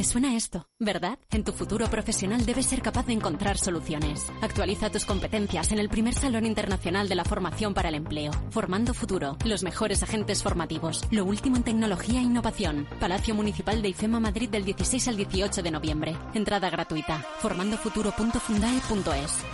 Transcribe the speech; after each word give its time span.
Te 0.00 0.04
suena 0.04 0.34
esto, 0.34 0.66
¿verdad? 0.78 1.18
En 1.30 1.44
tu 1.44 1.52
futuro 1.52 1.86
profesional 1.90 2.46
debes 2.46 2.64
ser 2.64 2.80
capaz 2.80 3.04
de 3.04 3.12
encontrar 3.12 3.58
soluciones. 3.58 4.32
Actualiza 4.40 4.88
tus 4.88 5.04
competencias 5.04 5.72
en 5.72 5.78
el 5.78 5.90
primer 5.90 6.14
Salón 6.14 6.46
Internacional 6.46 7.06
de 7.06 7.16
la 7.16 7.24
Formación 7.26 7.74
para 7.74 7.90
el 7.90 7.96
Empleo. 7.96 8.32
Formando 8.48 8.94
Futuro, 8.94 9.36
los 9.44 9.62
mejores 9.62 10.02
agentes 10.02 10.42
formativos, 10.42 11.06
lo 11.10 11.26
último 11.26 11.58
en 11.58 11.64
tecnología 11.64 12.20
e 12.20 12.22
innovación. 12.22 12.88
Palacio 12.98 13.34
Municipal 13.34 13.82
de 13.82 13.90
IFEMA 13.90 14.20
Madrid 14.20 14.48
del 14.48 14.64
16 14.64 15.08
al 15.08 15.18
18 15.18 15.62
de 15.62 15.70
noviembre. 15.70 16.16
Entrada 16.32 16.70
gratuita. 16.70 17.22
formandofuturo.fundae.es. 17.40 19.44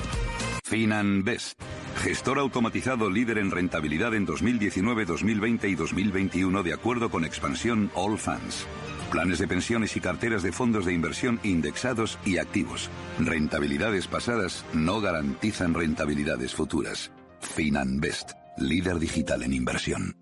FinanBest. 0.63 1.61
Gestor 2.05 2.39
automatizado 2.39 3.11
líder 3.11 3.39
en 3.39 3.51
rentabilidad 3.51 4.15
en 4.15 4.25
2019, 4.25 5.07
2020 5.07 5.69
y 5.69 5.75
2021 5.75 6.63
de 6.63 6.73
acuerdo 6.73 7.11
con 7.11 7.25
expansión 7.25 7.91
All 7.97 8.17
Funds. 8.17 8.65
Planes 9.11 9.39
de 9.39 9.49
pensiones 9.49 9.97
y 9.97 10.01
carteras 10.01 10.43
de 10.43 10.53
fondos 10.53 10.85
de 10.85 10.93
inversión 10.93 11.39
indexados 11.43 12.19
y 12.25 12.39
activos. 12.39 12.91
Rentabilidades 13.19 14.07
pasadas 14.07 14.65
no 14.73 15.01
garantizan 15.01 15.75
rentabilidades 15.75 16.55
futuras. 16.55 17.13
FinanBest, 17.41 18.33
líder 18.59 18.99
digital 18.99 19.43
en 19.43 19.53
inversión. 19.53 20.17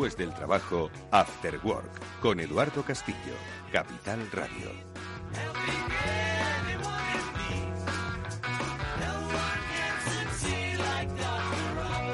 Después 0.00 0.16
del 0.16 0.34
trabajo, 0.34 0.90
After 1.10 1.60
Work, 1.62 2.20
con 2.22 2.40
Eduardo 2.40 2.82
Castillo, 2.82 3.34
Capital 3.70 4.30
Radio. 4.32 4.70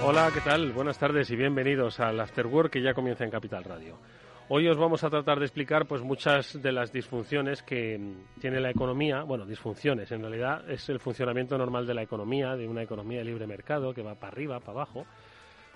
Hola, 0.02 0.32
¿qué 0.34 0.40
tal? 0.40 0.72
Buenas 0.72 0.98
tardes 0.98 1.30
y 1.30 1.36
bienvenidos 1.36 2.00
al 2.00 2.18
After 2.18 2.48
Work 2.48 2.72
que 2.72 2.82
ya 2.82 2.92
comienza 2.92 3.22
en 3.22 3.30
Capital 3.30 3.62
Radio. 3.62 4.00
Hoy 4.48 4.66
os 4.66 4.76
vamos 4.76 5.04
a 5.04 5.10
tratar 5.10 5.38
de 5.38 5.44
explicar 5.44 5.86
pues 5.86 6.02
muchas 6.02 6.60
de 6.60 6.72
las 6.72 6.92
disfunciones 6.92 7.62
que 7.62 8.00
tiene 8.40 8.58
la 8.58 8.70
economía, 8.70 9.22
bueno, 9.22 9.46
disfunciones, 9.46 10.10
en 10.10 10.22
realidad 10.22 10.68
es 10.68 10.88
el 10.88 10.98
funcionamiento 10.98 11.56
normal 11.56 11.86
de 11.86 11.94
la 11.94 12.02
economía, 12.02 12.56
de 12.56 12.66
una 12.66 12.82
economía 12.82 13.18
de 13.18 13.24
libre 13.26 13.46
mercado 13.46 13.94
que 13.94 14.02
va 14.02 14.16
para 14.16 14.32
arriba, 14.32 14.58
para 14.58 14.72
abajo, 14.72 15.06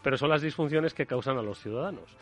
pero 0.02 0.16
son 0.16 0.30
las 0.30 0.42
disfunciones 0.42 0.94
que 0.94 1.06
causan 1.06 1.38
a 1.38 1.42
los 1.42 1.58
ciudadanos. 1.58 2.16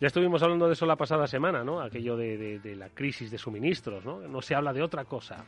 Ya 0.00 0.06
estuvimos 0.06 0.42
hablando 0.42 0.66
de 0.66 0.72
eso 0.72 0.86
la 0.86 0.96
pasada 0.96 1.26
semana, 1.26 1.62
¿no? 1.62 1.80
Aquello 1.80 2.16
de, 2.16 2.60
la 2.76 2.88
crisis 2.88 3.30
de 3.30 3.36
suministros, 3.36 4.04
¿no? 4.04 4.20
No 4.20 4.40
se 4.40 4.54
habla 4.54 4.72
de 4.72 4.82
otra 4.82 5.04
cosa. 5.04 5.44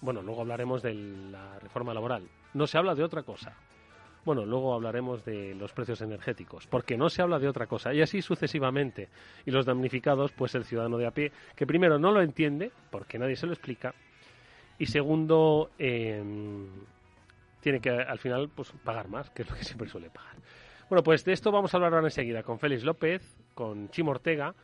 Bueno, 0.00 0.22
luego 0.22 0.42
hablaremos 0.42 0.80
de 0.80 0.94
la 0.94 1.58
reforma 1.58 1.92
laboral. 1.92 2.28
No 2.54 2.68
se 2.68 2.78
habla 2.78 2.94
de 2.94 3.02
otra 3.02 3.24
cosa. 3.24 3.56
Bueno, 4.24 4.44
luego 4.44 4.74
hablaremos 4.74 5.24
de 5.24 5.54
los 5.54 5.72
precios 5.72 6.00
energéticos, 6.02 6.66
porque 6.68 6.96
no 6.96 7.08
se 7.08 7.22
habla 7.22 7.38
de 7.38 7.48
otra 7.48 7.66
cosa, 7.66 7.92
y 7.94 8.02
así 8.02 8.22
sucesivamente. 8.22 9.08
Y 9.44 9.50
los 9.50 9.66
damnificados, 9.66 10.32
pues 10.32 10.54
el 10.54 10.64
ciudadano 10.64 10.98
de 10.98 11.06
a 11.06 11.10
pie, 11.10 11.32
que 11.56 11.66
primero 11.66 11.98
no 11.98 12.12
lo 12.12 12.20
entiende, 12.20 12.70
porque 12.90 13.18
nadie 13.18 13.36
se 13.36 13.46
lo 13.46 13.52
explica, 13.52 13.94
y 14.78 14.86
segundo, 14.86 15.70
em, 15.78 16.68
tiene 17.60 17.80
que 17.80 17.90
al 17.90 18.18
final 18.18 18.48
pues 18.54 18.72
pagar 18.84 19.08
más, 19.08 19.30
que 19.30 19.42
es 19.42 19.50
lo 19.50 19.56
que 19.56 19.64
siempre 19.64 19.88
suele 19.88 20.10
pagar. 20.10 20.36
Bueno, 20.88 21.02
pues 21.02 21.24
de 21.24 21.32
esto 21.32 21.52
vamos 21.52 21.72
a 21.72 21.76
hablar 21.76 21.94
ahora 21.94 22.06
enseguida 22.06 22.42
con 22.42 22.58
Félix 22.58 22.82
López, 22.82 23.22
con 23.54 23.90
Chimo 23.90 24.10
Ortega, 24.12 24.54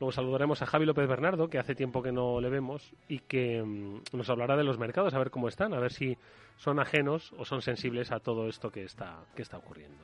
Luego 0.00 0.12
saludaremos 0.12 0.62
a 0.62 0.66
Javi 0.66 0.86
López 0.86 1.06
Bernardo, 1.06 1.50
que 1.50 1.58
hace 1.58 1.74
tiempo 1.74 2.02
que 2.02 2.10
no 2.10 2.40
le 2.40 2.48
vemos 2.48 2.94
y 3.06 3.18
que 3.18 3.62
mm, 3.62 4.16
nos 4.16 4.30
hablará 4.30 4.56
de 4.56 4.64
los 4.64 4.78
mercados, 4.78 5.12
a 5.12 5.18
ver 5.18 5.30
cómo 5.30 5.46
están, 5.46 5.74
a 5.74 5.78
ver 5.78 5.92
si 5.92 6.16
son 6.56 6.80
ajenos 6.80 7.34
o 7.36 7.44
son 7.44 7.60
sensibles 7.60 8.10
a 8.10 8.18
todo 8.18 8.48
esto 8.48 8.70
que 8.70 8.82
está, 8.82 9.18
que 9.36 9.42
está 9.42 9.58
ocurriendo. 9.58 10.02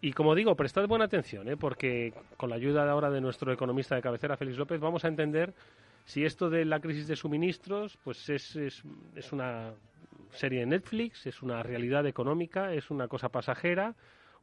Y 0.00 0.14
como 0.14 0.34
digo, 0.34 0.56
prestad 0.56 0.88
buena 0.88 1.04
atención, 1.04 1.48
¿eh? 1.48 1.56
porque 1.56 2.12
con 2.36 2.50
la 2.50 2.56
ayuda 2.56 2.84
de 2.84 2.90
ahora 2.90 3.08
de 3.08 3.20
nuestro 3.20 3.52
economista 3.52 3.94
de 3.94 4.02
cabecera, 4.02 4.36
Félix 4.36 4.58
López, 4.58 4.80
vamos 4.80 5.04
a 5.04 5.08
entender 5.08 5.54
si 6.06 6.24
esto 6.24 6.50
de 6.50 6.64
la 6.64 6.80
crisis 6.80 7.06
de 7.06 7.14
suministros 7.14 7.98
pues 8.02 8.28
es, 8.30 8.56
es, 8.56 8.82
es 9.14 9.32
una 9.32 9.74
serie 10.32 10.60
de 10.60 10.66
Netflix, 10.66 11.24
es 11.26 11.40
una 11.40 11.62
realidad 11.62 12.04
económica, 12.04 12.74
es 12.74 12.90
una 12.90 13.06
cosa 13.06 13.28
pasajera 13.28 13.94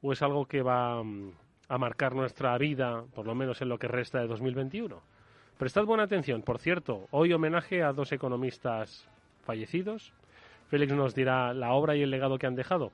o 0.01 0.11
es 0.11 0.21
algo 0.21 0.45
que 0.45 0.61
va 0.61 1.03
mm, 1.03 1.31
a 1.69 1.77
marcar 1.77 2.15
nuestra 2.15 2.57
vida, 2.57 3.03
por 3.13 3.25
lo 3.25 3.35
menos 3.35 3.61
en 3.61 3.69
lo 3.69 3.77
que 3.77 3.87
resta 3.87 4.19
de 4.19 4.27
2021. 4.27 5.01
Prestad 5.57 5.85
buena 5.85 6.03
atención, 6.03 6.43
por 6.43 6.59
cierto, 6.59 7.07
hoy 7.11 7.33
homenaje 7.33 7.81
a 7.81 7.93
dos 7.93 8.11
economistas 8.11 9.07
fallecidos. 9.43 10.13
Félix 10.69 10.93
nos 10.93 11.15
dirá 11.15 11.53
la 11.53 11.73
obra 11.73 11.95
y 11.95 12.01
el 12.01 12.11
legado 12.11 12.37
que 12.37 12.45
han 12.45 12.55
dejado. 12.55 12.91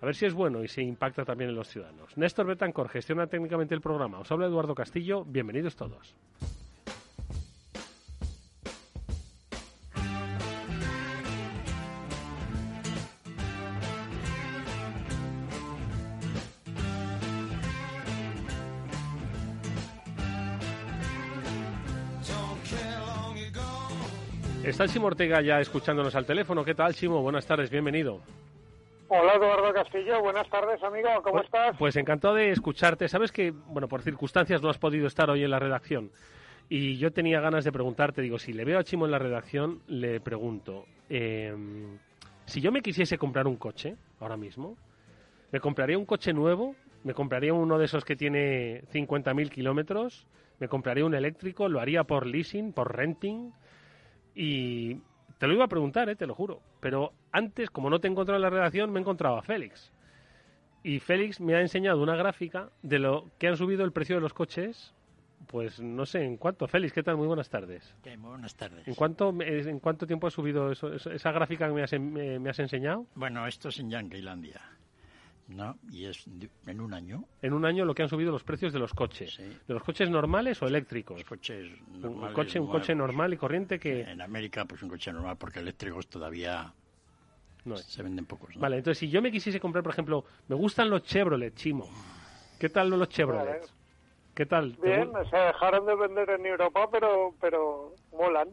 A 0.00 0.06
ver 0.06 0.14
si 0.14 0.26
es 0.26 0.34
bueno 0.34 0.62
y 0.62 0.68
si 0.68 0.82
impacta 0.82 1.24
también 1.24 1.50
en 1.50 1.56
los 1.56 1.68
ciudadanos. 1.68 2.16
Néstor 2.16 2.46
Betancor 2.46 2.88
gestiona 2.88 3.26
técnicamente 3.26 3.74
el 3.74 3.80
programa. 3.80 4.20
Os 4.20 4.30
habla 4.30 4.46
Eduardo 4.46 4.74
Castillo. 4.74 5.24
Bienvenidos 5.24 5.76
todos. 5.76 6.14
Está 24.68 24.84
el 24.84 24.90
Chimo 24.90 25.06
Ortega 25.06 25.40
ya 25.40 25.60
escuchándonos 25.60 26.14
al 26.14 26.26
teléfono. 26.26 26.62
¿Qué 26.62 26.74
tal, 26.74 26.94
Chimo? 26.94 27.22
Buenas 27.22 27.46
tardes, 27.46 27.70
bienvenido. 27.70 28.20
Hola, 29.08 29.36
Eduardo 29.36 29.72
Castillo. 29.72 30.20
Buenas 30.20 30.46
tardes, 30.50 30.82
amigo. 30.82 31.08
¿Cómo 31.22 31.36
pues, 31.36 31.46
estás? 31.46 31.76
Pues 31.78 31.96
encantado 31.96 32.34
de 32.34 32.50
escucharte. 32.50 33.08
Sabes 33.08 33.32
que, 33.32 33.50
bueno, 33.50 33.88
por 33.88 34.02
circunstancias 34.02 34.60
no 34.60 34.68
has 34.68 34.76
podido 34.76 35.06
estar 35.06 35.30
hoy 35.30 35.42
en 35.42 35.50
la 35.50 35.58
redacción. 35.58 36.10
Y 36.68 36.98
yo 36.98 37.10
tenía 37.12 37.40
ganas 37.40 37.64
de 37.64 37.72
preguntarte, 37.72 38.20
digo, 38.20 38.38
si 38.38 38.52
le 38.52 38.66
veo 38.66 38.78
a 38.78 38.84
Chimo 38.84 39.06
en 39.06 39.12
la 39.12 39.18
redacción, 39.18 39.80
le 39.86 40.20
pregunto, 40.20 40.84
eh, 41.08 41.56
si 42.44 42.60
yo 42.60 42.70
me 42.70 42.82
quisiese 42.82 43.16
comprar 43.16 43.46
un 43.46 43.56
coche 43.56 43.96
ahora 44.20 44.36
mismo, 44.36 44.76
¿me 45.50 45.60
compraría 45.60 45.96
un 45.96 46.04
coche 46.04 46.34
nuevo? 46.34 46.74
¿Me 47.04 47.14
compraría 47.14 47.54
uno 47.54 47.78
de 47.78 47.86
esos 47.86 48.04
que 48.04 48.16
tiene 48.16 48.82
50.000 48.92 49.48
kilómetros? 49.48 50.26
¿Me 50.60 50.68
compraría 50.68 51.06
un 51.06 51.14
eléctrico? 51.14 51.70
¿Lo 51.70 51.80
haría 51.80 52.04
por 52.04 52.26
leasing, 52.26 52.74
por 52.74 52.94
renting? 52.94 53.50
Y 54.40 55.00
te 55.38 55.48
lo 55.48 55.52
iba 55.52 55.64
a 55.64 55.68
preguntar, 55.68 56.08
¿eh? 56.08 56.14
te 56.14 56.24
lo 56.24 56.32
juro. 56.32 56.62
Pero 56.78 57.12
antes, 57.32 57.70
como 57.70 57.90
no 57.90 57.98
te 57.98 58.06
encontrado 58.06 58.36
en 58.36 58.42
la 58.42 58.50
redacción, 58.50 58.92
me 58.92 59.00
he 59.00 59.02
encontrado 59.02 59.36
a 59.36 59.42
Félix. 59.42 59.92
Y 60.84 61.00
Félix 61.00 61.40
me 61.40 61.56
ha 61.56 61.60
enseñado 61.60 62.00
una 62.00 62.14
gráfica 62.14 62.70
de 62.82 63.00
lo 63.00 63.26
que 63.38 63.48
han 63.48 63.56
subido 63.56 63.84
el 63.84 63.90
precio 63.90 64.14
de 64.14 64.20
los 64.20 64.32
coches. 64.32 64.94
Pues 65.48 65.80
no 65.80 66.06
sé 66.06 66.22
en 66.22 66.36
cuánto. 66.36 66.68
Félix, 66.68 66.92
¿qué 66.92 67.02
tal? 67.02 67.16
Muy 67.16 67.26
buenas 67.26 67.50
tardes. 67.50 67.96
muy 68.04 68.30
buenas 68.30 68.54
tardes. 68.54 68.86
¿En 68.86 68.94
cuánto, 68.94 69.34
¿En 69.40 69.80
cuánto 69.80 70.06
tiempo 70.06 70.28
ha 70.28 70.30
subido 70.30 70.70
eso, 70.70 70.92
esa 70.94 71.32
gráfica 71.32 71.66
que 71.66 71.74
me 71.74 71.82
has, 71.82 71.92
me 71.98 72.48
has 72.48 72.58
enseñado? 72.60 73.06
Bueno, 73.16 73.44
esto 73.44 73.70
es 73.70 73.80
en 73.80 73.90
Yanquilandia. 73.90 74.60
¿No? 75.48 75.76
Y 75.90 76.06
es 76.06 76.26
en 76.66 76.80
un 76.80 76.94
año. 76.94 77.24
En 77.42 77.52
un 77.52 77.64
año 77.64 77.84
lo 77.84 77.94
que 77.94 78.02
han 78.02 78.08
subido 78.08 78.30
los 78.30 78.44
precios 78.44 78.72
de 78.72 78.78
los 78.78 78.94
coches. 78.94 79.38
¿De 79.38 79.74
los 79.74 79.82
coches 79.82 80.08
normales 80.10 80.62
o 80.62 80.66
eléctricos? 80.66 81.24
coches 81.24 81.70
normales. 81.90 82.28
Un 82.28 82.34
coche, 82.34 82.60
un 82.60 82.68
coche 82.68 82.94
normal 82.94 83.32
y 83.32 83.36
corriente 83.36 83.78
que... 83.78 84.02
En 84.02 84.20
América, 84.20 84.64
pues 84.66 84.82
un 84.82 84.90
coche 84.90 85.12
normal, 85.12 85.36
porque 85.38 85.60
eléctricos 85.60 86.06
todavía 86.08 86.72
no 87.64 87.76
se 87.76 88.02
venden 88.02 88.26
pocos. 88.26 88.56
Vale, 88.56 88.78
entonces 88.78 88.98
si 88.98 89.08
yo 89.08 89.22
me 89.22 89.32
quisiese 89.32 89.58
comprar, 89.58 89.82
por 89.82 89.92
ejemplo, 89.92 90.24
me 90.48 90.56
gustan 90.56 90.90
los 90.90 91.02
Chevrolet, 91.02 91.54
Chimo. 91.54 91.88
¿Qué 92.58 92.68
tal 92.68 92.90
los 92.90 93.08
Chevrolet? 93.08 93.68
¿Qué 94.34 94.46
tal? 94.46 94.76
¿Te 94.76 94.86
Bien, 94.86 95.10
se 95.30 95.36
dejaron 95.36 95.84
de 95.86 95.96
vender 95.96 96.30
en 96.30 96.46
Europa, 96.46 96.88
pero 96.92 97.34
pero 97.40 97.94
molan. 98.12 98.48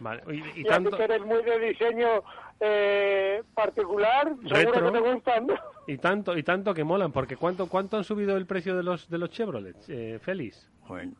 Vale, 0.00 0.22
Y, 0.28 0.58
y 0.58 0.60
Y, 0.60 0.64
tanto, 0.64 0.90
que 0.96 1.04
eres 1.04 1.20
muy 1.22 1.42
de 1.42 1.58
diseño 1.58 2.08
eh, 2.60 3.42
particular, 3.54 4.28
seguro 4.48 4.54
Retro. 4.72 4.92
que 4.92 4.98
te 5.00 5.12
gustan. 5.12 5.46
y 5.86 5.98
tanto 5.98 6.36
y 6.36 6.42
tanto 6.42 6.74
que 6.74 6.84
molan, 6.84 7.12
porque 7.12 7.36
¿cuánto 7.36 7.66
cuánto 7.68 7.96
han 7.96 8.04
subido 8.04 8.36
el 8.36 8.46
precio 8.46 8.76
de 8.76 8.82
los 8.82 9.08
de 9.08 9.18
los 9.18 9.30
Chevrolet, 9.30 9.76
eh, 9.88 10.18
Félix? 10.22 10.68
Bueno, 10.88 11.12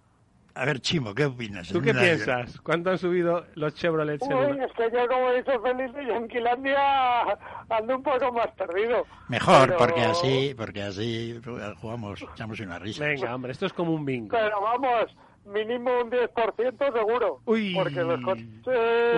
a 0.54 0.64
ver, 0.66 0.80
Chimo, 0.80 1.14
¿qué 1.14 1.24
opinas? 1.24 1.68
¿Tú 1.68 1.80
qué 1.80 1.94
piensas? 1.94 2.60
¿Cuánto 2.60 2.90
han 2.90 2.98
subido 2.98 3.46
los 3.54 3.74
Chevrolet 3.74 4.22
en 4.22 4.32
Uy, 4.34 4.44
una- 4.52 4.66
es 4.66 4.72
que 4.72 4.90
yo, 4.92 5.08
como 5.08 5.32
dice 5.32 5.58
Felipe, 5.60 6.06
yo 6.06 6.14
en 6.14 6.28
Quilandia 6.28 7.22
ando 7.70 7.96
un 7.96 8.02
poco 8.02 8.32
más 8.32 8.48
perdido. 8.48 9.06
Mejor, 9.28 9.66
Pero- 9.68 9.78
porque 9.78 10.00
así, 10.02 10.54
porque 10.56 10.82
así 10.82 11.40
jugamos, 11.80 12.22
echamos 12.34 12.60
una 12.60 12.78
risa. 12.78 13.04
Venga, 13.06 13.34
hombre, 13.34 13.52
esto 13.52 13.66
es 13.66 13.72
como 13.72 13.92
un 13.94 14.04
bingo. 14.04 14.28
Pero 14.36 14.60
vamos, 14.60 15.16
mínimo 15.44 15.90
un 16.00 16.10
10% 16.10 16.92
seguro. 16.92 17.40
Uy. 17.44 17.74
Porque 17.74 18.02
los 18.02 18.20
coches 18.22 18.46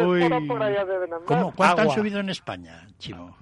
Uy. 0.05 0.47
por, 0.49 0.63
allá 0.63 0.85
deben 0.85 1.13
andar. 1.13 1.27
¿Cómo, 1.27 1.53
¿Cuánto 1.55 1.83
han 1.83 1.91
subido 1.91 2.21
en 2.21 2.31
España, 2.31 2.87
Chimo? 2.99 3.37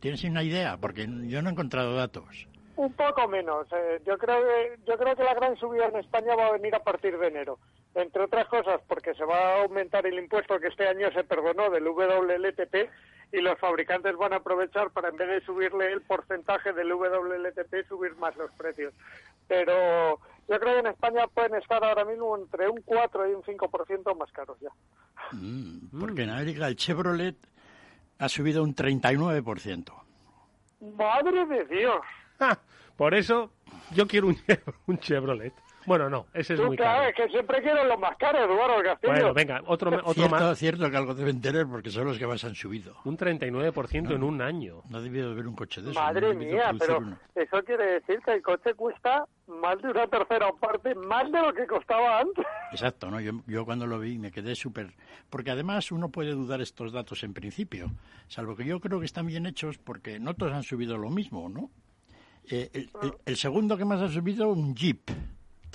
¿Tienes 0.00 0.22
una 0.24 0.42
idea? 0.42 0.76
Porque 0.76 1.08
yo 1.26 1.42
no 1.42 1.48
he 1.48 1.52
encontrado 1.52 1.94
datos. 1.94 2.46
Un 2.76 2.92
poco 2.92 3.26
menos. 3.28 3.66
eh, 3.72 4.00
yo 4.06 4.18
creo 4.18 4.42
que 4.42 4.78
yo 4.86 4.98
creo 4.98 5.16
que 5.16 5.24
la 5.24 5.34
gran 5.34 5.56
subida 5.56 5.86
en 5.86 5.96
España 5.96 6.36
va 6.36 6.48
a 6.48 6.52
venir 6.52 6.74
a 6.74 6.82
partir 6.84 7.18
de 7.18 7.28
enero. 7.28 7.58
Entre 7.94 8.22
otras 8.22 8.46
cosas, 8.48 8.80
porque 8.86 9.14
se 9.14 9.24
va 9.24 9.38
a 9.38 9.62
aumentar 9.62 10.06
el 10.06 10.18
impuesto 10.18 10.60
que 10.60 10.68
este 10.68 10.86
año 10.86 11.10
se 11.12 11.24
perdonó 11.24 11.70
del 11.70 11.88
WLTP 11.88 12.90
y 13.32 13.40
los 13.40 13.58
fabricantes 13.58 14.14
van 14.16 14.34
a 14.34 14.36
aprovechar 14.36 14.90
para, 14.90 15.08
en 15.08 15.16
vez 15.16 15.28
de 15.28 15.40
subirle 15.46 15.90
el 15.90 16.02
porcentaje 16.02 16.74
del 16.74 16.92
WLTP, 16.92 17.88
subir 17.88 18.14
más 18.16 18.36
los 18.36 18.52
precios. 18.52 18.92
Pero 19.48 20.20
yo 20.48 20.60
creo 20.60 20.74
que 20.74 20.80
en 20.80 20.86
España 20.86 21.26
pueden 21.28 21.54
estar 21.56 21.82
ahora 21.82 22.04
mismo 22.04 22.36
entre 22.36 22.68
un 22.68 22.80
4 22.82 23.30
y 23.30 23.34
un 23.34 23.42
5% 23.42 24.16
más 24.18 24.30
caros 24.32 24.58
ya. 24.60 24.70
Mm, 25.32 25.98
porque 25.98 26.22
en 26.22 26.30
América 26.30 26.68
el 26.68 26.76
Chevrolet 26.76 27.36
ha 28.18 28.28
subido 28.28 28.62
un 28.62 28.74
39%. 28.74 29.92
¡Madre 30.80 31.46
de 31.46 31.64
Dios! 31.64 32.00
¡Ja! 32.38 32.58
Por 32.96 33.14
eso 33.14 33.50
yo 33.94 34.06
quiero 34.06 34.28
un, 34.28 34.36
un 34.86 34.98
Chevrolet. 34.98 35.52
Bueno, 35.86 36.10
no, 36.10 36.26
ese 36.34 36.54
es 36.54 36.60
Tú, 36.60 36.66
muy 36.66 36.76
claro, 36.76 36.98
caro. 36.98 37.08
es 37.10 37.14
que 37.16 37.28
siempre 37.30 37.62
quieren 37.62 37.86
lo 37.88 37.96
más 37.96 38.16
caro, 38.18 38.38
Eduardo 38.44 38.82
Castillo. 38.82 39.12
Bueno, 39.12 39.34
venga, 39.34 39.62
otro, 39.66 39.90
otro 39.96 40.12
Cierto, 40.14 40.34
más. 40.36 40.58
cierto 40.58 40.90
que 40.90 40.96
algo 40.96 41.14
deben 41.14 41.40
tener 41.40 41.66
porque 41.66 41.90
son 41.90 42.06
los 42.06 42.18
que 42.18 42.26
más 42.26 42.42
han 42.44 42.54
subido. 42.54 42.96
Un 43.04 43.16
39% 43.16 44.14
en 44.14 44.22
un 44.22 44.42
año. 44.42 44.82
No 44.90 44.98
ha 44.98 45.00
debido 45.00 45.30
haber 45.30 45.46
un 45.46 45.54
coche 45.54 45.80
de 45.80 45.92
eso. 45.92 46.00
Madre 46.00 46.34
no 46.34 46.40
mía, 46.40 46.72
pero 46.78 46.98
uno. 46.98 47.18
eso 47.34 47.62
quiere 47.64 47.86
decir 48.00 48.18
que 48.24 48.32
el 48.32 48.42
coche 48.42 48.74
cuesta 48.74 49.24
más 49.46 49.80
de 49.80 49.90
una 49.90 50.06
tercera 50.08 50.50
parte, 50.60 50.94
más 50.96 51.30
de 51.30 51.40
lo 51.40 51.52
que 51.54 51.66
costaba 51.66 52.18
antes. 52.20 52.44
Exacto, 52.72 53.08
¿no? 53.10 53.20
Yo, 53.20 53.32
yo 53.46 53.64
cuando 53.64 53.86
lo 53.86 54.00
vi 54.00 54.18
me 54.18 54.32
quedé 54.32 54.56
súper... 54.56 54.92
Porque 55.30 55.52
además 55.52 55.92
uno 55.92 56.08
puede 56.10 56.32
dudar 56.32 56.60
estos 56.60 56.92
datos 56.92 57.22
en 57.22 57.32
principio, 57.32 57.92
salvo 58.26 58.56
que 58.56 58.64
yo 58.64 58.80
creo 58.80 58.98
que 58.98 59.06
están 59.06 59.26
bien 59.26 59.46
hechos 59.46 59.78
porque 59.78 60.18
no 60.18 60.34
todos 60.34 60.52
han 60.52 60.64
subido 60.64 60.96
lo 60.98 61.10
mismo, 61.10 61.48
¿no? 61.48 61.70
Eh, 62.50 62.70
el, 62.74 62.90
el- 63.02 63.12
el 63.24 63.36
segundo 63.36 63.76
que 63.76 63.84
más 63.84 64.00
ha 64.00 64.08
subido, 64.08 64.48
un 64.48 64.74
Jeep, 64.74 65.10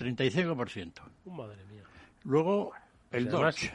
35%. 0.01 0.93
Oh, 1.25 1.29
madre 1.31 1.63
mía. 1.71 1.83
Luego, 2.23 2.71
el 3.11 3.25
Y 3.25 3.27
además, 3.27 3.55
Dodge. 3.55 3.73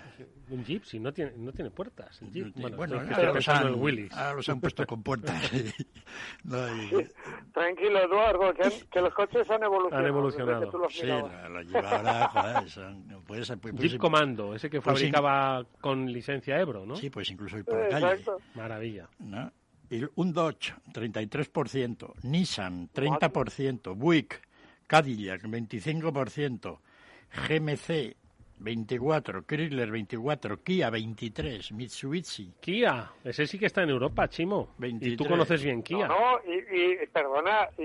un 0.51 0.65
Jeep, 0.65 0.85
si 0.85 0.99
no 1.01 1.13
tiene, 1.13 1.33
no 1.37 1.53
tiene 1.53 1.71
puertas. 1.71 2.21
El 2.23 2.31
Jeep. 2.33 2.55
Bueno, 2.57 2.77
bueno, 2.77 3.01
ahora 3.01 3.33
los, 3.33 3.49
han, 3.49 3.75
Willys. 3.75 4.13
ahora 4.13 4.35
los 4.35 4.49
han 4.49 4.61
puesto 4.61 4.87
con 4.87 5.03
puertas. 5.03 5.51
No, 6.45 6.59
y- 6.83 7.09
Tranquilo, 7.53 7.99
Eduardo, 8.01 8.55
que, 8.55 8.71
que 8.91 9.01
los 9.01 9.13
coches 9.13 9.51
han 9.51 9.63
evolucionado. 9.63 10.03
Han 10.03 10.07
evolucionado. 10.09 10.71
tú 10.71 10.79
los 10.79 10.95
sí, 10.95 11.07
lo 11.07 11.63
lleva 11.63 11.91
ahora, 11.91 12.29
joder, 12.55 12.71
son- 12.71 13.07
no 13.09 13.21
puedes- 13.23 13.51
puedes- 13.61 13.79
Jeep 13.81 13.99
Comando, 14.01 14.55
ese 14.55 14.71
que 14.71 14.81
pues 14.81 14.97
fabricaba 14.99 15.67
con 15.81 16.11
licencia 16.13 16.59
Ebro, 16.61 16.87
¿no? 16.87 16.97
Sí, 16.97 17.11
pues 17.11 17.31
incluso 17.31 17.59
ir 17.59 17.65
por 17.65 17.79
la 17.91 18.01
calle. 18.01 18.23
Maravilla. 18.55 19.09
¿no? 19.19 19.53
Y 19.91 20.03
un 20.17 20.33
Dodge, 20.33 20.75
33%, 20.93 22.13
Nissan, 22.23 22.89
30%, 22.93 23.95
Buick, 23.97 24.41
Cadillac, 24.87 25.43
25%, 25.43 26.79
GMC, 27.49 28.17
24%, 28.61 29.45
Chrysler, 29.47 29.91
24%, 29.91 30.63
Kia, 30.63 30.91
23%, 30.91 31.73
Mitsubishi, 31.73 32.55
Kia, 32.61 33.11
ese 33.25 33.47
sí 33.47 33.59
que 33.59 33.67
está 33.67 33.83
en 33.83 33.91
Europa, 33.91 34.29
Chimo. 34.29 34.71
Y 34.79 35.17
tú 35.17 35.25
23. 35.25 35.29
conoces 35.29 35.63
bien 35.63 35.83
Kia. 35.83 36.09
No, 36.09 36.33
no, 36.33 36.39
y, 36.47 37.03
y 37.03 37.07
perdona, 37.13 37.69
y, 37.79 37.83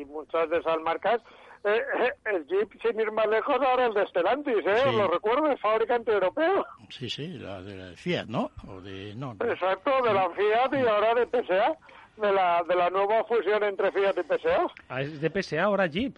y 0.00 0.04
muchas 0.06 0.48
de 0.50 0.58
esas 0.58 0.80
marcas, 0.80 1.20
eh, 1.62 1.76
eh, 1.76 2.12
el 2.24 2.46
Jeep, 2.46 2.70
sin 2.80 2.98
ir 2.98 3.12
más 3.12 3.26
lejos, 3.28 3.56
ahora 3.60 3.86
el 3.86 3.94
de 3.94 4.06
Stellantis, 4.06 4.66
¿eh? 4.66 4.82
Sí. 4.84 4.96
Lo 4.96 5.08
recuerdo, 5.08 5.50
es 5.50 5.60
fabricante 5.60 6.10
europeo. 6.12 6.64
sí, 6.88 7.10
sí, 7.10 7.28
la 7.28 7.60
de 7.60 7.76
la 7.76 7.96
Fiat, 7.96 8.26
¿no? 8.26 8.50
O 8.66 8.80
de, 8.80 9.14
no, 9.14 9.34
no. 9.34 9.44
Exacto, 9.44 9.90
de 10.02 10.14
la 10.14 10.30
Fiat 10.30 10.72
y 10.72 10.86
ahora 10.88 11.14
de 11.14 11.26
PSA, 11.26 11.76
de 12.16 12.32
la, 12.32 12.62
de 12.66 12.74
la 12.74 12.88
nueva 12.88 13.24
fusión 13.24 13.62
entre 13.62 13.92
Fiat 13.92 14.16
y 14.16 14.22
PSA. 14.22 14.66
Ah, 14.88 15.02
es 15.02 15.20
de 15.20 15.42
PSA 15.42 15.62
ahora 15.62 15.86
Jeep. 15.86 16.16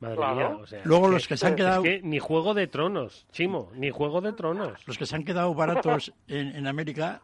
Madre 0.00 0.16
Claro. 0.16 0.36
mía, 0.36 0.48
o 0.62 0.66
sea, 0.66 0.82
Luego 0.84 1.08
los 1.08 1.26
que 1.26 1.36
se 1.36 1.46
han 1.46 1.56
quedado... 1.56 1.84
Es 1.84 2.00
que 2.02 2.06
ni 2.06 2.18
Juego 2.18 2.52
de 2.54 2.66
Tronos, 2.66 3.26
Chimo, 3.32 3.70
ni 3.74 3.90
Juego 3.90 4.20
de 4.20 4.32
Tronos. 4.32 4.86
Los 4.86 4.98
que 4.98 5.06
se 5.06 5.16
han 5.16 5.24
quedado 5.24 5.54
baratos 5.54 6.12
en, 6.28 6.54
en 6.54 6.66
América, 6.66 7.22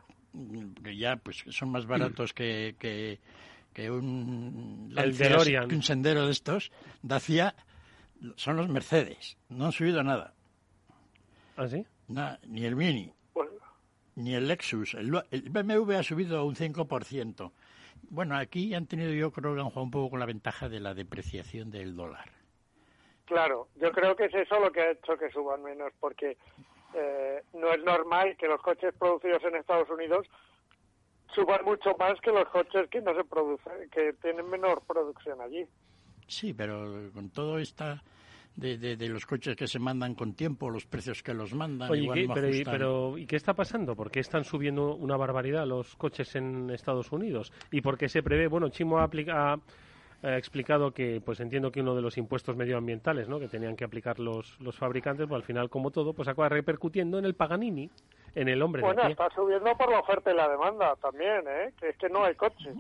que 0.82 0.96
ya 0.96 1.16
pues 1.16 1.44
son 1.50 1.70
más 1.70 1.84
baratos 1.86 2.32
que, 2.32 2.74
que, 2.78 3.20
que 3.74 3.90
un 3.90 4.86
El 4.90 4.94
Lancia, 4.94 5.28
DeLorean. 5.28 5.68
que 5.68 5.74
un 5.76 5.82
sendero 5.82 6.24
de 6.26 6.32
estos, 6.32 6.72
Dacia, 7.02 7.54
son 8.36 8.56
los 8.56 8.68
Mercedes. 8.68 9.36
No 9.50 9.66
han 9.66 9.72
subido 9.72 10.02
nada. 10.02 10.32
¿Ah, 11.56 11.68
sí? 11.68 11.84
Nada, 12.08 12.40
ni 12.46 12.64
el 12.64 12.74
Mini, 12.76 13.12
ni 14.16 14.34
el 14.34 14.48
Lexus. 14.48 14.94
El, 14.94 15.12
el 15.30 15.42
BMW 15.50 15.92
ha 15.98 16.02
subido 16.02 16.44
un 16.46 16.54
5%. 16.56 17.52
Bueno, 18.08 18.36
aquí 18.36 18.74
han 18.74 18.86
tenido, 18.86 19.12
yo 19.12 19.30
creo 19.30 19.54
que 19.54 19.60
han 19.60 19.66
jugado 19.68 19.84
un 19.84 19.90
poco 19.90 20.10
con 20.10 20.20
la 20.20 20.26
ventaja 20.26 20.68
de 20.70 20.80
la 20.80 20.94
depreciación 20.94 21.70
del 21.70 21.94
dólar. 21.94 22.30
Claro, 23.32 23.68
yo 23.76 23.90
creo 23.92 24.14
que 24.14 24.26
es 24.26 24.34
eso 24.34 24.60
lo 24.60 24.70
que 24.70 24.82
ha 24.82 24.90
hecho 24.90 25.16
que 25.16 25.30
suban 25.30 25.62
menos, 25.62 25.90
porque 25.98 26.36
eh, 26.94 27.42
no 27.54 27.72
es 27.72 27.82
normal 27.82 28.36
que 28.36 28.46
los 28.46 28.60
coches 28.60 28.92
producidos 28.98 29.42
en 29.44 29.56
Estados 29.56 29.88
Unidos 29.88 30.26
suban 31.34 31.64
mucho 31.64 31.96
más 31.98 32.20
que 32.20 32.30
los 32.30 32.46
coches 32.50 32.90
que 32.90 33.00
no 33.00 33.14
se 33.14 33.24
producen, 33.24 33.88
que 33.90 34.12
tienen 34.20 34.50
menor 34.50 34.82
producción 34.86 35.40
allí. 35.40 35.66
Sí, 36.26 36.52
pero 36.52 37.10
con 37.14 37.30
todo 37.30 37.58
esta 37.58 38.02
de, 38.54 38.76
de, 38.76 38.96
de 38.98 39.08
los 39.08 39.24
coches 39.24 39.56
que 39.56 39.66
se 39.66 39.78
mandan 39.78 40.14
con 40.14 40.34
tiempo, 40.34 40.68
los 40.68 40.84
precios 40.84 41.22
que 41.22 41.32
los 41.32 41.54
mandan, 41.54 41.90
Oye, 41.90 42.00
¿y 42.00 42.04
igual 42.04 42.18
qué, 42.20 42.26
no 42.26 42.34
pero, 42.34 42.48
y- 42.54 42.64
pero, 42.64 43.16
¿y 43.18 43.26
qué 43.26 43.36
está 43.36 43.54
pasando? 43.54 43.96
¿Por 43.96 44.10
qué 44.10 44.20
están 44.20 44.44
subiendo 44.44 44.94
una 44.94 45.16
barbaridad 45.16 45.66
los 45.66 45.96
coches 45.96 46.36
en 46.36 46.68
Estados 46.68 47.10
Unidos? 47.12 47.50
¿Y 47.70 47.80
por 47.80 47.96
qué 47.96 48.10
se 48.10 48.22
prevé? 48.22 48.46
Bueno, 48.48 48.68
Chimo 48.68 48.98
ha, 48.98 49.04
aplica- 49.04 49.58
ha, 50.22 50.36
explicado 50.36 50.92
que, 50.92 51.20
pues 51.24 51.40
entiendo 51.40 51.72
que 51.72 51.80
uno 51.80 51.94
de 51.94 52.02
los 52.02 52.16
impuestos 52.18 52.56
medioambientales, 52.56 53.28
¿no? 53.28 53.38
Que 53.38 53.48
tenían 53.48 53.76
que 53.76 53.84
aplicar 53.84 54.18
los, 54.18 54.58
los 54.60 54.76
fabricantes, 54.76 55.26
pues 55.26 55.36
al 55.36 55.46
final, 55.46 55.70
como 55.70 55.90
todo, 55.90 56.12
pues 56.12 56.28
acaba 56.28 56.48
repercutiendo 56.48 57.18
en 57.18 57.24
el 57.24 57.34
Paganini, 57.34 57.90
en 58.34 58.48
el 58.48 58.62
hombre 58.62 58.80
de 58.80 58.86
Bueno, 58.86 59.02
pie. 59.02 59.12
está 59.12 59.28
subiendo 59.30 59.76
por 59.76 59.90
la 59.90 60.00
oferta 60.00 60.32
y 60.32 60.36
la 60.36 60.48
demanda 60.48 60.96
también, 60.96 61.42
¿eh? 61.48 61.72
Que 61.78 61.90
es 61.90 61.96
que 61.96 62.08
no 62.08 62.24
hay 62.24 62.34
coches. 62.34 62.76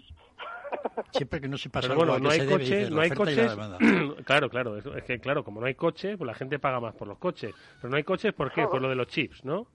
Siempre 1.12 1.40
que 1.40 1.48
no 1.48 1.58
se 1.58 1.68
pasa 1.68 1.88
Pero 1.88 1.98
bueno, 1.98 2.14
algo 2.14 2.24
no 2.24 2.30
hay 2.30 2.38
se 2.38 2.46
debe, 2.46 2.58
coches, 2.58 2.70
dices, 2.70 2.90
no 2.90 3.00
hay 3.00 3.10
coches. 3.10 3.56
claro, 4.24 4.48
claro, 4.48 4.76
es, 4.76 4.86
es 4.86 5.04
que 5.04 5.18
claro, 5.18 5.44
como 5.44 5.60
no 5.60 5.66
hay 5.66 5.74
coche, 5.74 6.16
pues 6.16 6.26
la 6.26 6.34
gente 6.34 6.58
paga 6.58 6.80
más 6.80 6.94
por 6.94 7.08
los 7.08 7.18
coches. 7.18 7.54
Pero 7.80 7.90
no 7.90 7.96
hay 7.96 8.04
coches, 8.04 8.32
¿por 8.32 8.52
qué? 8.52 8.66
Por 8.66 8.80
lo 8.80 8.88
de 8.88 8.94
los 8.94 9.06
chips, 9.08 9.44
¿no? 9.44 9.66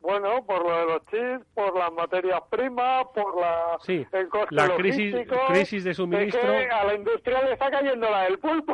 Bueno, 0.00 0.44
por 0.46 0.64
lo 0.64 0.76
de 0.78 0.84
los 0.86 1.04
chips, 1.06 1.46
por 1.54 1.76
las 1.78 1.92
materias 1.92 2.40
primas, 2.50 3.04
por 3.14 3.38
la, 3.38 3.76
Sí, 3.82 4.04
el 4.12 4.28
coste 4.28 4.54
la 4.54 4.74
crisis- 4.76 5.14
crisis 5.48 5.84
de 5.84 5.90
es 5.90 5.96
suministro. 5.96 6.40
que 6.40 6.68
a 6.68 6.84
la 6.84 6.94
industria 6.94 7.42
le 7.42 7.52
está 7.52 7.70
cayendo 7.70 8.08
la 8.10 8.22
del 8.22 8.38
pulpo. 8.38 8.72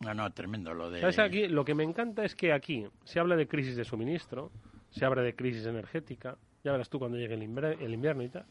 No, 0.00 0.14
no, 0.14 0.30
tremendo 0.32 0.72
lo 0.74 0.90
de... 0.90 1.00
¿Sabes? 1.00 1.18
Aquí, 1.18 1.48
lo 1.48 1.64
que 1.64 1.74
me 1.74 1.82
encanta 1.84 2.24
es 2.24 2.34
que 2.34 2.52
aquí 2.52 2.86
se 3.04 3.20
habla 3.20 3.36
de 3.36 3.46
crisis 3.46 3.76
de 3.76 3.84
suministro, 3.84 4.50
se 4.90 5.04
habla 5.04 5.22
de 5.22 5.34
crisis 5.34 5.66
energética, 5.66 6.36
ya 6.64 6.72
verás 6.72 6.88
tú 6.88 6.98
cuando 6.98 7.18
llegue 7.18 7.34
el, 7.34 7.42
inver- 7.42 7.76
el 7.80 7.92
invierno 7.94 8.22
y 8.22 8.28
tal. 8.28 8.46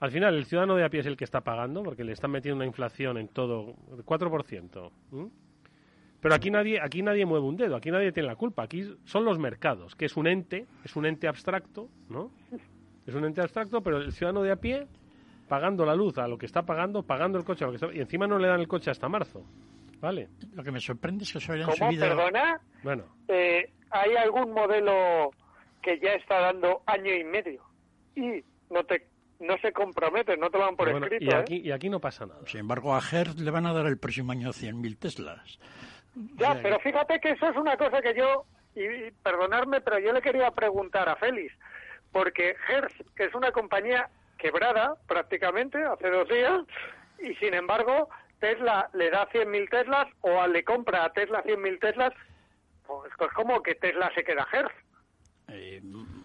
Al 0.00 0.10
final, 0.10 0.34
el 0.34 0.44
ciudadano 0.44 0.76
de 0.76 0.84
a 0.84 0.90
pie 0.90 1.00
es 1.00 1.06
el 1.06 1.16
que 1.16 1.24
está 1.24 1.40
pagando, 1.40 1.82
porque 1.82 2.04
le 2.04 2.12
están 2.12 2.30
metiendo 2.30 2.56
una 2.56 2.66
inflación 2.66 3.16
en 3.16 3.28
todo, 3.28 3.74
el 3.96 4.04
4%. 4.04 4.90
¿m? 5.12 5.30
Pero 6.24 6.36
aquí 6.36 6.50
nadie, 6.50 6.80
aquí 6.80 7.02
nadie 7.02 7.26
mueve 7.26 7.44
un 7.44 7.54
dedo, 7.54 7.76
aquí 7.76 7.90
nadie 7.90 8.10
tiene 8.10 8.30
la 8.30 8.36
culpa, 8.36 8.62
aquí 8.62 8.82
son 9.04 9.26
los 9.26 9.38
mercados, 9.38 9.94
que 9.94 10.06
es 10.06 10.16
un 10.16 10.26
ente, 10.26 10.64
es 10.82 10.96
un 10.96 11.04
ente 11.04 11.28
abstracto, 11.28 11.90
¿no? 12.08 12.30
Es 13.06 13.14
un 13.14 13.26
ente 13.26 13.42
abstracto, 13.42 13.82
pero 13.82 13.98
el 13.98 14.10
ciudadano 14.10 14.40
de 14.40 14.50
a 14.50 14.56
pie, 14.56 14.86
pagando 15.48 15.84
la 15.84 15.94
luz 15.94 16.16
a 16.16 16.26
lo 16.26 16.38
que 16.38 16.46
está 16.46 16.62
pagando, 16.62 17.02
pagando 17.02 17.36
el 17.36 17.44
coche 17.44 17.64
a 17.64 17.66
lo 17.66 17.72
que 17.72 17.76
está, 17.76 17.94
y 17.94 18.00
encima 18.00 18.26
no 18.26 18.38
le 18.38 18.48
dan 18.48 18.58
el 18.58 18.66
coche 18.66 18.90
hasta 18.90 19.06
marzo, 19.06 19.44
¿vale? 20.00 20.30
Lo 20.54 20.64
que 20.64 20.72
me 20.72 20.80
sorprende 20.80 21.24
es 21.24 21.32
que 21.34 21.40
se 21.40 21.52
hayan 21.52 21.66
¿Cómo? 21.68 21.90
subido... 21.90 22.08
¿Perdona? 22.08 22.58
Bueno, 22.82 23.04
Eh, 23.28 23.70
¿Hay 23.90 24.16
algún 24.16 24.54
modelo 24.54 25.30
que 25.82 26.00
ya 26.00 26.14
está 26.14 26.40
dando 26.40 26.80
año 26.86 27.12
y 27.12 27.22
medio 27.22 27.62
y 28.16 28.42
no 28.70 28.82
te 28.84 29.08
no 29.40 29.58
se 29.58 29.72
comprometen, 29.72 30.40
no 30.40 30.48
te 30.48 30.56
lo 30.56 30.64
dan 30.64 30.76
por 30.76 30.88
escrito. 30.88 31.22
Y 31.22 31.28
¿eh? 31.28 31.34
aquí, 31.34 31.56
y 31.56 31.70
aquí 31.70 31.90
no 31.90 32.00
pasa 32.00 32.24
nada. 32.24 32.40
Sin 32.46 32.60
embargo, 32.60 32.94
a 32.94 33.00
Hertz 33.00 33.38
le 33.38 33.50
van 33.50 33.66
a 33.66 33.74
dar 33.74 33.86
el 33.86 33.98
próximo 33.98 34.32
año 34.32 34.50
100.000 34.50 34.98
Teslas. 34.98 35.58
Ya, 36.36 36.58
pero 36.62 36.78
fíjate 36.80 37.20
que 37.20 37.30
eso 37.30 37.48
es 37.48 37.56
una 37.56 37.76
cosa 37.76 38.00
que 38.00 38.14
yo, 38.14 38.44
y, 38.74 39.10
perdonadme, 39.22 39.80
pero 39.80 39.98
yo 39.98 40.12
le 40.12 40.22
quería 40.22 40.50
preguntar 40.50 41.08
a 41.08 41.16
Félix, 41.16 41.52
porque 42.12 42.56
Hertz, 42.68 42.94
es 43.16 43.34
una 43.34 43.50
compañía 43.52 44.08
quebrada 44.38 44.94
prácticamente 45.08 45.82
hace 45.84 46.10
dos 46.10 46.28
días, 46.28 46.62
y 47.18 47.34
sin 47.36 47.54
embargo 47.54 48.08
Tesla 48.38 48.88
le 48.92 49.10
da 49.10 49.28
100.000 49.30 49.70
Teslas 49.70 50.06
o 50.20 50.46
le 50.46 50.62
compra 50.64 51.04
a 51.04 51.12
Tesla 51.12 51.42
100.000 51.42 51.80
Teslas, 51.80 52.12
pues 52.86 53.10
esto 53.10 53.26
es 53.26 53.32
como 53.32 53.62
que 53.62 53.74
Tesla 53.74 54.12
se 54.14 54.22
queda 54.22 54.46
Hertz. 54.52 54.74
Eh, 55.48 55.80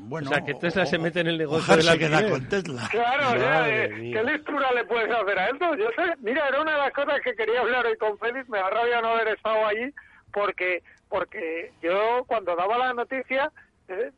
bueno, 0.09 0.29
o 0.29 0.33
sea, 0.33 0.43
que 0.43 0.53
Tesla 0.55 0.83
o- 0.83 0.85
se 0.85 0.97
mete 0.97 1.19
en 1.21 1.27
el 1.27 1.37
negocio 1.37 1.73
Hertz 1.73 1.85
del 1.85 1.93
se 1.93 1.99
queda 1.99 2.29
con 2.29 2.49
Tesla. 2.49 2.87
Claro, 2.91 3.37
ya, 3.39 3.69
eh. 3.69 3.89
¿qué 4.13 4.23
lectura 4.23 4.71
le 4.73 4.83
puedes 4.85 5.09
hacer 5.11 5.39
a 5.39 5.47
esto? 5.49 5.75
Yo 5.75 5.87
sé, 5.95 6.13
mira, 6.19 6.47
era 6.47 6.61
una 6.61 6.71
de 6.73 6.77
las 6.79 6.91
cosas 6.93 7.19
que 7.23 7.33
quería 7.35 7.61
hablar 7.61 7.85
hoy 7.85 7.97
con 7.97 8.17
Félix, 8.19 8.49
me 8.49 8.57
da 8.57 8.69
rabia 8.69 9.01
no 9.01 9.09
haber 9.09 9.29
estado 9.29 9.65
allí, 9.65 9.93
porque 10.33 10.83
porque 11.07 11.71
yo 11.81 12.23
cuando 12.27 12.55
daba 12.55 12.77
la 12.77 12.93
noticia, 12.93 13.51
eh, 13.87 14.11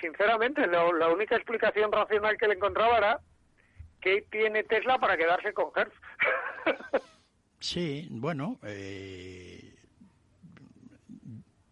sinceramente, 0.00 0.66
lo- 0.66 0.92
la 0.94 1.08
única 1.08 1.36
explicación 1.36 1.90
racional 1.92 2.36
que 2.38 2.48
le 2.48 2.54
encontraba 2.54 2.96
era 2.98 3.20
que 4.00 4.22
tiene 4.30 4.62
Tesla 4.64 4.98
para 4.98 5.16
quedarse 5.16 5.52
con 5.52 5.66
Hertz. 5.74 5.94
Sí, 7.58 8.06
bueno, 8.10 8.58
eh, 8.64 9.65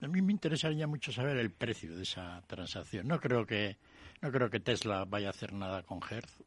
a 0.04 0.08
mí 0.08 0.22
me 0.22 0.32
interesaría 0.32 0.86
mucho 0.86 1.12
saber 1.12 1.36
el 1.38 1.50
precio 1.50 1.96
de 1.96 2.02
esa 2.02 2.42
transacción. 2.46 3.08
No 3.08 3.18
creo 3.20 3.46
que 3.46 3.76
no 4.22 4.30
creo 4.30 4.50
que 4.50 4.60
Tesla 4.60 5.04
vaya 5.04 5.28
a 5.28 5.30
hacer 5.30 5.52
nada 5.52 5.82
con 5.82 6.00
Hertz. 6.08 6.42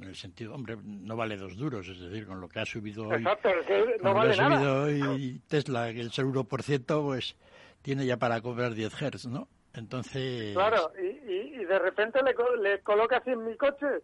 En 0.00 0.04
el 0.04 0.14
sentido, 0.16 0.54
hombre, 0.54 0.76
no 0.84 1.16
vale 1.16 1.36
dos 1.36 1.56
duros, 1.56 1.88
es 1.88 1.98
decir, 1.98 2.26
con 2.26 2.40
lo 2.40 2.48
que 2.48 2.60
ha 2.60 2.64
subido 2.66 3.08
hoy, 3.08 3.24
Exacto, 3.24 3.48
es 3.48 3.66
que 3.66 3.84
con 3.98 4.04
no 4.04 4.14
lo 4.14 4.14
vale 4.14 4.36
que 4.36 4.42
ha 4.42 4.48
nada. 4.48 4.56
subido 4.56 4.82
hoy 4.84 5.40
Tesla, 5.48 5.92
que 5.92 6.00
el 6.00 6.10
1%, 6.12 7.02
pues 7.02 7.36
tiene 7.82 8.06
ya 8.06 8.16
para 8.16 8.40
cobrar 8.40 8.74
10 8.74 9.00
Hertz, 9.02 9.26
¿no? 9.26 9.48
Entonces, 9.74 10.54
Claro, 10.54 10.92
y, 11.02 11.06
y, 11.32 11.62
y 11.62 11.64
de 11.64 11.78
repente 11.78 12.20
le, 12.22 12.34
co- 12.34 12.54
le 12.56 12.80
coloca 12.82 13.20
100.000 13.22 13.56
coches. 13.56 14.02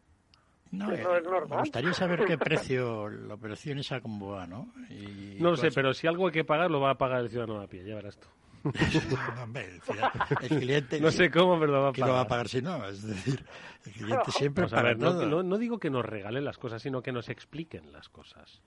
no, 0.72 0.92
eso 0.92 1.14
eh, 1.14 1.18
es 1.18 1.24
normal. 1.24 1.48
me 1.50 1.56
gustaría 1.58 1.92
saber 1.94 2.24
qué 2.24 2.38
precio 2.38 3.08
la 3.08 3.34
operación 3.34 3.78
esa 3.78 4.00
cómo 4.00 4.30
va, 4.32 4.46
¿no? 4.46 4.72
Y 4.90 5.36
No 5.40 5.50
lo 5.50 5.56
sé, 5.56 5.70
pero 5.70 5.94
si 5.94 6.06
algo 6.08 6.26
hay 6.26 6.32
que 6.32 6.44
pagar, 6.44 6.70
lo 6.70 6.80
va 6.80 6.90
a 6.90 6.98
pagar 6.98 7.20
el 7.20 7.28
ciudadano 7.30 7.60
a 7.60 7.68
pie, 7.68 7.84
ya 7.84 7.94
verás 7.94 8.18
tú. 8.18 8.26
Hombre, 9.42 9.64
el, 9.66 9.80
fia- 9.80 10.12
el 10.42 10.48
cliente 10.60 11.00
No 11.00 11.10
sé 11.10 11.30
cómo, 11.30 11.58
pero 11.60 11.72
lo 11.72 11.82
va 11.82 11.88
a 11.90 11.92
que 11.92 12.00
pagar. 12.00 12.12
lo 12.12 12.14
va 12.16 12.20
a 12.22 12.28
pagar 12.28 12.48
si 12.48 12.60
no, 12.62 12.84
es 12.86 13.02
decir, 13.06 13.44
el 13.86 13.92
cliente 13.92 14.30
siempre 14.32 14.62
Vamos 14.64 14.72
a 14.72 14.76
paga 14.76 14.88
ver, 14.88 14.98
no, 14.98 15.10
todo. 15.12 15.26
no- 15.26 15.42
no 15.42 15.58
digo 15.58 15.78
que 15.78 15.90
nos 15.90 16.04
regalen 16.04 16.44
las 16.44 16.58
cosas, 16.58 16.82
sino 16.82 17.02
que 17.02 17.12
nos 17.12 17.28
expliquen 17.28 17.92
las 17.92 18.08
cosas. 18.08 18.60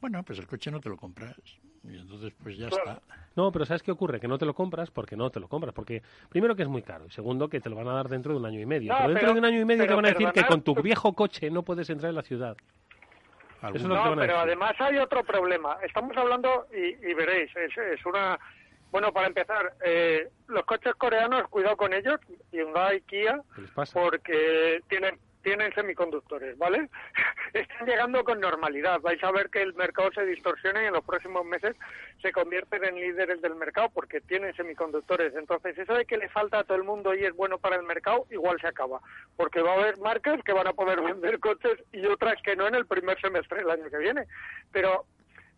Bueno, 0.00 0.22
pues 0.22 0.38
el 0.38 0.46
coche 0.46 0.70
no 0.70 0.80
te 0.80 0.88
lo 0.88 0.96
compras 0.96 1.36
y 1.84 1.96
entonces 1.96 2.32
pues 2.42 2.56
ya 2.56 2.68
Claro. 2.68 3.00
está. 3.00 3.16
No, 3.36 3.52
pero 3.52 3.64
¿sabes 3.66 3.82
qué 3.82 3.90
ocurre? 3.92 4.18
Que 4.20 4.28
no 4.28 4.38
te 4.38 4.46
lo 4.46 4.54
compras 4.54 4.90
porque 4.90 5.14
no 5.16 5.30
te 5.30 5.40
lo 5.40 5.48
compras. 5.48 5.74
Porque 5.74 6.02
primero 6.30 6.56
que 6.56 6.62
es 6.62 6.68
muy 6.68 6.82
caro 6.82 7.06
y 7.06 7.10
segundo 7.10 7.48
que 7.48 7.60
te 7.60 7.68
lo 7.70 7.76
van 7.76 7.88
a 7.88 7.92
dar 7.92 8.08
dentro 8.08 8.32
de 8.32 8.38
un 8.38 8.46
año 8.46 8.60
y 8.60 8.66
medio. 8.66 8.92
No, 8.92 8.98
pero 8.98 9.08
dentro 9.10 9.20
pero- 9.28 9.34
de 9.34 9.38
un 9.40 9.44
año 9.46 9.60
y 9.60 9.64
medio 9.66 9.86
te 9.86 9.94
van 9.94 10.04
a 10.06 10.08
decir 10.08 10.28
que 10.32 10.44
con 10.44 10.62
tu 10.62 10.74
viejo 10.82 11.12
coche 11.14 11.50
no 11.50 11.62
puedes 11.62 11.88
entrar 11.90 12.08
en 12.10 12.16
la 12.16 12.22
ciudad. 12.22 12.56
Eso 13.62 13.74
es 13.74 13.82
lo 13.82 13.88
que 13.90 13.94
No, 13.94 14.00
van 14.00 14.12
a 14.12 14.22
pero 14.22 14.32
decir. 14.34 14.36
además 14.48 14.72
hay 14.78 14.96
otro 14.98 15.22
problema. 15.22 15.76
Estamos 15.82 16.16
hablando, 16.16 16.66
y, 16.72 17.10
y 17.10 17.12
veréis, 17.14 17.50
es, 17.56 17.76
es 17.76 18.06
una... 18.06 18.38
Bueno, 18.90 19.12
para 19.12 19.28
empezar, 19.28 19.74
eh, 19.84 20.28
los 20.48 20.64
coches 20.64 20.94
coreanos, 20.96 21.48
cuidado 21.48 21.76
con 21.76 21.92
ellos, 21.92 22.18
Hyundai, 22.52 23.00
Kia, 23.02 23.40
porque 23.92 24.80
tienen 24.88 25.18
tienen 25.42 25.72
semiconductores, 25.74 26.56
¿vale? 26.58 26.88
Están 27.52 27.86
llegando 27.86 28.24
con 28.24 28.40
normalidad. 28.40 29.00
Vais 29.00 29.22
a 29.22 29.30
ver 29.30 29.50
que 29.50 29.62
el 29.62 29.74
mercado 29.74 30.10
se 30.12 30.24
distorsiona 30.26 30.82
y 30.82 30.86
en 30.86 30.92
los 30.92 31.04
próximos 31.04 31.44
meses 31.44 31.76
se 32.20 32.32
convierten 32.32 32.84
en 32.84 32.96
líderes 32.96 33.40
del 33.40 33.54
mercado 33.54 33.88
porque 33.90 34.20
tienen 34.20 34.54
semiconductores. 34.54 35.34
Entonces, 35.34 35.78
eso 35.78 35.94
de 35.94 36.04
que 36.04 36.18
le 36.18 36.28
falta 36.28 36.58
a 36.58 36.64
todo 36.64 36.76
el 36.76 36.84
mundo 36.84 37.14
y 37.14 37.24
es 37.24 37.34
bueno 37.34 37.58
para 37.58 37.76
el 37.76 37.82
mercado, 37.82 38.26
igual 38.30 38.60
se 38.60 38.68
acaba. 38.68 39.00
Porque 39.36 39.62
va 39.62 39.72
a 39.72 39.80
haber 39.80 39.98
marcas 39.98 40.42
que 40.44 40.52
van 40.52 40.66
a 40.66 40.72
poder 40.72 41.00
vender 41.02 41.38
coches 41.40 41.82
y 41.92 42.04
otras 42.06 42.40
que 42.42 42.56
no 42.56 42.66
en 42.66 42.74
el 42.74 42.86
primer 42.86 43.20
semestre 43.20 43.58
del 43.58 43.70
año 43.70 43.90
que 43.90 43.98
viene. 43.98 44.26
Pero 44.72 45.06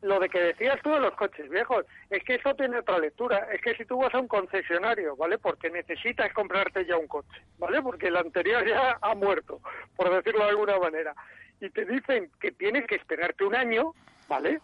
lo 0.03 0.19
de 0.21 0.29
que 0.29 0.41
decías 0.41 0.79
tú 0.83 0.91
de 0.91 1.01
los 1.01 1.15
coches 1.15 1.49
viejos, 1.49 1.87
es 2.11 2.23
que 2.25 2.35
eso 2.35 2.55
tiene 2.55 2.79
otra 2.79 2.99
lectura. 2.99 3.49
Es 3.53 3.61
que 3.63 3.75
si 3.77 3.85
tú 3.85 3.99
vas 3.99 4.13
a 4.15 4.19
un 4.19 4.29
concesionario, 4.29 5.17
¿vale? 5.17 5.39
Porque 5.39 5.71
necesitas 5.71 6.33
comprarte 6.35 6.85
ya 6.85 6.97
un 6.97 7.07
coche, 7.07 7.41
¿vale? 7.59 7.81
Porque 7.81 8.09
el 8.09 8.17
anterior 8.17 8.67
ya 8.67 8.99
ha 9.01 9.15
muerto, 9.15 9.61
por 9.97 10.13
decirlo 10.15 10.45
de 10.45 10.51
alguna 10.51 10.79
manera. 10.79 11.15
Y 11.61 11.71
te 11.71 11.85
dicen 11.85 12.31
que 12.41 12.51
tienes 12.53 12.87
que 12.87 12.97
esperarte 12.97 13.45
un 13.45 13.55
año, 13.55 13.95
¿vale? 14.29 14.61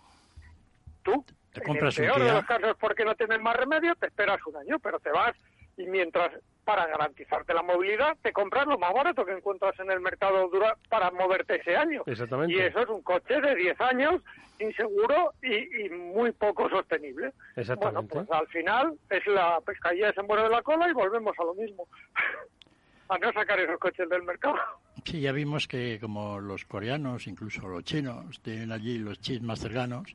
Tú, 1.05 1.25
Te 1.53 1.61
en 1.61 1.67
compras 1.67 1.97
el 1.99 2.05
un 2.05 2.09
peor 2.11 2.19
de 2.19 2.25
Kia. 2.27 2.35
los 2.35 2.45
casos 2.47 2.77
porque 2.81 3.05
no 3.05 3.15
tienes 3.15 3.41
más 3.41 3.57
remedio, 3.57 3.95
te 3.95 4.07
esperas 4.09 4.45
un 4.47 4.57
año, 4.57 4.79
pero 4.81 4.99
te 4.99 5.11
vas 5.11 5.37
y 5.77 5.87
mientras 5.87 6.33
para 6.69 6.87
garantizarte 6.87 7.55
la 7.55 7.63
movilidad 7.63 8.15
te 8.21 8.31
compras 8.31 8.67
lo 8.67 8.79
más 8.79 8.93
barato 8.93 9.25
que 9.25 9.33
encuentras 9.33 9.73
en 9.81 9.91
el 9.91 10.01
mercado 10.01 10.51
dura 10.51 10.77
para 10.91 11.11
moverte 11.11 11.63
ese 11.63 11.75
año. 11.75 12.03
Exactamente. 12.05 12.53
Y 12.53 12.59
eso 12.59 12.81
es 12.81 12.89
un 12.91 13.01
coche 13.01 13.41
de 13.41 13.55
10 13.55 13.81
años, 13.81 14.21
inseguro 14.59 15.33
y, 15.41 15.87
y 15.87 15.89
muy 15.89 16.31
poco 16.33 16.69
sostenible. 16.69 17.33
Exactamente. 17.57 18.13
Bueno, 18.13 18.27
pues 18.29 18.39
al 18.39 18.47
final 18.49 18.99
es 19.09 19.27
la 19.29 19.59
pescadilla 19.63 20.13
se 20.13 20.23
muere 20.25 20.43
de 20.43 20.51
la 20.51 20.61
cola 20.61 20.91
y 20.91 20.93
volvemos 20.93 21.35
a 21.39 21.45
lo 21.45 21.55
mismo. 21.55 21.89
a 23.09 23.17
no 23.17 23.33
sacar 23.33 23.59
esos 23.61 23.79
coches 23.79 24.07
del 24.07 24.23
mercado. 24.25 24.57
Sí, 25.07 25.23
ya 25.23 25.33
vimos 25.33 25.67
que 25.67 25.99
como 25.99 26.39
los 26.39 26.67
coreanos, 26.67 27.27
incluso 27.29 27.67
los 27.67 27.83
chinos, 27.83 28.43
tienen 28.43 28.73
allí 28.73 28.99
los 28.99 29.19
chips 29.23 29.43
más 29.43 29.61
cercanos, 29.61 30.13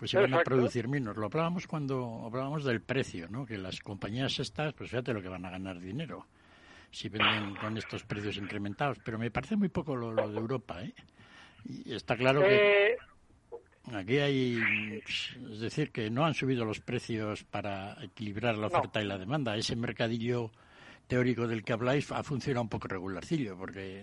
pues 0.00 0.14
iban 0.14 0.32
a 0.32 0.38
Exacto. 0.38 0.50
producir 0.50 0.88
menos. 0.88 1.14
Lo 1.18 1.26
hablábamos 1.26 1.66
cuando 1.66 2.22
hablábamos 2.24 2.64
del 2.64 2.80
precio, 2.80 3.28
¿no? 3.28 3.44
Que 3.44 3.58
las 3.58 3.80
compañías 3.80 4.40
estas, 4.40 4.72
pues 4.72 4.88
fíjate 4.88 5.12
lo 5.12 5.20
que 5.20 5.28
van 5.28 5.44
a 5.44 5.50
ganar 5.50 5.78
dinero 5.78 6.26
si 6.90 7.10
venden 7.10 7.54
con 7.54 7.76
estos 7.76 8.02
precios 8.04 8.38
incrementados. 8.38 8.98
Pero 9.04 9.18
me 9.18 9.30
parece 9.30 9.56
muy 9.56 9.68
poco 9.68 9.94
lo, 9.94 10.10
lo 10.10 10.30
de 10.30 10.38
Europa, 10.38 10.82
¿eh? 10.82 10.94
Y 11.66 11.92
está 11.92 12.16
claro 12.16 12.40
que 12.40 12.54
Eh, 12.54 12.96
aquí 13.94 14.16
hay, 14.16 15.02
es 15.52 15.60
decir, 15.60 15.92
que 15.92 16.08
no 16.08 16.24
han 16.24 16.32
subido 16.32 16.64
los 16.64 16.80
precios 16.80 17.44
para 17.44 18.02
equilibrar 18.02 18.56
la 18.56 18.68
No. 18.68 18.78
oferta 18.78 19.02
y 19.02 19.04
la 19.04 19.18
demanda. 19.18 19.54
Ese 19.54 19.76
mercadillo 19.76 20.50
teórico 21.08 21.46
del 21.46 21.62
que 21.62 21.74
habláis 21.74 22.10
ha 22.10 22.22
funcionado 22.22 22.62
un 22.62 22.68
poco 22.70 22.88
regularcillo, 22.88 23.58
porque 23.58 24.02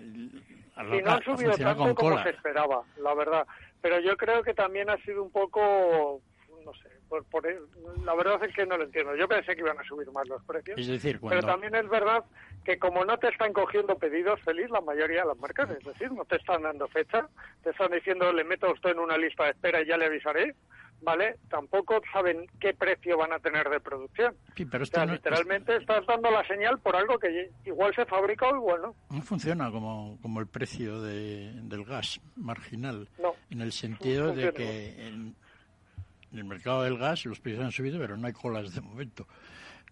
a 0.75 0.84
la 0.84 0.96
y 0.98 1.01
no 1.01 1.12
han 1.12 1.22
ha 1.22 1.24
subido 1.24 1.58
tanto 1.58 1.77
con 1.77 1.96
como 1.96 2.12
cola. 2.12 2.24
se 2.24 2.30
esperaba, 2.30 2.84
la 3.01 3.16
verdad. 3.16 3.48
Pero 3.88 4.01
yo 4.01 4.17
creo 4.17 4.44
que 4.44 4.53
también 4.53 4.89
ha 4.89 4.98
sido 4.98 5.24
un 5.24 5.32
poco, 5.32 6.22
no 6.65 6.74
sé, 6.74 6.89
por, 7.08 7.24
por- 7.29 7.46
la 8.03 8.13
verdad 8.15 8.44
es 8.44 8.53
que 8.53 8.65
no 8.65 8.75
lo 8.77 8.84
entiendo. 8.84 9.15
Yo 9.15 9.29
pensé 9.29 9.56
que 9.56 9.62
iban 9.62 9.79
a 9.79 9.84
subir 9.86 10.12
más 10.12 10.27
los 10.27 10.44
precios. 10.44 10.77
Es 10.77 10.88
decir, 10.88 11.12
Pero 11.13 11.22
cuando 11.22 11.48
también 11.48 11.75
es 11.75 11.89
verdad 11.89 12.25
que 12.65 12.77
como 12.77 13.06
no 13.06 13.17
te 13.17 13.29
están 13.29 13.53
cogiendo 13.53 13.98
pedidos 13.98 14.41
feliz 14.41 14.70
la 14.72 14.82
mayoría 14.82 15.22
de 15.22 15.27
las 15.29 15.38
marcas, 15.38 15.70
es 15.70 15.86
decir, 15.86 16.12
no 16.12 16.25
te 16.25 16.36
están 16.36 16.63
dando 16.63 16.89
fecha, 16.89 17.29
te 17.63 17.70
están 17.70 17.91
diciendo 17.91 18.34
le 18.34 18.44
meto 18.44 18.67
a 18.67 18.74
usted 18.74 18.89
en 18.89 19.00
una 19.00 19.17
lista 19.17 19.46
de 19.46 19.51
espera 19.51 19.82
y 19.82 19.86
ya 19.86 19.96
le 19.96 20.08
avisaré, 20.08 20.53
¿vale? 21.01 21.38
Tampoco 21.50 22.01
saben 22.12 22.48
qué 22.60 22.74
precio 22.74 23.18
van 23.18 23.32
a 23.34 23.39
tener 23.39 23.70
de 23.70 23.80
producción. 23.80 24.36
Sí, 24.56 24.66
pero 24.66 24.82
O 24.82 24.86
esto 24.86 24.98
sea, 24.98 25.06
no, 25.06 25.13
literalmente 25.13 25.75
estás 25.77 26.06
dando 26.06 26.30
la 26.32 26.46
señal 26.48 26.80
por 26.80 26.96
algo 26.96 27.18
que 27.20 27.50
igual 27.66 27.94
se 27.96 28.06
fabrica 28.06 28.48
o 28.50 28.56
igual 28.56 28.82
no. 28.82 28.96
no 29.10 29.22
funciona 29.22 29.72
como, 29.72 30.18
como 30.22 30.39
el 30.39 30.48
precio 30.48 31.01
de- 31.01 31.54
del 31.63 31.84
gas 31.86 32.20
marginal, 32.36 33.08
No, 33.22 33.34
en 33.50 33.62
el 33.62 33.72
sentido 33.72 34.34
de 34.34 34.51
que 34.54 35.08
en, 35.08 35.36
en 36.32 36.38
el 36.39 36.44
mercado 36.46 36.84
del 36.84 36.98
gas 36.98 37.25
los 37.25 37.39
precios 37.39 37.63
han 37.63 37.72
subido, 37.72 38.00
pero 38.00 38.18
no 38.18 38.27
hay 38.27 38.34
colas 38.34 38.74
de 38.74 38.82
momento. 38.82 39.27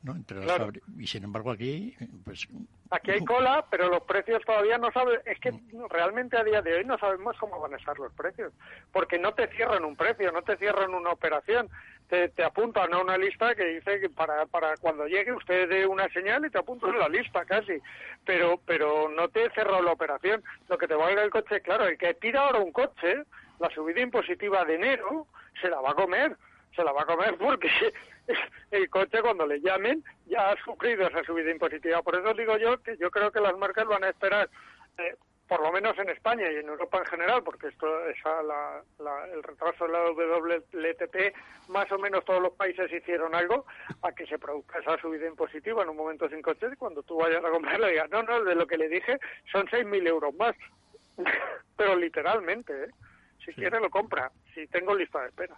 ¿No? 0.03 0.13
Entre 0.15 0.39
Claro. 0.41 0.69
Y 0.97 1.07
sin 1.07 1.23
embargo 1.23 1.51
aquí, 1.51 1.95
pues 2.23 2.47
Aquí 2.91 3.11
hay 3.11 3.25
cola, 3.25 3.65
pero 3.69 3.89
los 3.89 4.03
precios 4.03 4.43
todavía 4.45 4.77
no 4.77 4.91
saben. 4.91 5.19
Es 5.25 5.39
que 5.39 5.51
realmente 5.89 6.37
a 6.37 6.43
día 6.43 6.61
de 6.61 6.75
hoy 6.75 6.85
no 6.85 6.97
sabemos 6.99 7.35
cómo 7.39 7.59
van 7.59 7.73
a 7.73 7.77
estar 7.77 7.97
los 7.97 8.13
precios. 8.13 8.53
Porque 8.91 9.17
no 9.17 9.33
te 9.33 9.47
cierran 9.47 9.83
un 9.83 9.95
precio, 9.95 10.31
no 10.31 10.43
te 10.43 10.55
cierran 10.57 10.93
una 10.93 11.11
operación. 11.11 11.67
Te, 12.07 12.29
te 12.29 12.43
apuntan 12.43 12.93
a 12.93 12.99
una 12.99 13.17
lista 13.17 13.55
que 13.55 13.65
dice 13.65 13.99
que 13.99 14.09
para, 14.09 14.45
para 14.45 14.77
cuando 14.77 15.07
llegue 15.07 15.33
usted 15.33 15.67
dé 15.67 15.87
una 15.87 16.07
señal 16.09 16.45
y 16.45 16.51
te 16.51 16.59
apuntan 16.59 16.91
en 16.91 16.99
la 16.99 17.09
lista 17.09 17.43
casi. 17.45 17.81
Pero, 18.23 18.61
pero 18.65 19.09
no 19.09 19.29
te 19.29 19.49
cerró 19.51 19.81
la 19.81 19.91
operación. 19.91 20.43
Lo 20.69 20.77
que 20.77 20.87
te 20.87 20.93
valga 20.93 21.23
el 21.23 21.31
coche, 21.31 21.61
claro, 21.61 21.87
el 21.87 21.97
que 21.97 22.13
pida 22.13 22.41
ahora 22.41 22.59
un 22.59 22.71
coche, 22.71 23.23
la 23.59 23.69
subida 23.71 24.01
impositiva 24.01 24.63
de 24.63 24.75
enero, 24.75 25.25
se 25.59 25.69
la 25.69 25.81
va 25.81 25.91
a 25.91 25.95
comer. 25.95 26.37
Se 26.75 26.83
la 26.83 26.91
va 26.91 27.01
a 27.01 27.05
comer 27.05 27.35
porque 27.37 27.69
el 28.71 28.89
coche 28.89 29.21
cuando 29.21 29.45
le 29.45 29.59
llamen 29.61 30.03
ya 30.25 30.49
ha 30.51 30.55
sufrido 30.63 31.07
esa 31.07 31.23
subida 31.23 31.51
impositiva. 31.51 32.01
Por 32.01 32.15
eso 32.15 32.33
digo 32.33 32.57
yo 32.57 32.81
que 32.81 32.97
yo 32.97 33.09
creo 33.11 33.31
que 33.31 33.39
las 33.41 33.57
marcas 33.57 33.85
van 33.85 34.03
a 34.03 34.09
esperar, 34.09 34.49
eh, 34.97 35.15
por 35.47 35.61
lo 35.61 35.71
menos 35.71 35.95
en 35.99 36.09
España 36.09 36.51
y 36.51 36.55
en 36.55 36.67
Europa 36.67 36.97
en 36.97 37.05
general, 37.05 37.43
porque 37.43 37.67
esto 37.67 38.07
esa, 38.09 38.41
la, 38.41 38.81
la- 38.99 39.27
el 39.31 39.43
retraso 39.43 39.85
de 39.85 39.91
la 39.91 40.01
WLTP, 40.11 41.35
más 41.69 41.91
o 41.91 41.99
menos 41.99 42.25
todos 42.25 42.41
los 42.41 42.53
países 42.53 42.91
hicieron 42.91 43.35
algo 43.35 43.65
a 44.01 44.11
que 44.11 44.25
se 44.25 44.39
produzca 44.39 44.79
esa 44.79 44.97
subida 44.97 45.27
impositiva 45.27 45.83
en 45.83 45.89
un 45.89 45.97
momento 45.97 46.27
sin 46.29 46.41
coche 46.41 46.67
y 46.71 46.75
cuando 46.75 47.03
tú 47.03 47.17
vayas 47.17 47.43
a 47.45 47.49
comprarlo 47.51 47.87
digas, 47.87 48.09
no, 48.09 48.23
no, 48.23 48.43
de 48.43 48.55
lo 48.55 48.65
que 48.65 48.77
le 48.77 48.89
dije 48.89 49.19
son 49.51 49.67
6.000 49.67 50.07
euros 50.07 50.33
más. 50.35 50.55
Pero 51.77 51.95
literalmente, 51.95 52.73
¿eh? 52.85 52.87
Si 53.45 53.53
quiere 53.53 53.79
lo 53.79 53.91
compra, 53.91 54.31
si 54.55 54.65
tengo 54.67 54.95
lista 54.95 55.21
de 55.21 55.27
espera. 55.27 55.55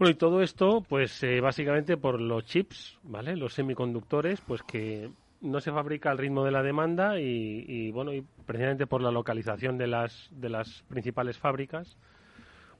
Bueno, 0.00 0.12
y 0.12 0.14
todo 0.14 0.40
esto, 0.40 0.82
pues 0.88 1.22
eh, 1.24 1.42
básicamente 1.42 1.98
por 1.98 2.22
los 2.22 2.46
chips, 2.46 2.98
¿vale? 3.02 3.36
Los 3.36 3.52
semiconductores, 3.52 4.40
pues 4.40 4.62
que 4.62 5.10
no 5.42 5.60
se 5.60 5.70
fabrica 5.70 6.10
al 6.10 6.16
ritmo 6.16 6.42
de 6.42 6.50
la 6.50 6.62
demanda 6.62 7.20
y, 7.20 7.90
bueno, 7.90 8.14
y 8.14 8.24
precisamente 8.46 8.86
por 8.86 9.02
la 9.02 9.10
localización 9.10 9.76
de 9.76 9.88
las, 9.88 10.30
de 10.30 10.48
las 10.48 10.84
principales 10.88 11.36
fábricas, 11.36 11.98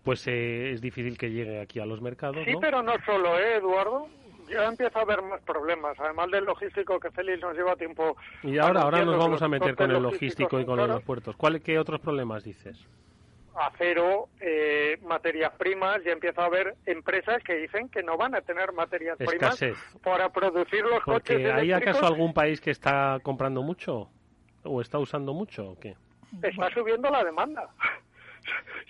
pues 0.02 0.26
eh, 0.28 0.70
es 0.70 0.80
difícil 0.80 1.18
que 1.18 1.30
llegue 1.30 1.60
aquí 1.60 1.78
a 1.78 1.84
los 1.84 2.00
mercados. 2.00 2.42
Sí, 2.46 2.54
pero 2.58 2.82
no 2.82 2.94
solo, 3.04 3.38
¿eh, 3.38 3.56
Eduardo? 3.58 4.08
Ya 4.48 4.64
empieza 4.64 5.00
a 5.00 5.02
haber 5.02 5.20
más 5.20 5.42
problemas, 5.42 6.00
además 6.00 6.30
del 6.30 6.46
logístico 6.46 6.98
que 6.98 7.10
Félix 7.10 7.42
nos 7.42 7.54
lleva 7.54 7.76
tiempo. 7.76 8.16
Y 8.42 8.56
ahora, 8.56 8.80
ahora 8.80 9.04
nos 9.04 9.18
vamos 9.18 9.42
a 9.42 9.48
meter 9.48 9.76
con 9.76 9.90
el 9.90 10.02
logístico 10.02 10.58
y 10.58 10.64
con 10.64 10.78
los 10.78 11.02
puertos. 11.02 11.36
¿Cuál, 11.36 11.60
¿Qué 11.60 11.78
otros 11.78 12.00
problemas 12.00 12.44
dices? 12.44 12.88
Acero, 13.54 14.28
eh, 14.40 14.98
materias 15.02 15.52
primas, 15.58 16.02
ya 16.04 16.12
empieza 16.12 16.42
a 16.42 16.46
haber 16.46 16.76
empresas 16.86 17.42
que 17.42 17.54
dicen 17.56 17.88
que 17.88 18.02
no 18.02 18.16
van 18.16 18.34
a 18.34 18.40
tener 18.40 18.72
materias 18.72 19.16
primas 19.18 19.58
para 20.02 20.28
producir 20.30 20.82
los 20.82 21.02
coches 21.02 21.52
¿Hay 21.52 21.72
acaso 21.72 22.06
algún 22.06 22.32
país 22.32 22.60
que 22.60 22.70
está 22.70 23.18
comprando 23.22 23.62
mucho 23.62 24.08
o 24.62 24.80
está 24.80 24.98
usando 24.98 25.34
mucho 25.34 25.70
o 25.70 25.78
qué? 25.78 25.96
Está 26.42 26.70
subiendo 26.70 27.10
la 27.10 27.24
demanda 27.24 27.68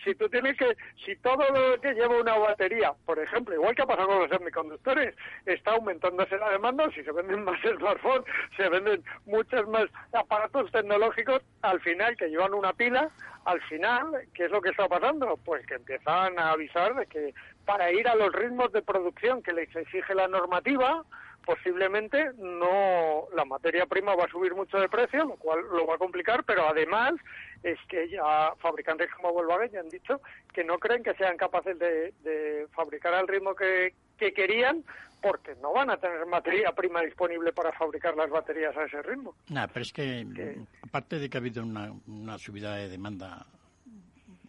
si 0.05 0.15
tú 0.15 0.29
tienes 0.29 0.57
que, 0.57 0.77
si 1.05 1.17
todo 1.17 1.45
lo 1.51 1.81
que 1.81 1.95
lleva 1.95 2.21
una 2.21 2.37
batería, 2.39 2.93
por 3.05 3.19
ejemplo, 3.19 3.55
igual 3.55 3.75
que 3.75 3.83
ha 3.83 3.87
pasado 3.87 4.09
con 4.09 4.21
los 4.21 4.31
semiconductores, 4.31 5.15
está 5.47 5.73
aumentándose 5.73 6.37
la 6.39 6.51
demanda, 6.51 6.91
si 6.95 7.03
se 7.03 7.13
venden 7.13 7.45
más 7.45 7.61
smartphones, 7.79 8.25
se 8.57 8.69
venden 8.69 9.03
muchos 9.27 9.69
más 9.69 9.87
aparatos 10.13 10.71
tecnológicos, 10.73 11.43
al 11.63 11.81
final 11.81 12.17
que 12.17 12.29
llevan 12.29 12.55
una 12.55 12.73
pila, 12.73 13.11
al 13.45 13.61
final, 13.63 14.13
¿qué 14.35 14.45
es 14.45 14.51
lo 14.51 14.61
que 14.61 14.71
está 14.71 14.89
pasando? 14.89 15.39
Pues 15.45 15.67
que 15.67 15.75
empiezan 15.75 16.39
a 16.39 16.51
avisar 16.51 16.95
de 16.95 17.07
que 17.07 17.35
para 17.65 17.91
ir 17.93 18.07
a 18.09 18.15
los 18.15 18.33
ritmos 18.33 18.73
de 18.73 18.83
producción 18.83 19.43
que 19.43 19.53
les 19.53 19.75
exige 19.75 20.15
la 20.15 20.29
normativa, 20.29 21.05
posiblemente 21.45 22.33
no 22.39 23.27
la 23.35 23.45
materia 23.45 23.87
prima 23.87 24.15
va 24.15 24.25
a 24.25 24.31
subir 24.31 24.55
mucho 24.55 24.79
de 24.79 24.89
precio, 24.89 25.25
lo 25.25 25.37
cual 25.37 25.61
lo 25.73 25.87
va 25.87 25.95
a 25.95 25.99
complicar, 25.99 26.45
pero 26.45 26.69
además 26.69 27.15
es 27.63 27.79
que 27.89 28.09
ya 28.09 28.53
fabricantes 28.59 29.11
como 29.15 29.33
Volkswagen 29.33 29.71
ya 29.71 29.81
han 29.81 29.89
dicho 29.89 30.21
que 30.53 30.65
no 30.65 30.79
creen 30.79 31.03
que 31.03 31.15
sean 31.15 31.37
capaces 31.37 31.79
de, 31.79 32.67
fabricar 32.73 33.15
al 33.15 33.29
ritmo 33.29 33.55
que, 33.55 33.95
querían 34.19 34.85
porque 35.23 35.55
no 35.63 35.73
van 35.73 35.89
a 35.89 35.97
tener 35.97 36.27
materia 36.27 36.73
prima 36.73 37.01
disponible 37.01 37.53
para 37.53 37.73
fabricar 37.73 38.15
las 38.17 38.29
baterías 38.29 38.77
a 38.77 38.85
ese 38.85 39.03
ritmo. 39.03 39.35
No, 39.49 39.67
pero 39.69 39.83
es 39.83 39.93
que, 39.93 40.59
aparte 40.83 41.19
de 41.19 41.31
que 41.31 41.39
ha 41.39 41.41
habido 41.41 41.63
una, 41.63 41.93
una 42.07 42.39
subida 42.39 42.77
de 42.77 42.89
demanda 42.91 43.47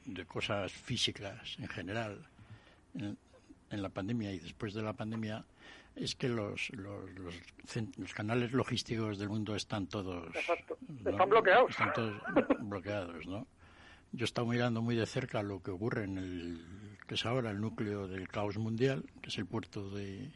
de 0.05 0.25
cosas 0.25 0.71
físicas 0.73 1.57
en 1.59 1.67
general 1.67 2.19
en 3.71 3.81
la 3.81 3.89
pandemia 3.89 4.31
y 4.31 4.39
después 4.39 4.73
de 4.73 4.81
la 4.81 4.93
pandemia, 4.93 5.43
es 5.95 6.15
que 6.15 6.29
los, 6.29 6.69
los, 6.71 7.09
los, 7.97 8.13
canales 8.13 8.51
logísticos 8.53 9.17
del 9.17 9.29
mundo 9.29 9.55
están 9.55 9.87
todos... 9.87 10.33
Están 11.05 11.29
bloqueados. 11.29 11.71
Están 11.71 11.93
todos 11.93 12.21
bloqueados, 12.59 13.27
¿no? 13.27 13.47
Yo 14.13 14.23
he 14.23 14.25
estado 14.25 14.47
mirando 14.47 14.81
muy 14.81 14.95
de 14.95 15.05
cerca 15.05 15.41
lo 15.41 15.61
que 15.61 15.71
ocurre 15.71 16.03
en 16.03 16.17
el 16.17 16.65
que 17.07 17.15
es 17.15 17.25
ahora 17.25 17.51
el 17.51 17.59
núcleo 17.59 18.07
del 18.07 18.27
caos 18.29 18.57
mundial, 18.57 19.03
que 19.21 19.29
es 19.29 19.37
el 19.37 19.45
puerto 19.45 19.89
de 19.89 20.31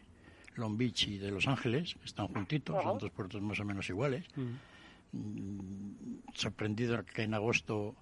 Long 0.55 0.77
Beach 0.77 1.07
y 1.07 1.17
de 1.17 1.31
Los 1.31 1.47
Ángeles, 1.47 1.95
que 1.95 2.05
están 2.05 2.27
juntitos, 2.27 2.81
son 2.83 2.97
dos 2.97 3.11
puertos 3.11 3.41
más 3.41 3.59
o 3.59 3.65
menos 3.65 3.89
iguales. 3.89 4.25
Mm. 4.35 5.17
Mm, 5.17 6.19
sorprendido 6.33 7.05
que 7.05 7.23
en 7.23 7.33
agosto 7.33 7.95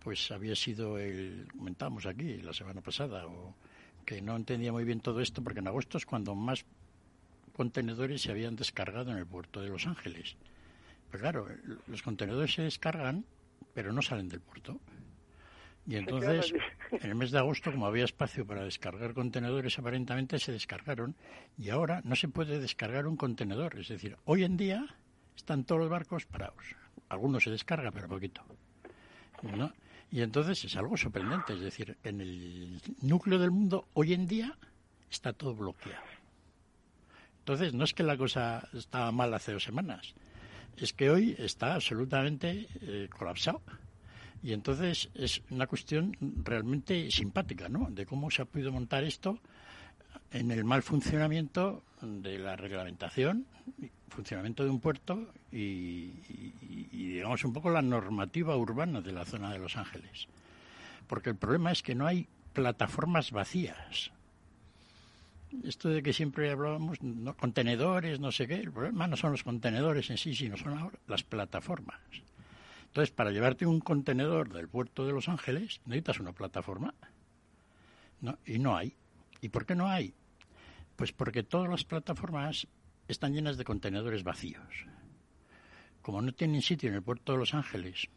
pues 0.00 0.32
había 0.32 0.56
sido 0.56 0.98
el 0.98 1.46
comentábamos 1.56 2.06
aquí 2.06 2.38
la 2.38 2.52
semana 2.52 2.80
pasada 2.80 3.26
o 3.26 3.54
que 4.04 4.20
no 4.22 4.36
entendía 4.36 4.72
muy 4.72 4.84
bien 4.84 5.00
todo 5.00 5.20
esto 5.20 5.42
porque 5.42 5.60
en 5.60 5.68
agosto 5.68 5.98
es 5.98 6.06
cuando 6.06 6.34
más 6.34 6.64
contenedores 7.52 8.22
se 8.22 8.30
habían 8.30 8.56
descargado 8.56 9.10
en 9.10 9.18
el 9.18 9.26
puerto 9.26 9.60
de 9.60 9.68
Los 9.68 9.86
Ángeles. 9.86 10.36
Pero 11.10 11.22
claro, 11.22 11.46
los 11.86 12.02
contenedores 12.02 12.54
se 12.54 12.62
descargan, 12.62 13.24
pero 13.74 13.92
no 13.92 14.02
salen 14.02 14.28
del 14.28 14.40
puerto. 14.40 14.80
Y 15.86 15.96
entonces, 15.96 16.54
en 16.92 17.10
el 17.10 17.14
mes 17.16 17.32
de 17.32 17.38
agosto, 17.38 17.72
como 17.72 17.86
había 17.86 18.04
espacio 18.04 18.46
para 18.46 18.64
descargar 18.64 19.14
contenedores, 19.14 19.78
aparentemente 19.78 20.38
se 20.38 20.52
descargaron. 20.52 21.16
Y 21.58 21.70
ahora 21.70 22.00
no 22.04 22.14
se 22.14 22.28
puede 22.28 22.60
descargar 22.60 23.06
un 23.06 23.16
contenedor. 23.16 23.78
Es 23.78 23.88
decir, 23.88 24.16
hoy 24.24 24.44
en 24.44 24.56
día 24.56 24.86
están 25.36 25.64
todos 25.64 25.80
los 25.80 25.90
barcos 25.90 26.24
parados. 26.24 26.76
Algunos 27.08 27.42
se 27.42 27.50
descargan, 27.50 27.92
pero 27.92 28.08
poquito. 28.08 28.42
¿no? 29.42 29.72
Y 30.12 30.20
entonces 30.20 30.62
es 30.66 30.76
algo 30.76 30.98
sorprendente, 30.98 31.54
es 31.54 31.60
decir, 31.60 31.96
en 32.04 32.20
el 32.20 32.82
núcleo 33.00 33.38
del 33.38 33.50
mundo 33.50 33.88
hoy 33.94 34.12
en 34.12 34.26
día 34.26 34.58
está 35.10 35.32
todo 35.32 35.54
bloqueado. 35.54 36.04
Entonces 37.38 37.72
no 37.72 37.82
es 37.84 37.94
que 37.94 38.02
la 38.02 38.18
cosa 38.18 38.68
estaba 38.74 39.10
mal 39.10 39.32
hace 39.32 39.52
dos 39.52 39.64
semanas, 39.64 40.14
es 40.76 40.92
que 40.92 41.08
hoy 41.08 41.34
está 41.38 41.74
absolutamente 41.74 42.68
eh, 42.82 43.08
colapsado. 43.08 43.62
Y 44.42 44.52
entonces 44.52 45.08
es 45.14 45.40
una 45.50 45.66
cuestión 45.66 46.14
realmente 46.44 47.10
simpática, 47.10 47.70
¿no? 47.70 47.88
De 47.90 48.04
cómo 48.04 48.30
se 48.30 48.42
ha 48.42 48.44
podido 48.44 48.70
montar 48.70 49.04
esto 49.04 49.38
en 50.30 50.50
el 50.50 50.64
mal 50.64 50.82
funcionamiento 50.82 51.84
de 52.02 52.38
la 52.38 52.56
reglamentación, 52.56 53.46
funcionamiento 54.12 54.64
de 54.64 54.70
un 54.70 54.80
puerto 54.80 55.32
y, 55.50 56.12
digamos 56.92 57.44
un 57.44 57.52
poco 57.52 57.70
la 57.70 57.82
normativa 57.82 58.56
urbana 58.56 59.00
de 59.00 59.12
la 59.12 59.24
zona 59.24 59.52
de 59.52 59.58
Los 59.58 59.76
Ángeles. 59.76 60.28
Porque 61.06 61.30
el 61.30 61.36
problema 61.36 61.72
es 61.72 61.82
que 61.82 61.94
no 61.94 62.06
hay 62.06 62.28
plataformas 62.52 63.32
vacías. 63.32 64.12
Esto 65.64 65.88
de 65.88 66.02
que 66.02 66.12
siempre 66.12 66.50
hablábamos, 66.50 66.98
contenedores, 67.38 68.20
no 68.20 68.32
sé 68.32 68.46
qué, 68.46 68.54
el 68.54 68.72
problema 68.72 69.06
no 69.06 69.16
son 69.16 69.32
los 69.32 69.42
contenedores 69.42 70.08
en 70.10 70.16
sí, 70.16 70.34
sino 70.34 70.56
son 70.56 70.78
ahora 70.78 70.98
las 71.06 71.24
plataformas. 71.24 72.00
Entonces, 72.86 73.10
para 73.10 73.30
llevarte 73.30 73.66
un 73.66 73.80
contenedor 73.80 74.52
del 74.52 74.68
puerto 74.68 75.06
de 75.06 75.12
Los 75.12 75.28
Ángeles, 75.28 75.80
necesitas 75.86 76.20
una 76.20 76.32
plataforma. 76.32 76.94
¿no? 78.20 78.38
Y 78.46 78.58
no 78.58 78.76
hay. 78.76 78.94
¿Y 79.40 79.48
por 79.48 79.66
qué 79.66 79.74
no 79.74 79.88
hay? 79.88 80.14
Pues 80.96 81.12
porque 81.12 81.42
todas 81.42 81.68
las 81.68 81.84
plataformas 81.84 82.66
están 83.08 83.34
llenas 83.34 83.56
de 83.56 83.64
contenedores 83.64 84.24
vacíos. 84.24 84.86
Como 86.00 86.22
no 86.22 86.32
tienen 86.32 86.62
sitio 86.62 86.88
en 86.88 86.96
el 86.96 87.02
puerto 87.02 87.32
de 87.32 87.38
Los 87.38 87.54
Ángeles 87.54 88.08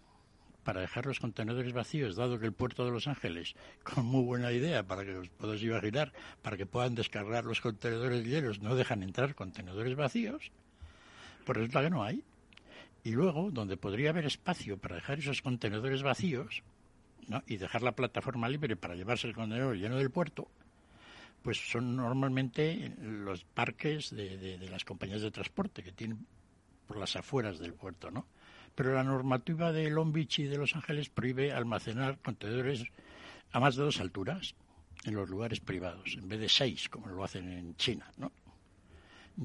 para 0.64 0.82
dejar 0.82 1.06
los 1.06 1.20
contenedores 1.20 1.74
vacíos, 1.74 2.16
dado 2.16 2.40
que 2.40 2.48
el 2.48 2.54
puerto 2.54 2.86
de 2.86 2.92
Los 2.92 3.08
Ángeles, 3.08 3.56
con 3.84 4.06
muy 4.06 4.24
buena 4.24 4.52
idea, 4.52 4.84
para 4.84 5.06
que 5.06 5.16
os 5.16 5.30
podáis 5.30 5.62
imaginar, 5.62 6.12
para 6.42 6.58
que 6.58 6.66
puedan 6.66 6.96
descargar 6.96 7.46
los 7.46 7.62
contenedores 7.62 8.26
llenos, 8.26 8.62
no 8.62 8.76
dejan 8.76 9.04
entrar 9.04 9.36
contenedores 9.36 9.96
vacíos, 9.96 10.52
pues 11.46 11.58
resulta 11.58 11.84
que 11.84 11.90
no 11.92 12.04
hay. 12.04 12.24
Y 13.04 13.12
luego, 13.12 13.52
donde 13.52 13.78
podría 13.78 14.10
haber 14.10 14.26
espacio 14.26 14.80
para 14.80 14.96
dejar 14.96 15.20
esos 15.20 15.44
contenedores 15.44 16.02
vacíos, 16.02 16.64
y 17.48 17.58
dejar 17.58 17.82
la 17.82 17.94
plataforma 17.94 18.50
libre 18.50 18.76
para 18.76 18.96
llevarse 18.96 19.28
el 19.28 19.34
contenedor 19.34 19.76
lleno 19.76 19.98
del 19.98 20.12
puerto, 20.12 20.48
pues 21.46 21.60
son 21.70 21.96
normalmente 21.96 22.96
los 23.00 23.44
parques 23.44 24.10
de, 24.10 24.58
las 24.68 24.84
compañías 24.84 25.22
de 25.22 25.30
transporte 25.30 25.84
que 25.84 25.92
tienen 25.92 26.26
por 26.88 26.98
las 26.98 27.16
afueras 27.16 27.60
del 27.60 27.76
puerto, 27.76 28.10
¿no? 28.10 28.26
Pero 28.74 28.96
la 28.96 29.04
normativa 29.04 29.72
de 29.72 29.92
Long 29.92 30.12
Beach 30.12 30.40
y 30.40 30.46
de 30.46 30.58
Los 30.58 30.76
Ángeles 30.76 31.10
prohíbe 31.10 31.54
almacenar 31.54 32.18
contenedores 32.18 32.86
a 33.52 33.60
más 33.60 33.76
de 33.76 33.84
dos 33.84 34.00
alturas 34.00 34.56
en 35.04 35.14
los 35.14 35.30
lugares 35.30 35.60
privados, 35.60 36.16
en 36.18 36.28
vez 36.28 36.40
de 36.40 36.50
seis, 36.50 36.90
como 36.90 37.10
lo 37.10 37.24
hacen 37.24 37.48
en 37.48 37.76
China, 37.76 38.12
¿no? 38.18 38.32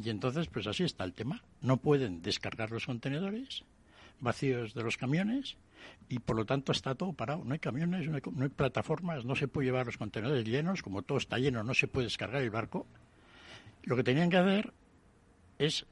Y 0.03 0.09
entonces, 0.09 0.47
pues 0.47 0.67
así 0.67 0.85
está 0.85 1.05
el 1.05 1.13
tema. 1.13 1.45
No 1.61 1.77
pueden 1.77 2.23
descargar 2.23 2.71
los 2.71 2.87
contenedores 2.87 3.63
vacíos 4.21 4.73
de 4.73 4.85
los 4.85 4.97
camiones 4.97 5.59
y 6.09 6.19
por 6.19 6.37
lo 6.37 6.45
tanto 6.45 6.73
está 6.73 6.95
todo 6.95 7.13
parado. 7.13 7.45
No 7.45 7.53
hay 7.53 7.59
camiones, 7.59 8.09
no 8.09 8.17
hay, 8.17 8.49
plataformas, 8.49 9.25
no 9.25 9.37
se 9.37 9.49
puede 9.49 9.67
llevar 9.67 9.87
los 9.87 9.97
contenedores 9.97 10.45
llenos, 10.45 10.83
como 10.83 11.03
todo 11.03 11.19
está 11.19 11.39
lleno, 11.39 11.63
no 11.63 11.75
se 11.75 11.87
puede 11.87 12.07
descargar 12.07 12.43
el 12.43 12.51
barco. 12.51 12.87
Lo 13.83 13.97
que 13.97 14.05
tenían 14.05 14.31
que 14.31 14.37
hacer 14.37 14.73
es 15.59 15.87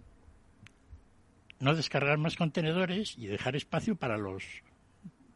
no 1.60 1.74
descargar 1.74 2.18
más 2.18 2.36
contenedores 2.36 3.16
y 3.18 3.26
dejar 3.26 3.56
espacio 3.56 3.96
para 3.96 4.16
los 4.16 4.44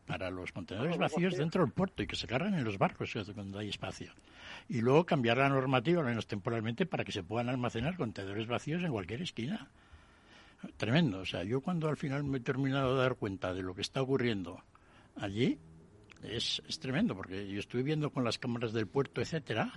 para 0.07 0.31
los 0.31 0.53
contenedores 0.53 0.99
vacíos 0.99 1.37
dentro 1.37 1.63
del 1.63 1.73
puerto 1.73 2.03
y 2.03 2.07
que 2.07 2.17
se 2.17 2.27
cargan 2.27 2.55
en 2.55 2.65
los 2.65 2.77
barcos 2.77 3.15
cuando 3.35 3.59
hay 3.59 3.69
espacio. 3.69 4.13
Y 4.69 4.81
luego 4.81 5.07
cambiar 5.07 5.39
la 5.39 5.49
normativa, 5.49 6.01
al 6.01 6.09
menos 6.09 6.27
temporalmente, 6.27 6.87
para 6.87 7.05
que 7.05 7.13
se 7.13 7.23
puedan 7.23 7.49
almacenar 7.49 7.97
contenedores 7.97 8.47
vacíos 8.47 8.83
en 8.83 8.91
cualquier 8.91 9.23
esquina. 9.23 9.71
Tremendo. 10.77 11.21
O 11.21 11.25
sea, 11.25 11.43
yo 11.45 11.61
cuando 11.61 11.89
al 11.89 11.97
final 11.97 12.25
me 12.25 12.39
he 12.39 12.41
terminado 12.41 12.95
de 12.97 13.03
dar 13.03 13.17
cuenta 13.17 13.53
de 13.53 13.63
lo 13.63 13.75
que 13.75 13.83
está 13.83 14.03
ocurriendo 14.03 14.63
allí, 15.17 15.59
es, 16.23 16.63
es 16.69 16.79
tremendo, 16.79 17.17
porque 17.17 17.49
yo 17.49 17.59
estuve 17.59 17.83
viendo 17.83 18.11
con 18.11 18.25
las 18.25 18.39
cámaras 18.39 18.73
del 18.73 18.87
puerto, 18.87 19.21
etcétera, 19.21 19.73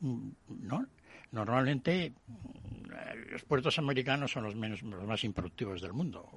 ¿no? 0.00 0.86
Normalmente 1.30 2.12
mm, 2.26 3.30
los 3.32 3.44
puertos 3.44 3.78
americanos 3.78 4.32
son 4.32 4.44
los, 4.44 4.56
menos, 4.56 4.82
los 4.82 5.06
más 5.06 5.22
improductivos 5.24 5.80
del 5.80 5.92
mundo, 5.92 6.28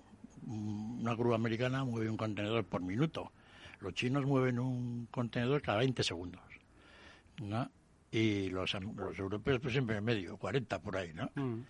una 0.45 1.15
grúa 1.15 1.35
americana 1.35 1.83
mueve 1.83 2.09
un 2.09 2.17
contenedor 2.17 2.65
por 2.65 2.81
minuto. 2.81 3.31
Los 3.79 3.93
chinos 3.93 4.25
mueven 4.25 4.59
un 4.59 5.07
contenedor 5.09 5.61
cada 5.61 5.79
20 5.79 6.03
segundos. 6.03 6.41
¿no? 7.41 7.69
Y 8.11 8.49
los, 8.49 8.73
los 8.95 9.19
europeos, 9.19 9.59
pues 9.61 9.73
siempre 9.73 9.97
en 9.97 10.03
medio, 10.03 10.37
40 10.37 10.81
por 10.81 10.97
ahí, 10.97 11.13
¿no? 11.13 11.29
Mm. 11.35 11.61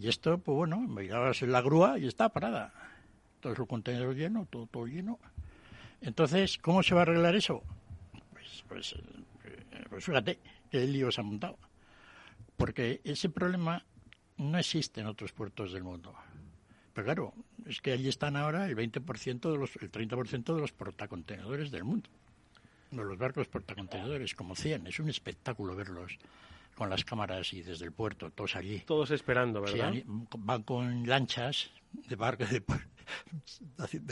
Y 0.00 0.08
esto, 0.08 0.38
pues 0.38 0.54
bueno, 0.54 0.78
mirabas 0.78 1.42
en 1.42 1.50
la 1.50 1.60
grúa 1.60 1.98
y 1.98 2.06
está 2.06 2.28
parada. 2.28 2.72
Todos 3.40 3.58
los 3.58 3.66
contenedores 3.66 4.16
llenos, 4.16 4.48
todo, 4.48 4.66
todo 4.66 4.86
lleno. 4.86 5.18
Entonces, 6.00 6.56
¿cómo 6.58 6.84
se 6.84 6.94
va 6.94 7.00
a 7.00 7.02
arreglar 7.02 7.34
eso? 7.34 7.64
Pues, 8.32 8.64
pues, 8.68 8.92
eh, 8.92 9.84
pues 9.90 10.04
fíjate 10.04 10.38
qué 10.70 10.86
lío 10.86 11.10
se 11.10 11.20
ha 11.20 11.24
montado. 11.24 11.58
Porque 12.56 13.00
ese 13.02 13.28
problema 13.28 13.84
no 14.36 14.56
existe 14.58 15.00
en 15.00 15.08
otros 15.08 15.32
puertos 15.32 15.72
del 15.72 15.82
mundo. 15.82 16.14
Pero 16.94 17.04
claro, 17.04 17.34
es 17.66 17.80
que 17.80 17.90
allí 17.90 18.08
están 18.08 18.36
ahora 18.36 18.66
el 18.66 18.76
20% 18.76 19.50
de 19.50 19.58
los, 19.58 19.74
el 19.76 19.90
30% 19.90 20.54
de 20.54 20.60
los 20.60 20.70
portacontenedores 20.70 21.72
del 21.72 21.82
mundo. 21.82 22.08
De 22.92 23.02
los 23.02 23.18
barcos 23.18 23.48
portacontenedores, 23.48 24.36
como 24.36 24.54
100. 24.54 24.86
Es 24.86 25.00
un 25.00 25.08
espectáculo 25.08 25.74
verlos 25.74 26.18
con 26.78 26.88
las 26.88 27.04
cámaras 27.04 27.52
y 27.52 27.62
desde 27.62 27.84
el 27.84 27.92
puerto, 27.92 28.30
todos 28.30 28.54
allí. 28.54 28.78
Todos 28.86 29.10
esperando, 29.10 29.60
¿verdad? 29.60 29.92
van 30.06 30.62
con 30.62 31.08
lanchas 31.08 31.72
de 31.92 32.14
barco, 32.14 32.44
de, 32.44 32.62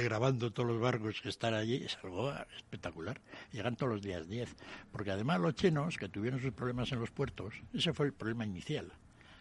grabando 0.03 0.53
todos 0.53 0.71
los 0.71 0.81
barcos 0.81 1.21
que 1.21 1.29
están 1.29 1.55
allí, 1.55 1.77
es 1.77 1.97
algo 2.03 2.33
espectacular. 2.57 3.21
Llegan 3.53 3.77
todos 3.77 3.93
los 3.93 4.03
días 4.03 4.29
10. 4.29 4.57
Porque 4.91 5.13
además 5.13 5.41
los 5.41 5.55
chinos, 5.55 5.97
que 5.97 6.09
tuvieron 6.09 6.41
sus 6.41 6.53
problemas 6.53 6.91
en 6.91 6.99
los 6.99 7.13
puertos, 7.13 7.55
ese 7.73 7.93
fue 7.93 8.07
el 8.07 8.13
problema 8.13 8.45
inicial. 8.45 8.93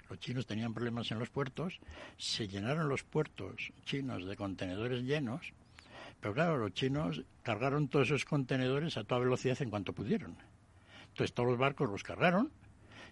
Los 0.08 0.20
chinos 0.20 0.46
tenían 0.46 0.76
problemas 0.76 1.10
en 1.10 1.18
los 1.18 1.32
puertos, 1.32 1.80
se 2.18 2.48
llenaron 2.48 2.90
los 2.90 3.04
puertos 3.04 3.72
chinos 3.86 4.24
de 4.28 4.36
contenedores 4.36 5.02
llenos, 5.02 5.52
pero 6.22 6.36
claro, 6.36 6.58
los 6.58 6.74
chinos 6.74 7.24
cargaron 7.42 7.88
todos 7.88 8.10
esos 8.10 8.24
contenedores 8.24 8.98
a 8.98 9.04
toda 9.04 9.22
velocidad 9.22 9.60
en 9.64 9.72
cuanto 9.72 9.94
pudieron. 9.94 10.38
Entonces 11.08 11.34
todos 11.34 11.50
los 11.50 11.58
barcos 11.58 11.90
los 11.90 12.04
cargaron, 12.04 12.52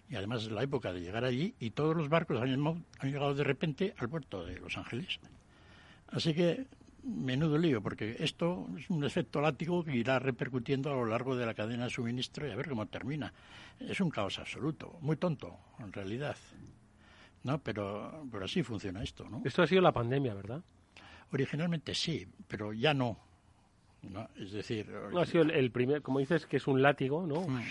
y 0.08 0.16
además 0.16 0.42
es 0.42 0.50
la 0.50 0.62
época 0.62 0.92
de 0.92 1.00
llegar 1.00 1.24
allí, 1.24 1.54
y 1.58 1.70
todos 1.70 1.96
los 1.96 2.08
barcos 2.08 2.40
han, 2.40 2.66
han 2.98 3.10
llegado 3.10 3.34
de 3.34 3.44
repente 3.44 3.94
al 3.98 4.08
puerto 4.08 4.44
de 4.44 4.58
Los 4.58 4.76
Ángeles. 4.76 5.18
Así 6.08 6.34
que 6.34 6.66
menudo 7.04 7.58
lío, 7.58 7.82
porque 7.82 8.16
esto 8.18 8.66
es 8.78 8.88
un 8.88 9.04
efecto 9.04 9.40
látigo 9.40 9.84
que 9.84 9.94
irá 9.96 10.18
repercutiendo 10.18 10.90
a 10.90 10.94
lo 10.94 11.06
largo 11.06 11.36
de 11.36 11.46
la 11.46 11.54
cadena 11.54 11.84
de 11.84 11.90
suministro 11.90 12.46
y 12.46 12.50
a 12.50 12.56
ver 12.56 12.68
cómo 12.68 12.86
termina. 12.86 13.32
Es 13.78 14.00
un 14.00 14.10
caos 14.10 14.38
absoluto, 14.38 14.98
muy 15.00 15.16
tonto, 15.16 15.58
en 15.80 15.92
realidad. 15.92 16.36
¿no? 17.42 17.58
Pero, 17.62 18.26
pero 18.32 18.46
así 18.46 18.62
funciona 18.62 19.02
esto, 19.02 19.28
¿no? 19.28 19.42
Esto 19.44 19.62
ha 19.62 19.66
sido 19.66 19.82
la 19.82 19.92
pandemia, 19.92 20.34
¿verdad? 20.34 20.62
Originalmente 21.32 21.94
sí, 21.94 22.26
pero 22.48 22.72
ya 22.72 22.94
no. 22.94 23.18
¿No? 24.10 24.28
Es 24.36 24.52
decir... 24.52 24.88
No, 25.12 25.20
ha 25.20 25.26
sido 25.26 25.44
el, 25.44 25.70
primer, 25.70 26.02
como 26.02 26.18
dices, 26.18 26.46
que 26.46 26.56
es 26.58 26.66
un 26.66 26.82
látigo, 26.82 27.26
¿no? 27.26 27.42
Mm. 27.42 27.62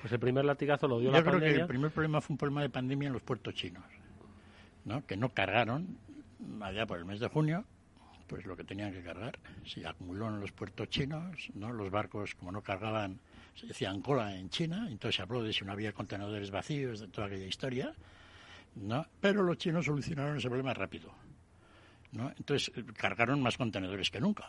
Pues 0.00 0.12
el 0.12 0.18
primer 0.18 0.44
latigazo 0.44 0.88
lo 0.88 0.98
dio 0.98 1.10
la 1.10 1.22
pandemia. 1.22 1.38
Yo 1.38 1.40
creo 1.40 1.54
que 1.54 1.60
el 1.62 1.68
primer 1.68 1.90
problema 1.90 2.20
fue 2.20 2.34
un 2.34 2.38
problema 2.38 2.62
de 2.62 2.70
pandemia 2.70 3.06
en 3.06 3.12
los 3.12 3.22
puertos 3.22 3.54
chinos, 3.54 3.84
¿no? 4.84 5.06
Que 5.06 5.16
no 5.16 5.28
cargaron 5.28 5.98
allá 6.60 6.86
por 6.86 6.98
el 6.98 7.04
mes 7.04 7.20
de 7.20 7.28
junio 7.28 7.64
pues 8.26 8.46
lo 8.46 8.56
que 8.56 8.64
tenían 8.64 8.92
que 8.92 9.02
cargar. 9.02 9.38
Se 9.66 9.86
acumuló 9.86 10.28
en 10.28 10.40
los 10.40 10.52
puertos 10.52 10.88
chinos, 10.88 11.50
¿no? 11.52 11.70
Los 11.70 11.90
barcos, 11.90 12.34
como 12.34 12.50
no 12.50 12.62
cargaban, 12.62 13.20
se 13.54 13.70
hacían 13.70 14.00
cola 14.00 14.34
en 14.34 14.48
China, 14.48 14.86
entonces 14.90 15.16
se 15.16 15.22
habló 15.22 15.42
de 15.42 15.52
si 15.52 15.66
no 15.66 15.72
había 15.72 15.92
contenedores 15.92 16.50
vacíos, 16.50 17.00
de 17.00 17.08
toda 17.08 17.26
aquella 17.26 17.44
historia. 17.44 17.94
¿no? 18.76 19.06
Pero 19.20 19.42
los 19.42 19.58
chinos 19.58 19.84
solucionaron 19.84 20.36
ese 20.36 20.48
problema 20.48 20.74
rápido, 20.74 21.12
¿no? 22.12 22.32
Entonces 22.36 22.72
cargaron 22.94 23.42
más 23.42 23.56
contenedores 23.56 24.10
que 24.10 24.20
nunca, 24.20 24.48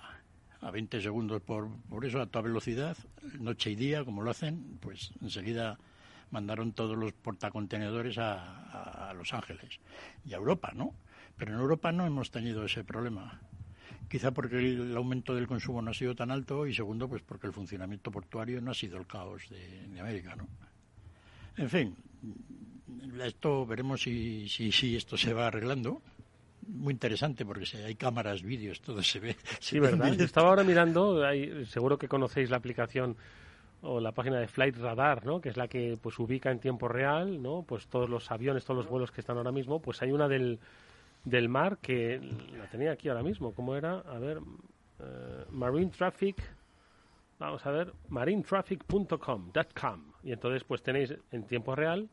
a 0.64 0.72
20 0.72 1.02
segundos 1.02 1.42
por, 1.42 1.70
por 1.90 2.06
eso, 2.06 2.22
a 2.22 2.26
toda 2.26 2.44
velocidad, 2.44 2.98
noche 3.40 3.72
y 3.72 3.76
día, 3.76 4.06
como 4.06 4.22
lo 4.22 4.32
hacen, 4.32 4.78
pues 4.80 5.12
enseguida 5.22 5.78
mandaron 6.32 6.74
todos 6.74 6.98
los 6.98 7.14
portacontenedores 7.14 8.18
a, 8.18 9.10
a, 9.10 9.14
Los 9.14 9.34
Ángeles 9.34 9.80
y 10.26 10.34
a 10.34 10.38
Europa, 10.38 10.72
¿no? 10.74 10.94
Pero 11.38 11.54
en 11.54 11.60
Europa 11.60 11.92
no 11.92 12.06
hemos 12.06 12.32
tenido 12.32 12.66
ese 12.66 12.84
problema. 12.84 13.42
Quizá 14.10 14.32
porque 14.32 14.58
el 14.58 14.96
aumento 14.96 15.36
del 15.36 15.48
consumo 15.48 15.82
no 15.82 15.92
ha 15.92 15.94
sido 15.94 16.16
tan 16.16 16.32
alto 16.32 16.66
y 16.66 16.74
segundo, 16.74 17.08
pues 17.08 17.22
porque 17.22 17.48
el 17.48 17.54
funcionamiento 17.54 18.12
portuario 18.12 18.62
no 18.62 18.72
ha 18.72 18.74
sido 18.74 18.98
el 18.98 19.06
caos 19.06 19.50
de, 19.50 20.00
América, 20.00 20.36
¿no? 20.36 20.48
En 21.58 21.70
fin, 21.70 21.96
esto 23.24 23.66
veremos 23.66 24.02
si, 24.02 24.48
si, 24.50 24.72
si 24.72 24.96
esto 24.96 25.18
se 25.18 25.34
va 25.34 25.48
arreglando 25.48 26.02
muy 26.68 26.94
interesante 26.94 27.46
porque 27.46 27.66
si 27.66 27.78
hay 27.78 27.96
cámaras, 27.96 28.42
vídeos, 28.44 28.82
todo 28.82 29.02
se 29.04 29.20
ve. 29.20 29.36
Sí, 29.60 29.80
¿verdad? 29.80 30.20
Estaba 30.20 30.50
ahora 30.50 30.64
mirando, 30.64 31.22
seguro 31.66 31.98
que 31.98 32.08
conocéis 32.08 32.50
la 32.50 32.58
aplicación 32.58 33.16
o 33.82 34.00
la 34.00 34.14
página 34.14 34.40
de 34.40 34.48
Flight 34.48 34.78
Radar, 34.78 35.26
¿no? 35.26 35.42
Que 35.42 35.50
es 35.50 35.58
la 35.58 35.68
que 35.68 35.98
pues 36.02 36.18
ubica 36.20 36.52
en 36.52 36.60
tiempo 36.60 36.88
real, 36.88 37.42
¿no? 37.42 37.64
Pues 37.64 37.88
todos 37.88 38.10
los 38.10 38.32
aviones, 38.32 38.64
todos 38.64 38.78
los 38.78 38.88
vuelos 38.88 39.12
que 39.12 39.22
están 39.22 39.38
ahora 39.38 39.52
mismo, 39.52 39.82
pues 39.82 40.02
hay 40.02 40.12
una 40.12 40.28
del, 40.28 40.60
del 41.26 41.50
mar 41.50 41.78
que 41.80 42.20
la 42.58 42.68
tenía 42.68 42.92
aquí 42.92 43.10
ahora 43.10 43.24
mismo, 43.24 43.54
¿cómo 43.54 43.76
era? 43.76 44.00
A 44.00 44.20
ver, 44.20 44.40
eh, 45.00 45.46
Marine 45.52 45.92
Traffic, 45.92 46.38
vamos 47.40 47.66
a 47.66 47.72
ver, 47.72 47.94
marinetraffic.com, 48.08 49.52
y 50.24 50.32
entonces 50.32 50.64
pues 50.64 50.82
tenéis 50.82 51.14
en 51.32 51.44
tiempo 51.44 51.76
real 51.76 52.10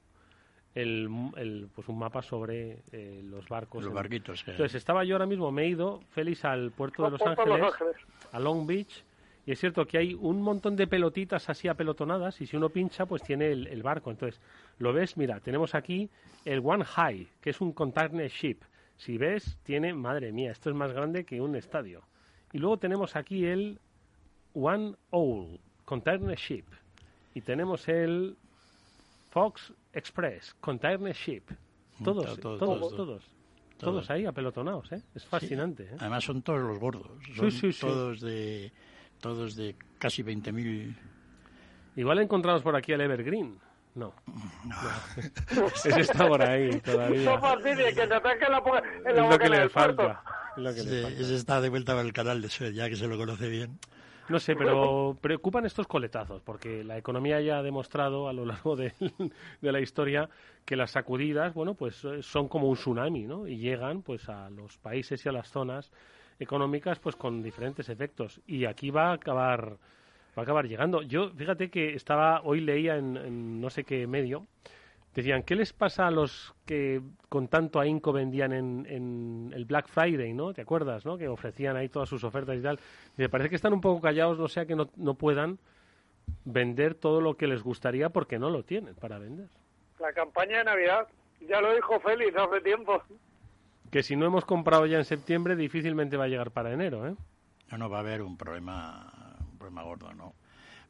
el, 0.75 1.69
pues 1.75 1.89
un 1.89 1.99
mapa 1.99 2.23
sobre 2.23 2.83
eh, 2.93 3.21
los 3.25 3.49
barcos. 3.49 3.85
Los 3.85 3.93
barquitos. 3.93 4.45
Entonces 4.47 4.75
estaba 4.75 5.05
yo 5.05 5.15
ahora 5.15 5.27
mismo, 5.27 5.51
me 5.51 5.65
he 5.65 5.69
ido, 5.69 6.01
Félix, 6.11 6.45
al 6.45 6.71
puerto 6.71 7.05
de 7.05 7.11
Los 7.11 7.23
Ángeles, 7.23 7.73
a 8.33 8.41
Long 8.41 8.67
Beach, 8.67 9.05
y 9.47 9.53
es 9.53 9.59
cierto 9.59 9.87
que 9.87 9.99
hay 9.99 10.15
un 10.15 10.43
montón 10.43 10.77
de 10.77 10.87
pelotitas 10.87 11.49
así 11.49 11.67
apelotonadas 11.67 12.41
y 12.41 12.47
si 12.47 12.57
uno 12.57 12.69
pincha 12.69 13.07
pues 13.07 13.23
tiene 13.23 13.51
el, 13.51 13.83
barco. 13.83 14.11
Entonces, 14.11 14.41
lo 14.79 14.93
ves, 14.93 15.17
mira, 15.17 15.41
tenemos 15.41 15.75
aquí 15.75 16.09
el 16.45 16.61
One 16.63 16.85
High, 16.85 17.27
que 17.41 17.51
es 17.51 17.61
un 17.61 17.73
container 17.73 18.31
ship. 18.31 18.59
Si 18.97 19.17
ves, 19.17 19.59
tiene, 19.63 19.95
madre 19.95 20.31
mía, 20.31 20.53
esto 20.53 20.69
es 20.69 20.77
más 20.77 20.93
grande 20.93 21.25
que 21.25 21.41
un 21.41 21.57
estadio. 21.57 22.03
Y 22.53 22.59
luego 22.59 22.77
tenemos 22.77 23.17
aquí 23.17 23.47
el 23.47 23.81
One 24.55 24.95
Owl, 25.11 25.59
container 25.85 26.37
ship. 26.37 26.67
Y 27.35 27.41
tenemos 27.41 27.89
el 27.89 28.37
Fox 29.31 29.73
Express, 29.93 30.55
Container 30.61 31.15
Ship. 31.15 31.43
Todos, 32.03 32.39
todos, 32.41 32.59
todos, 32.59 33.23
todos, 33.79 34.11
ahí 34.11 34.25
apelotonados, 34.25 34.91
¿eh? 34.93 35.03
Es 35.15 35.25
fascinante. 35.27 35.85
¿eh? 35.85 35.97
Además 35.99 36.25
son 36.25 36.43
todos 36.43 36.61
los 36.61 36.79
gordos. 36.79 37.07
Son 37.37 37.51
sí, 37.51 37.73
sí, 37.73 37.81
todos 37.81 38.21
de 38.21 38.73
todos 39.21 39.57
de 39.57 39.77
casi 39.99 40.23
20.000. 40.23 40.97
Igual 41.97 42.21
encontramos 42.21 42.63
por 42.63 42.75
aquí 42.77 42.93
el 42.93 43.03
Evergreen. 43.03 43.59
No. 43.95 44.15
no. 45.57 45.67
Ese 45.85 46.01
está 46.01 46.27
por 46.27 46.43
ahí 46.43 46.81
todavía. 46.81 47.39
que 47.95 48.07
te 48.07 48.15
ataque 48.15 48.47
la, 48.49 48.59
en 49.05 49.17
la 49.17 49.25
es 49.25 49.31
lo 49.31 49.39
que 49.39 49.49
le 49.49 49.69
falta. 49.69 50.23
Lo 50.57 50.75
que 50.75 50.83
le 50.83 51.03
falta. 51.03 51.21
Ese 51.21 51.35
está 51.35 51.61
de 51.61 51.69
vuelta 51.69 51.99
al 51.99 52.13
canal 52.13 52.41
de 52.41 52.49
Suez, 52.49 52.75
ya 52.75 52.89
que 52.89 52.97
se 52.97 53.07
lo 53.07 53.19
conoce 53.19 53.49
bien. 53.49 53.79
No 54.31 54.39
sé, 54.39 54.55
pero 54.55 55.17
preocupan 55.21 55.67
estos 55.67 55.89
coletazos, 55.89 56.41
porque 56.43 56.85
la 56.85 56.97
economía 56.97 57.41
ya 57.41 57.59
ha 57.59 57.63
demostrado 57.65 58.29
a 58.29 58.33
lo 58.33 58.47
largo 58.47 58.77
de, 58.77 58.93
la 59.61 59.81
historia 59.81 60.29
que 60.65 60.77
las 60.77 60.93
sacudidas, 60.93 61.53
bueno, 61.53 61.75
pues 61.75 62.05
eh, 62.05 62.23
son 62.23 62.47
como 62.47 62.69
un 62.69 62.77
tsunami, 62.77 63.27
¿no? 63.27 63.49
Y 63.49 63.59
llegan, 63.59 64.03
pues, 64.03 64.29
a 64.29 64.49
los 64.49 64.79
países 64.79 65.27
y 65.27 65.29
a 65.29 65.33
las 65.33 65.49
zonas 65.49 65.91
económicas, 66.39 67.01
pues, 67.01 67.17
con 67.17 67.43
diferentes 67.43 67.89
efectos. 67.89 68.41
Y 68.47 68.67
aquí 68.67 68.93
va 68.93 69.11
a 69.11 69.15
acabar, 69.15 69.73
va 69.73 70.37
a 70.37 70.43
acabar 70.43 70.69
llegando. 70.69 71.03
Yo, 71.03 71.31
fíjate 71.31 71.69
que 71.69 71.95
estaba, 71.95 72.43
hoy 72.45 72.61
leía 72.61 72.99
en 72.99 73.61
no 73.61 73.69
sé 73.69 73.83
qué 73.83 74.07
medio, 74.07 74.47
Decían, 75.15 75.43
¿qué 75.43 75.57
les 75.57 75.73
pasa 75.73 76.07
a 76.07 76.11
los 76.11 76.55
que 76.65 77.03
con 77.29 77.49
tanto 77.49 77.81
ahínco 77.81 78.13
vendían 78.13 78.53
en, 78.53 79.51
el 79.53 79.65
Black 79.65 79.89
Friday, 79.89 80.33
¿no? 80.33 80.53
¿Te 80.53 80.63
acuerdas, 80.63 81.05
no? 81.05 81.19
Que 81.19 81.27
ofrecían 81.27 81.77
ahí 81.77 81.89
todas 81.89 82.09
sus 82.09 82.23
ofertas 82.23 82.57
y 82.57 82.63
tal. 82.63 82.79
me 83.17 83.29
parece 83.29 83.51
que 83.51 83.57
están 83.57 83.73
un 83.73 83.81
poco 83.81 84.01
callados, 84.01 84.39
no 84.39 84.47
sea 84.47 84.67
que 84.67 84.77
no, 84.77 84.89
no 84.97 85.15
puedan 85.15 85.59
vender 86.45 86.95
todo 86.95 87.21
lo 87.21 87.37
que 87.37 87.49
les 87.49 87.63
gustaría 87.63 88.11
porque 88.11 88.39
no 88.39 88.51
lo 88.51 88.63
tienen 88.63 88.95
para 88.95 89.19
vender. 89.19 89.49
La 89.99 90.13
campaña 90.13 90.59
de 90.59 90.65
Navidad, 90.65 91.09
ya 91.41 91.61
lo 91.61 91.75
dijo 91.75 91.99
Félix 92.01 92.37
hace 92.37 92.61
tiempo. 92.61 93.03
Que 93.91 94.05
si 94.05 94.15
no 94.15 94.27
hemos 94.27 94.45
comprado 94.45 94.87
ya 94.87 94.99
en 94.99 95.05
septiembre, 95.05 95.57
difícilmente 95.57 96.17
va 96.17 96.25
a 96.25 96.29
llegar 96.29 96.53
para 96.53 96.73
enero, 96.73 97.09
¿eh? 97.09 97.17
No, 97.73 97.79
no, 97.79 97.91
va 97.91 97.99
a 97.99 98.01
haber 98.01 98.23
un 98.23 98.37
problema, 98.37 99.37
un 99.41 99.59
problema 99.59 99.83
gordo, 99.83 100.13
¿no? 100.15 100.35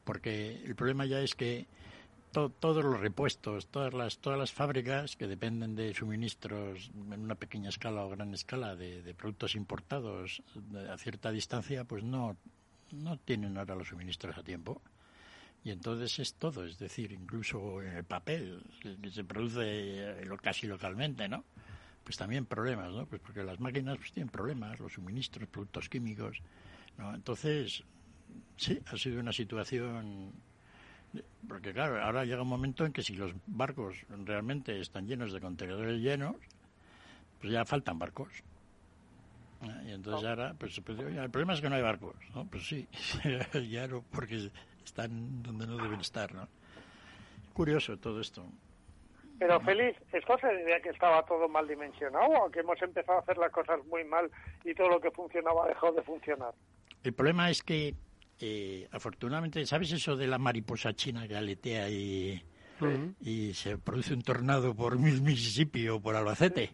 Porque 0.03 0.61
el 0.63 0.75
problema 0.75 1.05
ya 1.05 1.19
es 1.19 1.35
que 1.35 1.67
todos 2.31 2.83
los 2.83 2.99
repuestos, 2.99 3.67
todas 3.67 3.93
las, 3.93 4.17
todas 4.19 4.39
las 4.39 4.51
fábricas 4.51 5.15
que 5.15 5.27
dependen 5.27 5.75
de 5.75 5.93
suministros 5.93 6.91
en 6.95 7.19
una 7.19 7.35
pequeña 7.35 7.69
escala 7.69 8.05
o 8.05 8.09
gran 8.09 8.33
escala 8.33 8.75
de, 8.75 9.13
productos 9.15 9.55
importados 9.55 10.41
a 10.89 10.97
cierta 10.97 11.31
distancia, 11.31 11.83
pues 11.83 12.03
no, 12.03 12.37
no 12.91 13.17
tienen 13.17 13.57
ahora 13.57 13.75
los 13.75 13.89
suministros 13.89 14.37
a 14.37 14.43
tiempo. 14.43 14.81
Y 15.63 15.69
entonces 15.69 16.17
es 16.19 16.33
todo, 16.35 16.65
es 16.65 16.79
decir, 16.79 17.11
incluso 17.11 17.81
el 17.81 18.03
papel 18.03 18.63
que 19.01 19.11
se 19.11 19.23
produce 19.23 20.15
casi 20.41 20.65
localmente, 20.65 21.27
¿no? 21.27 21.43
pues 22.03 22.17
también 22.17 22.45
problemas, 22.45 22.91
¿no? 22.91 23.05
Pues 23.05 23.21
porque 23.21 23.43
las 23.43 23.59
máquinas 23.59 23.97
pues 23.97 24.11
tienen 24.11 24.29
problemas, 24.29 24.79
los 24.79 24.93
suministros, 24.93 25.47
productos 25.49 25.87
químicos, 25.87 26.41
¿no? 26.97 27.13
Entonces, 27.13 27.83
sí, 28.57 28.79
ha 28.87 28.97
sido 28.97 29.19
una 29.19 29.31
situación 29.31 30.33
porque 31.47 31.73
claro, 31.73 32.01
ahora 32.01 32.25
llega 32.25 32.41
un 32.41 32.47
momento 32.47 32.85
en 32.85 32.93
que 32.93 33.01
si 33.01 33.15
los 33.15 33.33
barcos 33.47 34.05
realmente 34.25 34.79
están 34.79 35.07
llenos 35.07 35.33
de 35.33 35.41
contenedores 35.41 35.99
llenos, 35.99 36.35
pues 37.39 37.51
ya 37.51 37.65
faltan 37.65 37.99
barcos. 37.99 38.29
Y 39.85 39.91
entonces 39.91 40.27
ahora, 40.27 40.55
pues, 40.57 40.79
pues 40.83 40.99
el 40.99 41.29
problema 41.29 41.53
es 41.53 41.61
que 41.61 41.69
no 41.69 41.75
hay 41.75 41.83
barcos, 41.83 42.15
¿no? 42.33 42.45
Pues 42.45 42.67
sí, 42.67 42.87
ya 43.69 43.87
no, 43.87 44.03
porque 44.11 44.49
están 44.83 45.43
donde 45.43 45.67
no 45.67 45.77
deben 45.77 45.99
estar, 45.99 46.33
¿no? 46.33 46.47
Curioso 47.53 47.97
todo 47.97 48.19
esto. 48.21 48.43
Pero 49.37 49.59
Félix, 49.61 49.99
¿esto 50.13 50.37
se 50.37 50.47
debía 50.47 50.79
que 50.81 50.89
estaba 50.89 51.25
todo 51.25 51.49
mal 51.49 51.67
dimensionado 51.67 52.45
o 52.45 52.51
que 52.51 52.59
hemos 52.59 52.79
empezado 52.81 53.17
a 53.17 53.21
hacer 53.21 53.37
las 53.37 53.51
cosas 53.51 53.83
muy 53.87 54.03
mal 54.03 54.29
y 54.63 54.73
todo 54.75 54.87
lo 54.89 55.01
que 55.01 55.09
funcionaba 55.09 55.67
dejó 55.67 55.91
de 55.91 56.03
funcionar? 56.03 56.53
El 57.03 57.13
problema 57.13 57.49
es 57.49 57.63
que, 57.63 57.95
eh, 58.41 58.87
afortunadamente, 58.91 59.65
¿sabes 59.65 59.91
eso 59.91 60.15
de 60.15 60.27
la 60.27 60.37
mariposa 60.37 60.93
china 60.93 61.27
que 61.27 61.35
aletea 61.35 61.89
y, 61.89 62.41
y 63.21 63.53
se 63.53 63.77
produce 63.77 64.13
un 64.13 64.21
tornado 64.21 64.75
por 64.75 64.97
Mississippi 64.97 65.87
o 65.89 66.01
por 66.01 66.15
Albacete? 66.15 66.73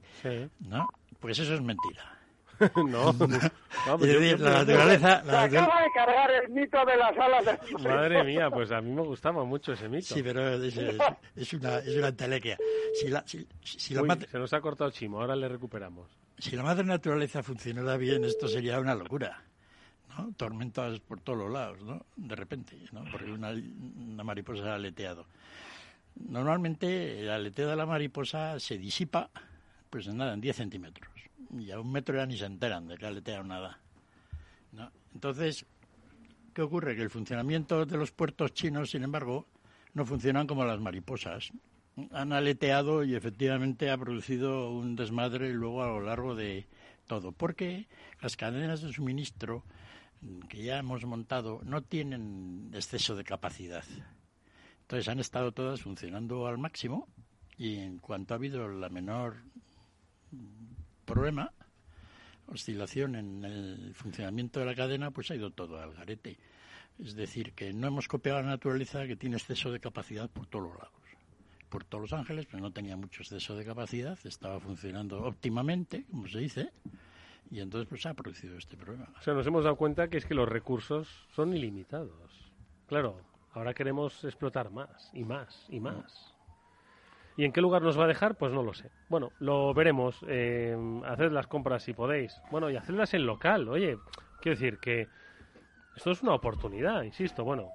¿No? 0.60 0.88
Pues 1.19 1.39
eso 1.39 1.53
es 1.53 1.62
mentira. 1.62 2.17
no, 2.75 3.13
no 3.13 3.97
pues 3.97 4.39
la 4.39 4.49
naturaleza... 4.49 5.23
Se 5.23 5.32
acaba 5.32 5.82
de 5.82 5.91
cargar 5.93 6.32
el 6.32 6.49
mito 6.49 6.77
de 6.86 6.97
las 6.97 7.17
alas 7.17 7.45
de... 7.45 7.89
Madre 7.89 8.23
mía, 8.23 8.49
pues 8.51 8.71
a 8.71 8.82
mí 8.82 8.91
me 8.91 9.03
gustaba 9.03 9.43
mucho 9.43 9.73
ese 9.73 9.88
mito. 9.88 10.15
Sí, 10.15 10.23
pero 10.23 10.53
es, 10.56 10.75
es, 11.36 11.53
una, 11.53 11.77
es 11.80 11.95
una 11.95 12.12
telequia. 12.12 12.58
Si 12.93 13.10
la, 13.10 13.23
si, 13.27 13.93
la 13.93 14.01
Uy, 14.01 14.10
Se 14.30 14.39
nos 14.39 14.53
ha 14.53 14.62
cortado 14.62 14.89
Chimo, 14.91 15.21
ahora 15.21 15.36
le 15.36 15.47
recuperamos. 15.47 16.10
Si 16.38 16.56
la 16.56 16.63
madre 16.63 16.84
naturaleza 16.84 17.43
funcionara 17.43 17.97
bien, 17.97 18.23
esto 18.23 18.47
sería 18.47 18.80
una 18.80 18.95
locura. 18.95 19.43
¿No? 20.17 20.34
Tormentas 20.34 20.99
por 20.99 21.21
todos 21.21 21.39
los 21.39 21.51
lados, 21.51 21.82
¿no? 21.84 22.06
De 22.15 22.36
repente, 22.36 22.77
¿no? 22.91 23.03
Porque 23.12 23.32
una, 23.32 23.51
una 23.51 24.23
mariposa 24.23 24.71
ha 24.71 24.75
aleteado. 24.75 25.25
Normalmente 26.15 27.21
el 27.21 27.30
aleteo 27.30 27.69
de 27.69 27.75
la 27.75 27.86
mariposa 27.86 28.60
se 28.60 28.77
disipa, 28.77 29.30
pues 29.89 30.08
nada, 30.08 30.34
en 30.34 30.41
10 30.41 30.56
centímetros 30.56 31.17
y 31.51 31.71
a 31.71 31.80
un 31.80 31.91
metro 31.91 32.17
ya 32.17 32.25
ni 32.25 32.38
se 32.38 32.45
enteran 32.45 32.88
de 32.88 32.97
que 32.97 33.06
aletea 33.06 33.43
nada. 33.43 33.80
Entonces, 35.13 35.65
¿qué 36.53 36.62
ocurre? 36.62 36.95
Que 36.95 37.01
el 37.01 37.10
funcionamiento 37.10 37.86
de 37.86 37.97
los 37.97 38.12
puertos 38.12 38.53
chinos, 38.53 38.91
sin 38.91 39.03
embargo, 39.03 39.47
no 39.93 40.06
funcionan 40.06 40.45
como 40.45 40.63
las 40.65 40.80
mariposas. 40.80 41.51
Han 42.12 42.34
aleteado 42.34 43.03
y 43.03 43.15
efectivamente 43.15 43.89
ha 43.89 43.97
producido 43.97 44.69
un 44.69 44.95
desmadre 44.95 45.51
luego 45.53 45.82
a 45.82 45.88
lo 45.88 46.01
largo 46.01 46.36
de 46.36 46.67
todo, 47.08 47.32
porque 47.32 47.88
las 48.21 48.38
cadenas 48.38 48.82
de 48.82 48.93
suministro 48.93 49.63
que 50.49 50.63
ya 50.63 50.80
hemos 50.80 51.06
montado 51.06 51.62
no 51.63 51.82
tienen 51.82 52.71
exceso 52.73 53.15
de 53.15 53.23
capacidad. 53.23 53.84
Entonces 54.82 55.08
han 55.10 55.19
estado 55.19 55.51
todas 55.51 55.82
funcionando 55.82 56.47
al 56.47 56.58
máximo 56.58 57.08
y 57.58 57.77
en 57.77 57.99
cuanto 57.99 58.34
ha 58.34 58.38
habido 58.38 58.67
la 58.67 58.89
menor 58.89 59.38
problema, 61.06 61.51
oscilación 62.47 63.15
en 63.15 63.43
el 63.43 63.93
funcionamiento 63.95 64.60
de 64.60 64.65
la 64.65 64.75
cadena, 64.75 65.12
pues 65.12 65.32
ha 65.32 65.36
ido 65.36 65.51
todo 65.51 65.80
al 65.80 65.93
garete. 65.93 66.38
Es 66.99 67.15
decir, 67.15 67.53
que 67.53 67.73
no 67.73 67.88
hemos 67.88 68.08
copiado 68.08 68.41
la 68.41 68.47
naturaleza 68.47 69.06
que 69.06 69.15
tiene 69.15 69.38
exceso 69.38 69.71
de 69.71 69.80
capacidad 69.80 70.30
por 70.30 70.47
todos 70.47 70.69
los 70.69 70.77
lados. 70.77 70.93
Por 71.69 71.84
todos 71.84 72.03
los 72.03 72.13
ángeles, 72.13 72.47
pero 72.49 72.62
no 72.62 72.71
tenía 72.71 72.95
mucho 72.95 73.21
exceso 73.21 73.56
de 73.56 73.65
capacidad, 73.65 74.17
estaba 74.23 74.60
funcionando 74.60 75.21
óptimamente, 75.23 76.06
como 76.10 76.27
se 76.27 76.39
dice, 76.39 76.71
y 77.49 77.62
entonces 77.62 77.88
pues 77.88 78.05
ha 78.05 78.13
producido 78.13 78.57
este 78.57 78.77
problema. 78.77 79.07
O 79.17 79.21
sea, 79.21 79.33
nos 79.33 79.47
hemos 79.47 79.63
dado 79.63 79.75
cuenta 79.75 80.07
que 80.10 80.17
es 80.17 80.25
que 80.25 80.33
los 80.33 80.47
recursos 80.47 81.27
son 81.33 81.53
ilimitados. 81.53 82.51
Claro, 82.88 83.21
ahora 83.53 83.73
queremos 83.73 84.23
explotar 84.23 84.71
más 84.71 85.12
y 85.13 85.23
más 85.23 85.65
y 85.69 85.79
más. 85.79 86.33
¿Y 87.38 87.45
en 87.45 87.51
qué 87.51 87.62
lugar 87.62 87.83
nos 87.83 87.99
va 87.99 88.05
a 88.05 88.07
dejar? 88.07 88.36
Pues 88.36 88.51
no 88.51 88.63
lo 88.63 88.73
sé. 88.73 88.89
Bueno, 89.10 89.31
lo 89.39 89.73
veremos. 89.73 90.25
Eh, 90.27 90.75
haced 91.05 91.31
las 91.31 91.45
compras 91.45 91.83
si 91.83 91.93
podéis. 91.93 92.41
Bueno, 92.49 92.69
y 92.71 92.75
hacedlas 92.75 93.13
en 93.13 93.27
local. 93.27 93.69
Oye, 93.69 93.99
quiero 94.41 94.57
decir 94.57 94.79
que 94.79 95.07
esto 95.95 96.12
es 96.12 96.23
una 96.23 96.33
oportunidad, 96.33 97.03
insisto. 97.03 97.43
Bueno, 97.43 97.69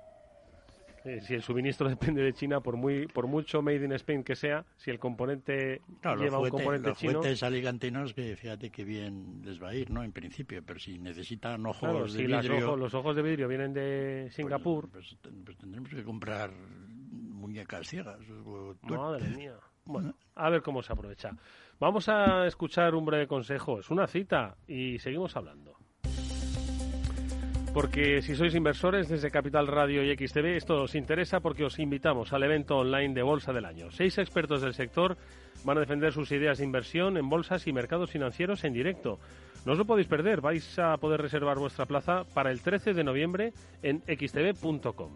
eh, 1.04 1.20
si 1.20 1.34
el 1.34 1.42
suministro 1.42 1.88
depende 1.88 2.22
de 2.22 2.32
China, 2.32 2.60
por 2.60 2.76
muy 2.76 3.06
por 3.06 3.26
mucho 3.26 3.62
made 3.62 3.84
in 3.84 3.92
Spain 3.92 4.24
que 4.24 4.36
sea, 4.36 4.64
si 4.76 4.90
el 4.90 4.98
componente 4.98 5.82
lleva 6.18 6.38
un 6.38 6.48
componente 6.50 6.90
los 6.90 6.98
chino... 6.98 7.22
Los 7.22 7.42
aligantinos 7.42 8.14
que 8.14 8.36
fíjate 8.36 8.70
que 8.70 8.84
bien 8.84 9.42
les 9.44 9.62
va 9.62 9.70
a 9.70 9.74
ir, 9.74 9.90
¿no? 9.90 10.02
En 10.02 10.12
principio, 10.12 10.62
pero 10.64 10.78
si 10.78 10.98
necesitan 10.98 11.64
ojos 11.66 12.14
de 12.14 12.26
vidrio... 12.26 12.76
los 12.76 12.94
ojos 12.94 13.16
de 13.16 13.22
vidrio 13.22 13.48
vienen 13.48 13.72
de 13.72 14.22
pues, 14.24 14.34
Singapur... 14.34 14.88
Pues, 14.90 15.16
pues 15.44 15.56
tendremos 15.58 15.90
que 15.90 16.04
comprar 16.04 16.50
muñecas 16.52 17.88
ciegas. 17.88 18.20
Madre 18.82 19.28
mía. 19.30 19.54
Bueno, 19.84 20.14
a 20.36 20.48
ver 20.48 20.62
cómo 20.62 20.82
se 20.82 20.92
aprovecha. 20.92 21.30
Vamos 21.80 22.08
a 22.08 22.46
escuchar 22.46 22.94
un 22.94 23.04
breve 23.04 23.26
consejo. 23.26 23.80
Es 23.80 23.90
una 23.90 24.06
cita 24.06 24.56
y 24.68 24.98
seguimos 24.98 25.36
hablando. 25.36 25.81
Porque 27.72 28.20
si 28.20 28.36
sois 28.36 28.54
inversores 28.54 29.08
desde 29.08 29.30
Capital 29.30 29.66
Radio 29.66 30.04
y 30.04 30.12
XTV, 30.12 30.60
esto 30.60 30.82
os 30.82 30.94
interesa 30.94 31.40
porque 31.40 31.64
os 31.64 31.78
invitamos 31.78 32.34
al 32.34 32.42
evento 32.42 32.76
online 32.76 33.14
de 33.14 33.22
Bolsa 33.22 33.54
del 33.54 33.64
Año. 33.64 33.90
Seis 33.90 34.18
expertos 34.18 34.60
del 34.60 34.74
sector 34.74 35.16
van 35.64 35.78
a 35.78 35.80
defender 35.80 36.12
sus 36.12 36.30
ideas 36.32 36.58
de 36.58 36.64
inversión 36.64 37.16
en 37.16 37.30
bolsas 37.30 37.66
y 37.66 37.72
mercados 37.72 38.10
financieros 38.10 38.64
en 38.64 38.74
directo. 38.74 39.18
No 39.64 39.72
os 39.72 39.78
lo 39.78 39.86
podéis 39.86 40.06
perder, 40.06 40.42
vais 40.42 40.78
a 40.78 40.98
poder 40.98 41.22
reservar 41.22 41.58
vuestra 41.58 41.86
plaza 41.86 42.24
para 42.34 42.50
el 42.50 42.60
13 42.60 42.92
de 42.92 43.04
noviembre 43.04 43.54
en 43.82 44.02
xtv.com. 44.04 45.12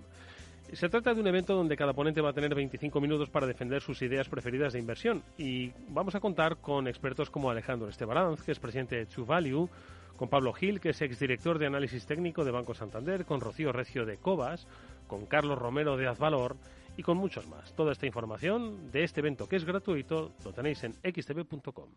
Se 0.72 0.88
trata 0.88 1.12
de 1.12 1.20
un 1.20 1.26
evento 1.26 1.54
donde 1.54 1.76
cada 1.76 1.92
ponente 1.92 2.22
va 2.22 2.30
a 2.30 2.32
tener 2.32 2.54
25 2.54 3.00
minutos 3.02 3.28
para 3.28 3.46
defender 3.46 3.82
sus 3.82 4.00
ideas 4.00 4.30
preferidas 4.30 4.72
de 4.72 4.78
inversión 4.78 5.22
y 5.36 5.72
vamos 5.88 6.14
a 6.14 6.20
contar 6.20 6.56
con 6.56 6.88
expertos 6.88 7.28
como 7.28 7.50
Alejandro 7.50 7.90
Estebaranz, 7.90 8.42
que 8.42 8.52
es 8.52 8.58
presidente 8.58 8.96
de 8.96 9.06
True 9.06 9.26
Value, 9.26 9.68
con 10.16 10.28
Pablo 10.28 10.52
Gil, 10.52 10.80
que 10.80 10.90
es 10.90 11.02
exdirector 11.02 11.58
de 11.58 11.66
análisis 11.66 12.06
técnico 12.06 12.44
de 12.44 12.50
Banco 12.50 12.74
Santander, 12.74 13.24
con 13.24 13.40
Rocío 13.40 13.72
Recio 13.72 14.04
de 14.04 14.18
Cobas, 14.18 14.66
con 15.06 15.26
Carlos 15.26 15.58
Romero 15.58 15.96
de 15.96 16.06
Azvalor 16.06 16.56
y 16.96 17.02
con 17.02 17.16
muchos 17.16 17.46
más. 17.46 17.74
Toda 17.74 17.92
esta 17.92 18.06
información 18.06 18.90
de 18.90 19.04
este 19.04 19.20
evento 19.20 19.48
que 19.48 19.56
es 19.56 19.64
gratuito 19.64 20.32
lo 20.44 20.52
tenéis 20.52 20.82
en 20.84 20.94
xtv.com. 20.94 21.90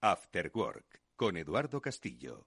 After 0.00 0.50
Work 0.52 1.00
con 1.16 1.36
Eduardo 1.36 1.80
Castillo. 1.80 2.46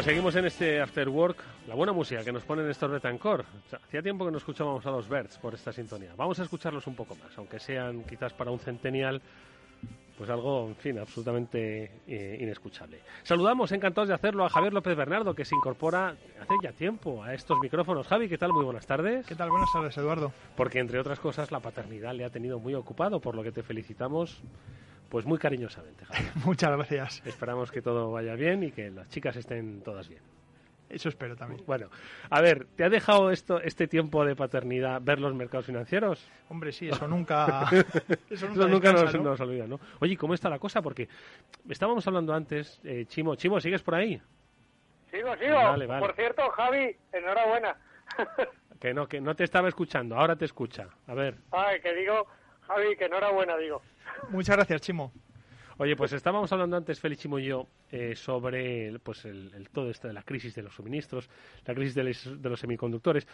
Pues 0.00 0.06
seguimos 0.06 0.34
en 0.34 0.46
este 0.46 0.80
After 0.80 1.10
Work. 1.10 1.44
La 1.68 1.74
buena 1.74 1.92
música 1.92 2.24
que 2.24 2.32
nos 2.32 2.42
pone 2.42 2.62
Néstor 2.62 2.90
Betancourt. 2.90 3.44
hacía 3.70 4.00
tiempo 4.00 4.24
que 4.24 4.30
no 4.30 4.38
escuchábamos 4.38 4.86
a 4.86 4.90
los 4.90 5.06
Birds 5.06 5.36
por 5.36 5.52
esta 5.52 5.74
sintonía. 5.74 6.14
Vamos 6.16 6.40
a 6.40 6.44
escucharlos 6.44 6.86
un 6.86 6.94
poco 6.94 7.14
más, 7.16 7.36
aunque 7.36 7.60
sean 7.60 8.02
quizás 8.04 8.32
para 8.32 8.50
un 8.50 8.58
centennial, 8.58 9.20
pues 10.16 10.30
algo, 10.30 10.68
en 10.68 10.76
fin, 10.76 10.98
absolutamente 10.98 12.00
eh, 12.06 12.38
inescuchable. 12.40 13.00
Saludamos, 13.24 13.72
encantados 13.72 14.08
de 14.08 14.14
hacerlo, 14.14 14.46
a 14.46 14.48
Javier 14.48 14.72
López 14.72 14.96
Bernardo, 14.96 15.34
que 15.34 15.44
se 15.44 15.54
incorpora 15.54 16.16
hace 16.40 16.54
ya 16.62 16.72
tiempo 16.72 17.22
a 17.22 17.34
estos 17.34 17.58
micrófonos. 17.60 18.06
Javi, 18.06 18.26
¿qué 18.26 18.38
tal? 18.38 18.54
Muy 18.54 18.64
buenas 18.64 18.86
tardes. 18.86 19.26
¿Qué 19.26 19.34
tal? 19.34 19.50
Buenas 19.50 19.68
tardes, 19.70 19.98
Eduardo. 19.98 20.32
Porque, 20.56 20.78
entre 20.78 20.98
otras 20.98 21.20
cosas, 21.20 21.52
la 21.52 21.60
paternidad 21.60 22.14
le 22.14 22.24
ha 22.24 22.30
tenido 22.30 22.58
muy 22.58 22.74
ocupado, 22.74 23.20
por 23.20 23.34
lo 23.34 23.42
que 23.42 23.52
te 23.52 23.62
felicitamos. 23.62 24.40
Pues 25.10 25.26
muy 25.26 25.38
cariñosamente, 25.38 26.04
Javi. 26.06 26.24
Muchas 26.46 26.70
gracias. 26.70 27.22
Esperamos 27.26 27.70
que 27.70 27.82
todo 27.82 28.12
vaya 28.12 28.34
bien 28.36 28.62
y 28.62 28.70
que 28.70 28.90
las 28.90 29.08
chicas 29.08 29.36
estén 29.36 29.82
todas 29.82 30.08
bien. 30.08 30.22
Eso 30.88 31.08
espero 31.08 31.36
también. 31.36 31.62
Bueno, 31.66 31.88
a 32.30 32.40
ver, 32.40 32.66
¿te 32.76 32.84
ha 32.84 32.88
dejado 32.88 33.30
esto, 33.30 33.60
este 33.60 33.86
tiempo 33.86 34.24
de 34.24 34.34
paternidad 34.34 35.00
ver 35.00 35.20
los 35.20 35.34
mercados 35.34 35.66
financieros? 35.66 36.28
Hombre, 36.48 36.72
sí, 36.72 36.88
eso 36.88 37.06
nunca, 37.06 37.68
eso 38.30 38.48
nunca, 38.48 38.92
nos, 38.92 39.40
olvida, 39.40 39.68
¿no? 39.68 39.78
Oye, 40.00 40.16
¿cómo 40.16 40.34
está 40.34 40.48
la 40.48 40.58
cosa? 40.58 40.82
Porque 40.82 41.08
estábamos 41.68 42.06
hablando 42.08 42.34
antes, 42.34 42.80
eh, 42.82 43.04
Chimo, 43.06 43.36
Chimo, 43.36 43.60
¿sigues 43.60 43.82
por 43.82 43.94
ahí? 43.94 44.20
Sigo, 45.12 45.36
sigo. 45.36 45.58
Por 46.00 46.14
cierto, 46.14 46.50
Javi, 46.50 46.96
enhorabuena. 47.12 47.76
que 48.80 48.92
no, 48.92 49.06
que 49.06 49.20
no 49.20 49.36
te 49.36 49.44
estaba 49.44 49.68
escuchando, 49.68 50.16
ahora 50.16 50.34
te 50.34 50.44
escucha. 50.44 50.88
A 51.06 51.14
ver. 51.14 51.36
Ay, 51.52 51.80
que 51.80 51.94
digo, 51.94 52.26
Javi, 52.70 52.96
que 52.96 53.06
enhorabuena, 53.06 53.56
digo. 53.56 53.82
Muchas 54.28 54.54
gracias, 54.54 54.82
Chimo. 54.82 55.12
Oye, 55.78 55.96
pues 55.96 56.12
estábamos 56.12 56.52
hablando 56.52 56.76
antes, 56.76 57.00
Félix 57.00 57.24
y 57.24 57.42
yo, 57.42 57.66
eh, 57.90 58.14
sobre 58.14 58.96
pues 59.00 59.24
el, 59.24 59.68
todo 59.72 59.90
esto 59.90 60.06
de 60.06 60.14
la 60.14 60.22
crisis 60.22 60.54
de 60.54 60.62
los 60.62 60.74
suministros, 60.74 61.28
la 61.66 61.74
crisis 61.74 61.94
de 61.94 62.04
los, 62.48 62.60
semiconductores. 62.60 63.26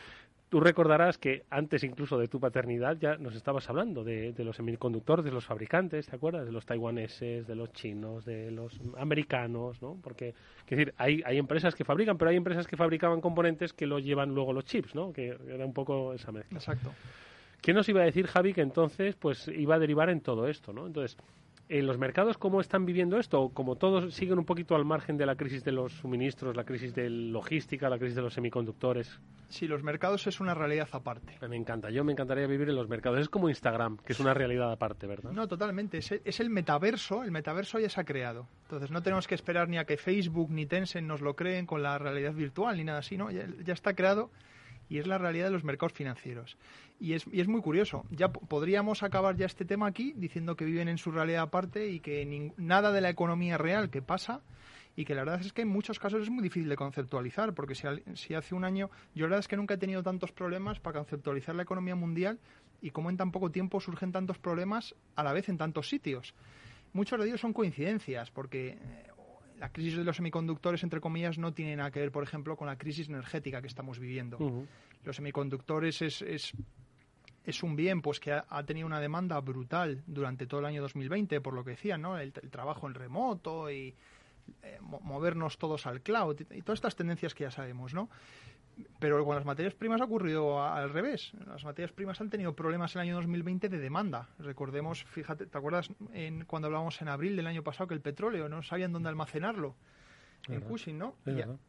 Tú 0.48 0.60
recordarás 0.60 1.18
que 1.18 1.44
antes 1.50 1.84
incluso 1.84 2.16
de 2.16 2.28
tu 2.28 2.40
paternidad 2.40 2.96
ya 2.98 3.16
nos 3.16 3.34
estabas 3.34 3.68
hablando 3.68 4.04
de, 4.04 4.32
los 4.38 4.56
semiconductores, 4.56 5.24
de 5.24 5.32
los 5.32 5.44
fabricantes, 5.44 6.06
¿te 6.06 6.16
acuerdas? 6.16 6.46
De 6.46 6.52
los 6.52 6.64
taiwaneses, 6.64 7.46
de 7.46 7.56
los 7.56 7.72
chinos, 7.72 8.24
de 8.24 8.50
los 8.52 8.80
americanos, 8.96 9.82
¿no? 9.82 9.98
Porque, 10.02 10.28
es 10.28 10.70
decir, 10.70 10.94
hay, 10.96 11.20
hay 11.26 11.36
empresas 11.36 11.74
que 11.74 11.84
fabrican, 11.84 12.16
pero 12.16 12.30
hay 12.30 12.36
empresas 12.36 12.66
que 12.66 12.76
fabricaban 12.76 13.20
componentes 13.20 13.74
que 13.74 13.86
lo 13.86 13.98
llevan 13.98 14.34
luego 14.34 14.54
los 14.54 14.64
chips, 14.64 14.94
¿no? 14.94 15.12
Que 15.12 15.36
era 15.48 15.66
un 15.66 15.74
poco 15.74 16.14
esa 16.14 16.32
mezcla. 16.32 16.58
Exacto. 16.58 16.92
¿Qué 17.66 17.74
nos 17.74 17.88
iba 17.88 18.00
a 18.00 18.04
decir 18.04 18.28
Javi 18.28 18.54
que 18.54 18.60
entonces 18.60 19.16
pues 19.16 19.48
iba 19.48 19.74
a 19.74 19.80
derivar 19.80 20.08
en 20.08 20.20
todo 20.20 20.46
esto, 20.46 20.72
¿no? 20.72 20.86
Entonces, 20.86 21.16
¿En 21.68 21.84
los 21.84 21.98
mercados 21.98 22.38
cómo 22.38 22.60
están 22.60 22.86
viviendo 22.86 23.18
esto? 23.18 23.48
Como 23.48 23.74
todos 23.74 24.14
siguen 24.14 24.38
un 24.38 24.44
poquito 24.44 24.76
al 24.76 24.84
margen 24.84 25.16
de 25.16 25.26
la 25.26 25.34
crisis 25.34 25.64
de 25.64 25.72
los 25.72 25.92
suministros, 25.94 26.54
la 26.54 26.62
crisis 26.62 26.94
de 26.94 27.10
logística, 27.10 27.88
la 27.88 27.98
crisis 27.98 28.14
de 28.14 28.22
los 28.22 28.34
semiconductores. 28.34 29.18
Sí, 29.48 29.66
los 29.66 29.82
mercados 29.82 30.28
es 30.28 30.38
una 30.38 30.54
realidad 30.54 30.88
aparte. 30.92 31.36
Me 31.48 31.56
encanta, 31.56 31.90
yo 31.90 32.04
me 32.04 32.12
encantaría 32.12 32.46
vivir 32.46 32.68
en 32.68 32.76
los 32.76 32.88
mercados. 32.88 33.18
Es 33.18 33.28
como 33.28 33.48
Instagram, 33.48 33.96
que 33.96 34.12
es 34.12 34.20
una 34.20 34.32
realidad 34.32 34.70
aparte, 34.70 35.08
¿verdad? 35.08 35.32
No, 35.32 35.48
totalmente. 35.48 35.98
Es, 35.98 36.38
el 36.38 36.50
metaverso, 36.50 37.24
el 37.24 37.32
metaverso 37.32 37.80
ya 37.80 37.88
se 37.88 38.00
ha 38.00 38.04
creado. 38.04 38.46
Entonces 38.62 38.92
no 38.92 39.02
tenemos 39.02 39.26
que 39.26 39.34
esperar 39.34 39.68
ni 39.68 39.78
a 39.78 39.86
que 39.86 39.96
Facebook 39.96 40.52
ni 40.52 40.66
Tencent 40.66 41.08
nos 41.08 41.20
lo 41.20 41.34
creen 41.34 41.66
con 41.66 41.82
la 41.82 41.98
realidad 41.98 42.32
virtual 42.32 42.76
ni 42.76 42.84
nada 42.84 43.00
así, 43.00 43.16
¿no? 43.16 43.32
ya 43.32 43.72
está 43.72 43.94
creado 43.94 44.30
y 44.88 44.98
es 44.98 45.06
la 45.06 45.18
realidad 45.18 45.46
de 45.46 45.52
los 45.52 45.64
mercados 45.64 45.92
financieros. 45.92 46.56
Y 46.98 47.12
es, 47.12 47.26
muy 47.48 47.60
curioso. 47.60 48.04
Ya 48.10 48.28
podríamos 48.28 49.02
acabar 49.02 49.36
ya 49.36 49.46
este 49.46 49.64
tema 49.64 49.86
aquí 49.86 50.14
diciendo 50.16 50.56
que 50.56 50.64
viven 50.64 50.88
en 50.88 50.98
su 50.98 51.10
realidad 51.10 51.42
aparte 51.42 51.88
y 51.88 52.00
que 52.00 52.52
nada 52.56 52.92
de 52.92 53.00
la 53.00 53.10
economía 53.10 53.58
real 53.58 53.90
que 53.90 54.00
pasa 54.00 54.40
y 54.96 55.04
que 55.04 55.14
la 55.14 55.24
verdad 55.24 55.40
es 55.40 55.52
que 55.52 55.62
en 55.62 55.68
muchos 55.68 55.98
casos 55.98 56.22
es 56.22 56.30
muy 56.30 56.42
difícil 56.42 56.70
de 56.70 56.76
conceptualizar, 56.76 57.52
porque 57.52 57.74
si, 57.74 57.86
si 58.14 58.32
hace 58.32 58.54
un 58.54 58.64
año, 58.64 58.90
yo 59.14 59.24
la 59.24 59.30
verdad 59.30 59.40
es 59.40 59.48
que 59.48 59.56
nunca 59.56 59.74
he 59.74 59.78
tenido 59.78 60.02
tantos 60.02 60.32
problemas 60.32 60.80
para 60.80 61.00
conceptualizar 61.00 61.54
la 61.54 61.64
economía 61.64 61.94
mundial 61.94 62.38
y 62.80 62.90
cómo 62.90 63.10
en 63.10 63.18
tan 63.18 63.30
poco 63.30 63.50
tiempo 63.50 63.78
surgen 63.78 64.12
tantos 64.12 64.38
problemas 64.38 64.94
a 65.14 65.22
la 65.22 65.34
vez 65.34 65.50
en 65.50 65.58
tantos 65.58 65.90
sitios. 65.90 66.34
Muchos 66.94 67.20
de 67.20 67.26
ellos 67.26 67.40
son 67.42 67.52
coincidencias, 67.52 68.30
porque 68.30 68.68
eh, 68.68 69.06
la 69.58 69.70
crisis 69.70 69.96
de 69.96 70.04
los 70.04 70.16
semiconductores, 70.16 70.82
entre 70.82 71.00
comillas, 71.00 71.38
no 71.38 71.52
tiene 71.52 71.76
nada 71.76 71.90
que 71.90 72.00
ver, 72.00 72.12
por 72.12 72.22
ejemplo, 72.22 72.56
con 72.56 72.66
la 72.66 72.76
crisis 72.76 73.08
energética 73.08 73.60
que 73.60 73.68
estamos 73.68 73.98
viviendo. 73.98 74.38
Los 75.04 75.16
semiconductores 75.16 76.02
es, 76.02 76.22
es, 76.22 76.52
es, 77.44 77.62
un 77.62 77.76
bien 77.76 78.02
pues 78.02 78.20
que 78.20 78.32
ha, 78.32 78.62
tenido 78.64 78.86
una 78.86 79.00
demanda 79.00 79.40
brutal 79.40 80.02
durante 80.06 80.46
todo 80.46 80.60
el 80.60 80.66
año 80.66 80.82
2020, 80.82 81.40
por 81.40 81.54
lo 81.54 81.64
que 81.64 81.70
decían, 81.70 82.02
¿no? 82.02 82.18
El, 82.18 82.32
trabajo 82.32 82.86
en 82.86 82.94
remoto 82.94 83.70
y 83.70 83.94
eh, 84.62 84.78
movernos 84.80 85.58
todos 85.58 85.86
al 85.86 86.02
cloud 86.02 86.40
y 86.50 86.62
todas 86.62 86.78
estas 86.78 86.96
tendencias 86.96 87.34
que 87.34 87.44
ya 87.44 87.50
sabemos, 87.50 87.94
¿no? 87.94 88.10
Pero 88.98 89.24
con 89.24 89.36
las 89.36 89.44
materias 89.44 89.74
primas 89.74 90.00
ha 90.00 90.04
ocurrido 90.04 90.62
al 90.62 90.90
revés. 90.90 91.32
Las 91.46 91.64
materias 91.64 91.92
primas 91.92 92.20
han 92.20 92.30
tenido 92.30 92.54
problemas 92.54 92.94
en 92.94 93.00
el 93.00 93.08
año 93.08 93.16
2020 93.16 93.68
de 93.68 93.78
demanda. 93.78 94.28
Recordemos, 94.38 95.04
fíjate, 95.04 95.46
¿te 95.46 95.58
acuerdas 95.58 95.90
en, 96.12 96.44
cuando 96.44 96.66
hablábamos 96.66 97.00
en 97.00 97.08
abril 97.08 97.36
del 97.36 97.46
año 97.46 97.62
pasado 97.62 97.88
que 97.88 97.94
el 97.94 98.00
petróleo 98.00 98.48
no 98.48 98.62
sabían 98.62 98.92
dónde 98.92 99.08
almacenarlo? 99.08 99.74
En 100.48 100.60
Cushing, 100.60 100.96
¿no? 100.96 101.16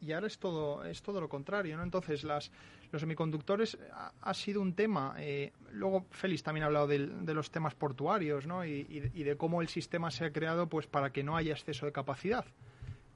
Y, 0.02 0.12
ahora 0.12 0.28
es 0.28 0.38
todo, 0.38 0.86
es 0.86 1.02
todo 1.02 1.20
lo 1.20 1.28
contrario, 1.28 1.76
¿no? 1.78 1.84
Entonces, 1.84 2.24
las, 2.24 2.52
los 2.92 3.02
semiconductores 3.02 3.76
ha, 4.22 4.34
sido 4.36 4.62
un 4.62 4.74
tema. 4.74 5.16
Eh, 5.18 5.52
luego, 5.72 6.06
Félix 6.12 6.44
también 6.44 6.64
ha 6.64 6.68
hablado 6.68 6.86
de 6.88 7.34
los 7.34 7.50
temas 7.50 7.74
portuarios, 7.74 8.46
¿no? 8.46 8.64
Y, 8.66 8.86
y, 9.16 9.24
de 9.24 9.36
cómo 9.36 9.64
el 9.64 9.68
sistema 9.68 10.12
se 10.12 10.26
ha 10.26 10.32
creado 10.32 10.68
pues 10.68 10.86
para 10.86 11.12
que 11.12 11.24
no 11.24 11.36
haya 11.36 11.54
exceso 11.54 11.88
de 11.88 11.92
capacidad 11.92 12.46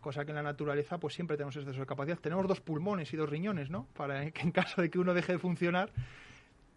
cosa 0.02 0.26
que 0.26 0.32
en 0.32 0.36
la 0.36 0.44
naturaleza 0.44 1.00
pues 1.00 1.14
siempre 1.14 1.38
tenemos 1.38 1.56
exceso 1.56 1.80
de 1.80 1.86
capacidad. 1.86 2.18
Tenemos 2.20 2.48
dos 2.48 2.60
pulmones 2.60 3.14
y 3.14 3.18
dos 3.18 3.30
riñones, 3.30 3.70
¿no? 3.70 3.88
Para 3.94 4.30
que 4.32 4.42
en 4.42 4.52
caso 4.52 4.82
de 4.82 4.90
que 4.90 5.00
uno 5.00 5.14
deje 5.14 5.34
de 5.34 5.40
funcionar, 5.40 5.92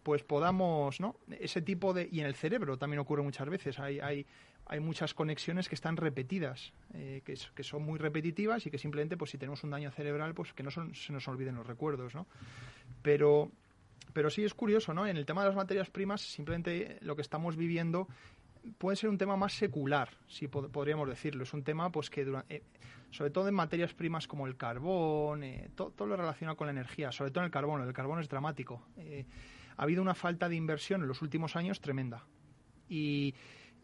pues 0.03 0.23
podamos, 0.23 1.01
¿no? 1.01 1.17
Ese 1.41 1.63
tipo 1.63 1.93
de... 1.93 2.09
Y 2.13 2.21
en 2.21 2.27
el 2.27 2.35
cerebro 2.35 2.77
también 2.77 3.01
ocurre 3.01 3.23
muchas 3.23 3.49
veces. 3.49 3.81
Hay, 3.81 3.99
hay, 3.99 4.27
hay 4.67 4.81
muchas 4.81 5.15
conexiones 5.15 5.69
que 5.69 5.75
están 5.75 5.97
repetidas, 5.97 6.73
eh, 6.93 7.23
que, 7.25 7.35
que, 7.55 7.63
son 7.65 7.83
muy 7.83 7.99
repetitivas 7.99 8.67
y 8.67 8.71
que 8.71 8.79
simplemente, 8.79 9.17
pues 9.17 9.31
si 9.31 9.39
tenemos 9.39 9.65
un 9.65 9.71
daño 9.71 9.91
cerebral, 9.91 10.35
pues 10.35 10.53
que 10.53 10.63
no 10.63 10.71
son, 10.71 10.95
se 10.95 11.13
nos 11.13 11.27
olviden 11.27 11.57
los 11.57 11.67
recuerdos, 11.67 12.15
¿no? 12.15 12.27
Pero, 13.03 13.51
pero 14.13 14.31
sí 14.31 14.45
es 14.45 14.55
curioso, 14.55 14.95
¿no? 14.95 15.07
En 15.07 15.17
el 15.17 15.27
tema 15.27 15.43
de 15.43 15.49
las 15.49 15.57
materias 15.57 15.91
primas, 15.91 16.21
simplemente 16.21 16.99
lo 17.01 17.17
que 17.17 17.23
estamos 17.23 17.57
viviendo 17.57 18.07
puede 18.79 18.97
ser 18.97 19.11
un 19.11 19.19
tema 19.19 19.37
más 19.37 19.53
secular, 19.53 20.11
si 20.27 20.49
podríamos 20.49 21.09
decirlo. 21.09 21.45
Es 21.45 21.53
un 21.53 21.63
tema 21.63 21.91
pues 21.91 22.11
que 22.11 22.25
durante, 22.25 22.57
eh, 22.57 22.63
sobre 23.15 23.31
todo 23.31 23.47
en 23.47 23.55
materias 23.55 23.95
primas 23.95 24.27
como 24.27 24.49
el 24.49 24.57
carbón, 24.57 25.45
eh, 25.45 25.71
todo 25.77 26.05
lo 26.05 26.17
relacionado 26.17 26.57
con 26.57 26.67
la 26.67 26.73
energía, 26.73 27.13
sobre 27.13 27.31
todo 27.31 27.43
en 27.43 27.47
el 27.47 27.53
carbón, 27.53 27.81
el 27.81 27.93
carbón 27.93 28.19
es 28.19 28.29
dramático. 28.29 28.83
Eh, 28.97 29.25
ha 29.77 29.83
habido 29.85 30.03
una 30.03 30.15
falta 30.15 30.49
de 30.49 30.57
inversión 30.57 31.03
en 31.03 31.09
los 31.09 31.23
últimos 31.23 31.55
años 31.55 31.81
tremenda. 31.81 32.25
Y, 32.89 33.33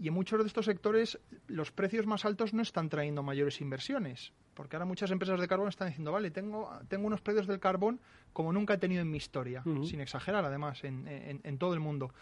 y 0.01 0.09
en 0.09 0.15
muchos 0.15 0.41
de 0.41 0.49
estos 0.49 0.67
sectores 0.67 1.21
los 1.47 1.71
precios 1.71 2.07
más 2.07 2.25
altos 2.25 2.53
no 2.55 2.63
están 2.63 2.89
trayendo 2.89 3.23
mayores 3.23 3.61
inversiones. 3.61 4.33
Porque 4.55 4.75
ahora 4.75 4.85
muchas 4.85 5.13
empresas 5.13 5.41
de 5.41 5.47
carbón 5.47 5.69
están 5.69 5.89
diciendo, 5.89 6.11
vale, 6.11 6.33
tengo, 6.33 6.69
tengo 6.89 7.07
unos 7.07 7.21
precios 7.21 7.47
del 7.47 7.61
carbón 7.61 8.01
como 8.33 8.53
nunca 8.53 8.75
he 8.75 8.79
tenido 8.79 9.01
en 9.01 9.13
mi 9.13 9.19
historia, 9.19 9.63
sin 9.85 10.01
exagerar 10.01 10.45
además, 10.45 10.83
en, 10.83 11.07
en, 11.07 11.41
en 11.45 11.59
todo 11.59 11.73
el 11.73 11.81
mundo. 11.81 12.13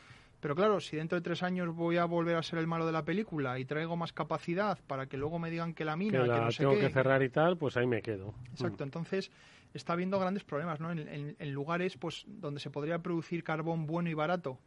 Pero 0.40 0.54
claro, 0.54 0.80
si 0.80 0.96
dentro 0.96 1.16
de 1.16 1.22
tres 1.22 1.42
años 1.42 1.74
voy 1.74 1.96
a 1.96 2.04
volver 2.04 2.36
a 2.36 2.42
ser 2.42 2.60
el 2.60 2.66
malo 2.66 2.86
de 2.86 2.92
la 2.92 3.04
película 3.04 3.58
y 3.58 3.64
traigo 3.64 3.96
más 3.96 4.12
capacidad 4.12 4.78
para 4.86 5.06
que 5.06 5.16
luego 5.16 5.38
me 5.38 5.50
digan 5.50 5.74
que 5.74 5.84
la 5.84 5.96
mina, 5.96 6.22
que, 6.22 6.28
no 6.28 6.50
sé 6.52 6.58
tengo 6.58 6.78
que 6.78 6.90
cerrar 6.90 7.22
y 7.22 7.28
tal, 7.28 7.56
pues 7.56 7.76
ahí 7.76 7.86
me 7.86 8.02
quedo. 8.02 8.34
Exacto. 8.50 8.84
Mm. 8.84 8.86
Entonces 8.86 9.30
está 9.74 9.94
habiendo 9.94 10.18
grandes 10.20 10.44
problemas, 10.44 10.78
¿no? 10.78 10.92
En, 10.92 11.36
en, 11.38 11.52
lugares, 11.52 11.96
pues, 11.96 12.24
donde 12.26 12.60
se 12.60 12.70
podría 12.70 13.00
producir 13.00 13.42
carbón 13.42 13.86
bueno 13.86 14.10
y 14.10 14.14
barato, 14.14 14.58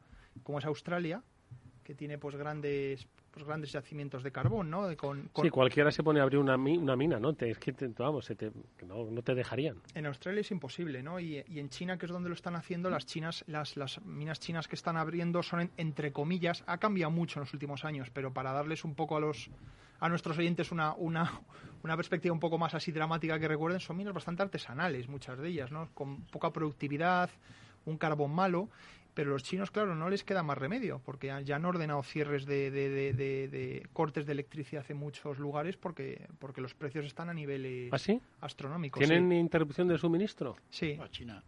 como 0.43 0.59
es 0.59 0.65
Australia, 0.65 1.23
que 1.83 1.95
tiene 1.95 2.17
pues 2.17 2.35
grandes 2.35 3.07
pues 3.31 3.45
grandes 3.45 3.71
yacimientos 3.71 4.23
de 4.23 4.31
carbón, 4.31 4.69
¿no? 4.69 4.89
Sí, 4.89 5.49
cualquiera 5.49 5.91
se 5.91 6.03
pone 6.03 6.19
a 6.19 6.23
abrir 6.23 6.39
una, 6.39 6.55
una 6.55 6.95
mina, 6.95 7.19
¿no? 7.19 7.31
es 7.31 7.57
que, 7.57 7.73
vamos, 7.97 8.31
no, 8.85 9.21
te 9.21 9.33
dejarían. 9.33 9.77
En 9.93 10.05
Australia 10.05 10.41
es 10.41 10.51
imposible, 10.51 11.01
¿no? 11.01 11.19
Y, 11.19 11.37
en 11.37 11.69
China, 11.69 11.97
que 11.97 12.05
es 12.05 12.11
donde 12.11 12.29
lo 12.29 12.35
están 12.35 12.55
haciendo, 12.55 12.89
las 12.89 13.05
chinas, 13.05 13.43
las, 13.47 13.77
las 13.77 14.03
minas 14.05 14.39
chinas 14.39 14.67
que 14.67 14.75
están 14.75 14.97
abriendo 14.97 15.41
son, 15.43 15.71
entre 15.77 16.11
comillas, 16.11 16.63
ha 16.67 16.77
cambiado 16.77 17.11
mucho 17.11 17.39
en 17.39 17.45
los 17.45 17.53
últimos 17.53 17.85
años, 17.85 18.09
pero 18.13 18.33
para 18.33 18.51
darles 18.51 18.83
un 18.83 18.95
poco 18.95 19.17
a 19.17 19.19
los 19.19 19.49
a 20.01 20.09
nuestros 20.09 20.35
oyentes 20.39 20.71
una, 20.71 20.95
una, 20.95 21.41
una 21.83 21.95
perspectiva 21.95 22.33
un 22.33 22.39
poco 22.39 22.57
más 22.57 22.73
así 22.73 22.91
dramática 22.91 23.39
que 23.39 23.47
recuerden, 23.47 23.79
son 23.79 23.97
minas 23.97 24.15
bastante 24.15 24.41
artesanales, 24.41 25.07
muchas 25.07 25.37
de 25.37 25.47
ellas, 25.47 25.71
¿no? 25.71 25.89
Con 25.93 26.25
poca 26.25 26.51
productividad, 26.51 27.29
un 27.85 27.97
carbón 27.97 28.31
malo 28.31 28.69
pero 29.13 29.31
los 29.31 29.43
chinos, 29.43 29.71
claro, 29.71 29.95
no 29.95 30.09
les 30.09 30.23
queda 30.23 30.43
más 30.43 30.57
remedio, 30.57 31.01
porque 31.03 31.33
ya 31.43 31.55
han 31.55 31.65
ordenado 31.65 32.01
cierres 32.03 32.45
de, 32.45 32.71
de, 32.71 33.13
de, 33.13 33.87
cortes 33.93 34.25
de 34.25 34.31
electricidad 34.31 34.85
en 34.89 34.97
muchos 34.97 35.39
lugares 35.39 35.77
porque, 35.77 36.27
porque 36.39 36.61
los 36.61 36.73
precios 36.73 37.05
están 37.05 37.29
a 37.29 37.33
niveles 37.33 37.91
¿Ah, 37.91 38.19
astronómicos. 38.41 38.99
¿Tienen 38.99 39.31
interrupción 39.31 39.87
de 39.87 39.97
suministro? 39.97 40.55
Sí. 40.69 40.97
A 41.01 41.09
China. 41.09 41.43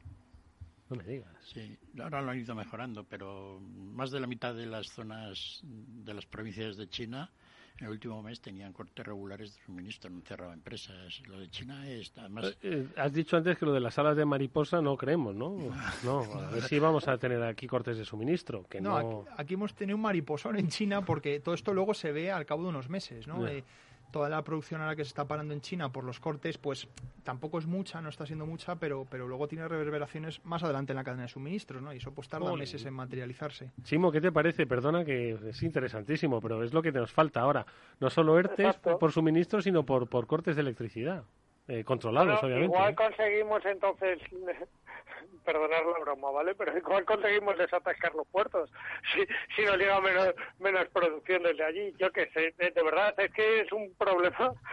No 0.89 0.97
me 0.97 1.03
digas. 1.03 1.33
Sí, 1.41 1.77
ahora 1.99 2.21
lo 2.21 2.31
han 2.31 2.39
ido 2.39 2.53
mejorando, 2.55 3.03
pero 3.03 3.59
más 3.61 4.11
de 4.11 4.19
la 4.19 4.27
mitad 4.27 4.53
de 4.53 4.65
las 4.65 4.87
zonas 4.87 5.61
de 5.63 6.13
las 6.13 6.25
provincias 6.25 6.77
de 6.77 6.87
China 6.89 7.31
En 7.79 7.87
el 7.87 7.91
último 7.91 8.21
mes 8.21 8.39
tenían 8.39 8.71
cortes 8.71 9.05
regulares 9.05 9.55
de 9.55 9.63
suministro, 9.63 10.09
no 10.09 10.21
cerraba 10.21 10.53
empresas. 10.53 11.21
Lo 11.27 11.39
de 11.39 11.49
China 11.49 11.89
es, 11.89 12.13
además... 12.17 12.45
Eh, 12.45 12.57
eh, 12.61 12.87
has 12.97 13.11
dicho 13.11 13.35
antes 13.35 13.57
que 13.57 13.65
lo 13.65 13.73
de 13.73 13.79
las 13.79 13.95
salas 13.95 14.15
de 14.15 14.25
mariposa 14.25 14.81
no 14.81 14.95
creemos, 14.95 15.35
¿no? 15.35 15.57
No, 16.03 16.19
a 16.19 16.51
ver 16.51 16.63
si 16.63 16.77
vamos 16.77 17.07
a 17.07 17.17
tener 17.17 17.41
aquí 17.43 17.65
cortes 17.65 17.97
de 17.97 18.05
suministro. 18.05 18.65
Que 18.69 18.79
no, 18.79 19.25
Aquí, 19.37 19.55
hemos 19.55 19.73
tenido 19.73 19.95
un 19.95 20.03
mariposón 20.03 20.57
en 20.57 20.67
China 20.69 21.03
porque 21.03 21.39
todo 21.39 21.55
esto 21.55 21.73
luego 21.73 21.93
se 21.93 22.11
ve 22.11 22.31
al 22.31 22.45
cabo 22.45 22.63
de 22.63 22.69
unos 22.69 22.89
meses, 22.89 23.27
¿no? 23.27 23.43
Toda 24.13 24.29
la 24.29 24.43
producción 24.43 24.79
ahora 24.79 24.95
que 24.95 25.03
se 25.03 25.09
está 25.09 25.27
parando 25.27 25.53
en 25.53 25.59
China 25.59 25.91
por 25.91 26.05
los 26.05 26.19
cortes, 26.19 26.57
pues 26.59 26.87
tampoco 27.23 27.57
es 27.57 27.65
mucha, 27.65 27.99
no 27.99 28.09
está 28.09 28.25
siendo 28.27 28.45
mucha, 28.45 28.75
pero, 28.75 29.05
pero 29.09 29.27
luego 29.27 29.47
tiene 29.47 29.67
reverberaciones 29.67 30.39
más 30.45 30.63
adelante 30.63 30.93
en 30.93 30.97
la 30.97 31.03
cadena 31.03 31.23
de 31.23 31.29
suministros, 31.29 31.81
¿no? 31.81 31.91
Y 31.91 31.97
eso 31.97 32.13
pues 32.13 32.29
tarda 32.29 32.55
meses 32.55 32.85
en 32.85 32.93
materializarse. 32.93 33.71
Simo, 33.83 34.11
¿qué 34.11 34.21
te 34.21 34.31
parece? 34.31 34.67
Perdona 34.67 35.03
que 35.03 35.31
es 35.49 35.63
interesantísimo, 35.63 36.39
pero 36.39 36.63
es 36.63 36.73
lo 36.73 36.83
que 36.83 36.91
nos 36.91 37.11
falta 37.11 37.41
ahora. 37.41 37.65
No 37.99 38.11
solo 38.11 38.37
ERTES 38.37 38.77
por 38.99 39.11
suministro, 39.11 39.61
sino 39.61 39.83
por, 39.83 40.07
por 40.07 40.27
cortes 40.27 40.55
de 40.55 40.61
electricidad. 40.61 41.23
Eh, 41.65 41.85
controlados, 41.85 42.43
obviamente. 42.43 42.75
Igual 42.75 42.91
¿eh? 42.91 42.95
conseguimos 42.95 43.65
entonces 43.65 44.19
perdonar 45.45 45.85
la 45.85 45.99
broma, 45.99 46.31
¿vale? 46.31 46.55
Pero 46.55 46.77
igual 46.77 47.05
conseguimos 47.05 47.57
desatascar 47.57 48.13
los 48.15 48.27
puertos 48.27 48.71
si, 49.13 49.21
si 49.55 49.65
nos 49.65 49.77
llega 49.77 49.99
menos, 50.01 50.33
menos 50.59 50.87
producción 50.89 51.43
desde 51.43 51.63
allí. 51.63 51.93
Yo 51.99 52.11
qué 52.11 52.29
sé, 52.33 52.53
de, 52.57 52.83
verdad, 52.83 53.13
es 53.17 53.31
que 53.31 53.61
es 53.61 53.71
un 53.71 53.93
problema. 53.95 54.53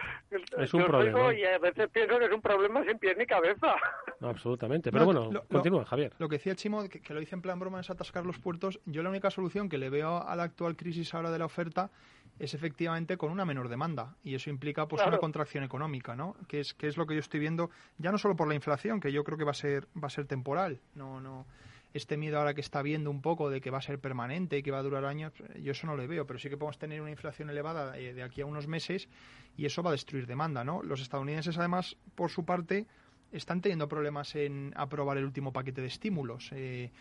Es 0.57 0.73
un 0.73 0.85
problema. 0.85 1.33
Y 1.33 1.43
a 1.43 1.57
veces 1.57 1.89
pienso 1.89 2.17
que 2.17 2.25
es 2.25 2.31
un 2.31 2.41
problema 2.41 2.85
sin 2.85 2.97
pie 2.97 3.13
ni 3.15 3.25
cabeza. 3.25 3.75
absolutamente. 4.21 4.89
Pero 4.89 5.03
bueno, 5.03 5.29
continúa, 5.51 5.83
Javier. 5.83 6.13
Lo 6.19 6.29
que 6.29 6.37
decía 6.37 6.55
Chimo, 6.55 6.87
que, 6.87 7.01
que 7.01 7.13
lo 7.13 7.21
hice 7.21 7.35
en 7.35 7.41
plan 7.41 7.59
broma, 7.59 7.81
es 7.81 7.89
atascar 7.89 8.25
los 8.25 8.39
puertos. 8.39 8.79
Yo 8.85 9.03
la 9.03 9.09
única 9.09 9.29
solución 9.29 9.67
que 9.67 9.77
le 9.77 9.89
veo 9.89 10.25
a 10.25 10.33
la 10.37 10.43
actual 10.43 10.77
crisis 10.77 11.13
ahora 11.13 11.31
de 11.31 11.39
la 11.39 11.45
oferta 11.45 11.91
es 12.41 12.55
efectivamente 12.55 13.17
con 13.17 13.31
una 13.31 13.45
menor 13.45 13.69
demanda 13.69 14.15
y 14.23 14.33
eso 14.33 14.49
implica 14.49 14.87
pues 14.87 15.05
una 15.05 15.19
contracción 15.19 15.63
económica, 15.63 16.15
¿no? 16.15 16.35
Que 16.47 16.59
es 16.59 16.73
que 16.73 16.87
es 16.87 16.97
lo 16.97 17.05
que 17.05 17.13
yo 17.13 17.19
estoy 17.19 17.39
viendo 17.39 17.69
ya 17.97 18.11
no 18.11 18.17
solo 18.17 18.35
por 18.35 18.47
la 18.47 18.55
inflación, 18.55 18.99
que 18.99 19.11
yo 19.11 19.23
creo 19.23 19.37
que 19.37 19.43
va 19.43 19.51
a 19.51 19.55
ser 19.55 19.87
va 20.01 20.07
a 20.07 20.09
ser 20.09 20.25
temporal, 20.31 20.79
no 20.95 21.19
no 21.19 21.45
este 21.93 22.17
miedo 22.17 22.37
ahora 22.37 22.53
que 22.53 22.61
está 22.61 22.81
viendo 22.81 23.11
un 23.11 23.21
poco 23.21 23.49
de 23.49 23.59
que 23.59 23.69
va 23.69 23.79
a 23.79 23.81
ser 23.81 23.99
permanente 23.99 24.57
y 24.57 24.63
que 24.63 24.71
va 24.71 24.79
a 24.79 24.83
durar 24.83 25.05
años, 25.05 25.33
yo 25.61 25.71
eso 25.71 25.87
no 25.87 25.95
lo 25.95 26.07
veo, 26.07 26.25
pero 26.25 26.39
sí 26.39 26.49
que 26.49 26.57
podemos 26.57 26.77
tener 26.77 27.01
una 27.01 27.11
inflación 27.11 27.49
elevada 27.49 27.97
eh, 27.97 28.13
de 28.13 28.23
aquí 28.23 28.41
a 28.41 28.45
unos 28.45 28.67
meses 28.67 29.09
y 29.57 29.65
eso 29.65 29.83
va 29.83 29.89
a 29.89 29.93
destruir 29.93 30.25
demanda, 30.25 30.63
¿no? 30.63 30.81
Los 30.83 31.01
estadounidenses 31.01 31.57
además, 31.57 31.97
por 32.15 32.29
su 32.31 32.45
parte, 32.45 32.85
están 33.31 33.61
teniendo 33.61 33.87
problemas 33.87 34.35
en 34.35 34.73
aprobar 34.75 35.17
el 35.17 35.25
último 35.25 35.51
paquete 35.51 35.81
de 35.81 35.87
estímulos. 35.87 36.51
Eh, 36.53 36.91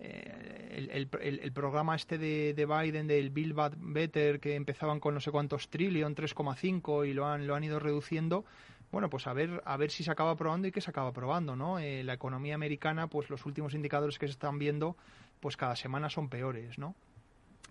eh, 0.00 0.96
el, 1.12 1.52
programa 1.52 1.94
este 1.94 2.16
de, 2.16 2.54
Biden 2.66 3.06
del 3.06 3.30
Build 3.30 3.54
Back 3.54 3.74
Better 3.76 4.40
que 4.40 4.54
empezaban 4.54 4.98
con 4.98 5.14
no 5.14 5.20
sé 5.20 5.30
cuántos 5.30 5.68
trillion, 5.68 6.16
3,5 6.16 7.06
y 7.06 7.12
lo 7.12 7.26
han, 7.26 7.46
lo 7.46 7.54
han 7.54 7.64
ido 7.64 7.78
reduciendo. 7.78 8.44
Bueno, 8.90 9.08
pues 9.08 9.26
a 9.26 9.32
ver, 9.32 9.62
a 9.64 9.76
ver 9.76 9.90
si 9.90 10.02
se 10.02 10.10
acaba 10.10 10.32
aprobando 10.32 10.66
y 10.66 10.72
qué 10.72 10.80
se 10.80 10.90
acaba 10.90 11.10
aprobando, 11.10 11.54
¿no? 11.54 11.78
Eh, 11.78 12.02
la 12.02 12.14
economía 12.14 12.56
americana, 12.56 13.06
pues 13.06 13.30
los 13.30 13.46
últimos 13.46 13.74
indicadores 13.74 14.18
que 14.18 14.26
se 14.26 14.32
están 14.32 14.58
viendo, 14.58 14.96
pues 15.40 15.56
cada 15.56 15.76
semana 15.76 16.10
son 16.10 16.28
peores, 16.28 16.78
¿no? 16.78 16.94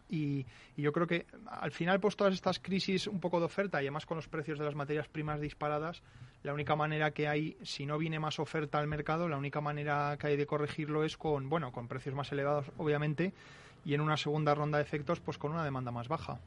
Y, 0.10 0.46
yo 0.76 0.92
creo 0.92 1.08
que 1.08 1.28
al 1.46 1.72
final, 1.72 2.00
pues 2.00 2.16
todas 2.16 2.34
estas 2.34 2.60
crisis 2.60 3.06
un 3.06 3.20
poco 3.20 3.40
de 3.40 3.46
oferta 3.46 3.82
y 3.82 3.86
además 3.86 4.06
con 4.06 4.16
los 4.16 4.28
precios 4.28 4.58
de 4.58 4.66
las 4.66 4.74
materias 4.74 5.08
primas 5.08 5.42
disparadas, 5.42 6.02
la 6.42 6.54
única 6.54 6.76
manera 6.76 7.12
que 7.12 7.28
hay, 7.28 7.58
si 7.64 7.86
no 7.86 7.98
viene 7.98 8.18
más 8.18 8.40
oferta 8.40 8.80
al 8.80 8.88
mercado, 8.88 9.28
la 9.28 9.38
única 9.38 9.60
manera 9.60 10.18
que 10.18 10.28
hay 10.28 10.38
de 10.38 10.46
corregirlo 10.46 11.04
es 11.04 11.18
con, 11.18 11.50
bueno, 11.50 11.74
con 11.74 11.88
precios 11.90 12.16
más 12.16 12.32
elevados, 12.32 12.72
obviamente, 12.78 13.34
y 13.84 13.94
en 13.94 14.02
una 14.02 14.16
segunda 14.16 14.56
ronda 14.56 14.78
de 14.78 14.86
efectos, 14.86 15.20
pues 15.20 15.38
con 15.38 15.52
una 15.52 15.66
demanda 15.66 15.92
más 15.92 16.08
baja. 16.08 16.40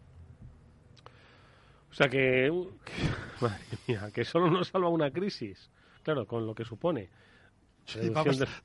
O 1.92 1.94
sea 1.94 2.08
que, 2.08 2.50
madre 3.40 3.64
mía, 3.86 4.10
que 4.12 4.24
solo 4.24 4.50
nos 4.50 4.68
salva 4.68 4.88
una 4.88 5.12
crisis, 5.12 5.70
claro, 6.02 6.26
con 6.26 6.46
lo 6.46 6.54
que 6.54 6.64
supone 6.64 7.10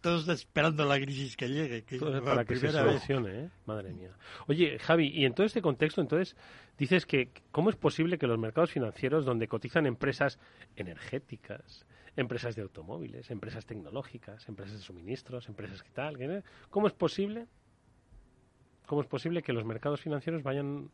todos 0.01 0.28
esperando 0.28 0.86
la 0.86 0.99
crisis 0.99 1.36
que 1.36 1.49
llegue. 1.49 1.84
Que 1.84 1.99
para 1.99 2.45
que 2.45 2.55
se 2.55 2.71
solucione, 2.71 3.45
¿eh? 3.45 3.49
Madre 3.65 3.93
mía. 3.93 4.11
Oye, 4.47 4.78
Javi, 4.80 5.07
y 5.07 5.25
en 5.25 5.34
todo 5.34 5.45
este 5.45 5.61
contexto, 5.61 6.01
entonces, 6.01 6.36
dices 6.78 7.05
que 7.05 7.32
¿cómo 7.51 7.69
es 7.69 7.75
posible 7.75 8.17
que 8.17 8.28
los 8.28 8.38
mercados 8.38 8.71
financieros, 8.71 9.25
donde 9.25 9.47
cotizan 9.47 9.86
empresas 9.86 10.39
energéticas, 10.75 11.86
empresas 12.15 12.55
de 12.55 12.61
automóviles, 12.61 13.30
empresas 13.32 13.65
tecnológicas, 13.65 14.47
empresas 14.47 14.78
de 14.78 14.84
suministros, 14.84 15.47
empresas 15.49 15.84
que 15.84 15.91
tal, 15.91 16.43
¿cómo 16.69 16.88
es 16.88 16.93
posible? 16.93 17.47
¿Cómo 18.86 19.01
es 19.01 19.07
posible 19.07 19.41
que 19.43 19.53
los 19.53 19.65
mercados 19.65 19.99
financieros 19.99 20.43
vayan 20.43 20.89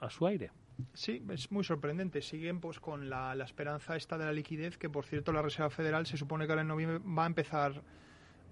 a 0.00 0.10
su 0.10 0.26
aire? 0.26 0.50
Sí, 0.94 1.22
es 1.30 1.50
muy 1.50 1.64
sorprendente. 1.64 2.22
Siguen 2.22 2.60
pues 2.60 2.80
con 2.80 3.08
la, 3.10 3.34
esperanza 3.44 3.96
esta 3.96 4.18
de 4.18 4.24
la 4.24 4.32
liquidez, 4.32 4.78
que 4.78 4.88
por 4.88 5.06
cierto 5.06 5.32
la 5.32 5.42
Reserva 5.42 5.70
Federal 5.70 6.06
se 6.06 6.16
supone 6.16 6.46
que 6.46 6.52
ahora 6.52 6.62
en 6.62 6.68
noviembre 6.68 6.98
va 6.98 7.24
a 7.24 7.26
empezar 7.26 7.82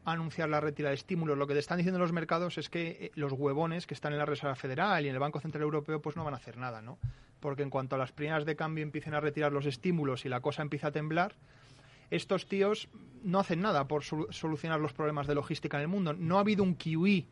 a 0.04 0.12
anunciar 0.12 0.48
la 0.48 0.60
retirada 0.60 0.90
de 0.90 0.96
estímulos. 0.96 1.36
Lo 1.38 1.46
que 1.46 1.54
te 1.54 1.60
están 1.60 1.78
diciendo 1.78 1.98
los 1.98 2.12
mercados 2.12 2.58
es 2.58 2.68
que 2.68 2.88
eh, 2.88 3.10
los 3.14 3.32
huevones 3.32 3.86
que 3.86 3.94
están 3.94 4.12
en 4.12 4.18
la 4.18 4.26
Reserva 4.26 4.54
Federal 4.54 5.04
y 5.04 5.08
en 5.08 5.14
el 5.14 5.20
Banco 5.20 5.40
Central 5.40 5.62
Europeo 5.62 6.00
pues 6.00 6.16
no 6.16 6.24
van 6.24 6.34
a 6.34 6.38
hacer 6.38 6.56
nada, 6.56 6.82
¿no? 6.82 6.98
Porque 7.40 7.62
en 7.62 7.70
cuanto 7.70 7.96
a 7.96 7.98
las 7.98 8.12
primeras 8.12 8.44
de 8.44 8.56
cambio 8.56 8.82
empiecen 8.82 9.14
a 9.14 9.20
retirar 9.20 9.52
los 9.52 9.66
estímulos 9.66 10.24
y 10.24 10.28
la 10.28 10.40
cosa 10.40 10.62
empieza 10.62 10.88
a 10.88 10.92
temblar, 10.92 11.34
estos 12.10 12.46
tíos 12.46 12.88
no 13.22 13.40
hacen 13.40 13.60
nada 13.60 13.88
por 13.88 14.04
solucionar 14.04 14.80
los 14.80 14.92
problemas 14.92 15.26
de 15.26 15.34
logística 15.34 15.76
en 15.76 15.82
el 15.82 15.88
mundo. 15.88 16.12
No 16.12 16.36
ha 16.36 16.40
habido 16.40 16.62
un 16.62 16.74
QE 16.74 17.26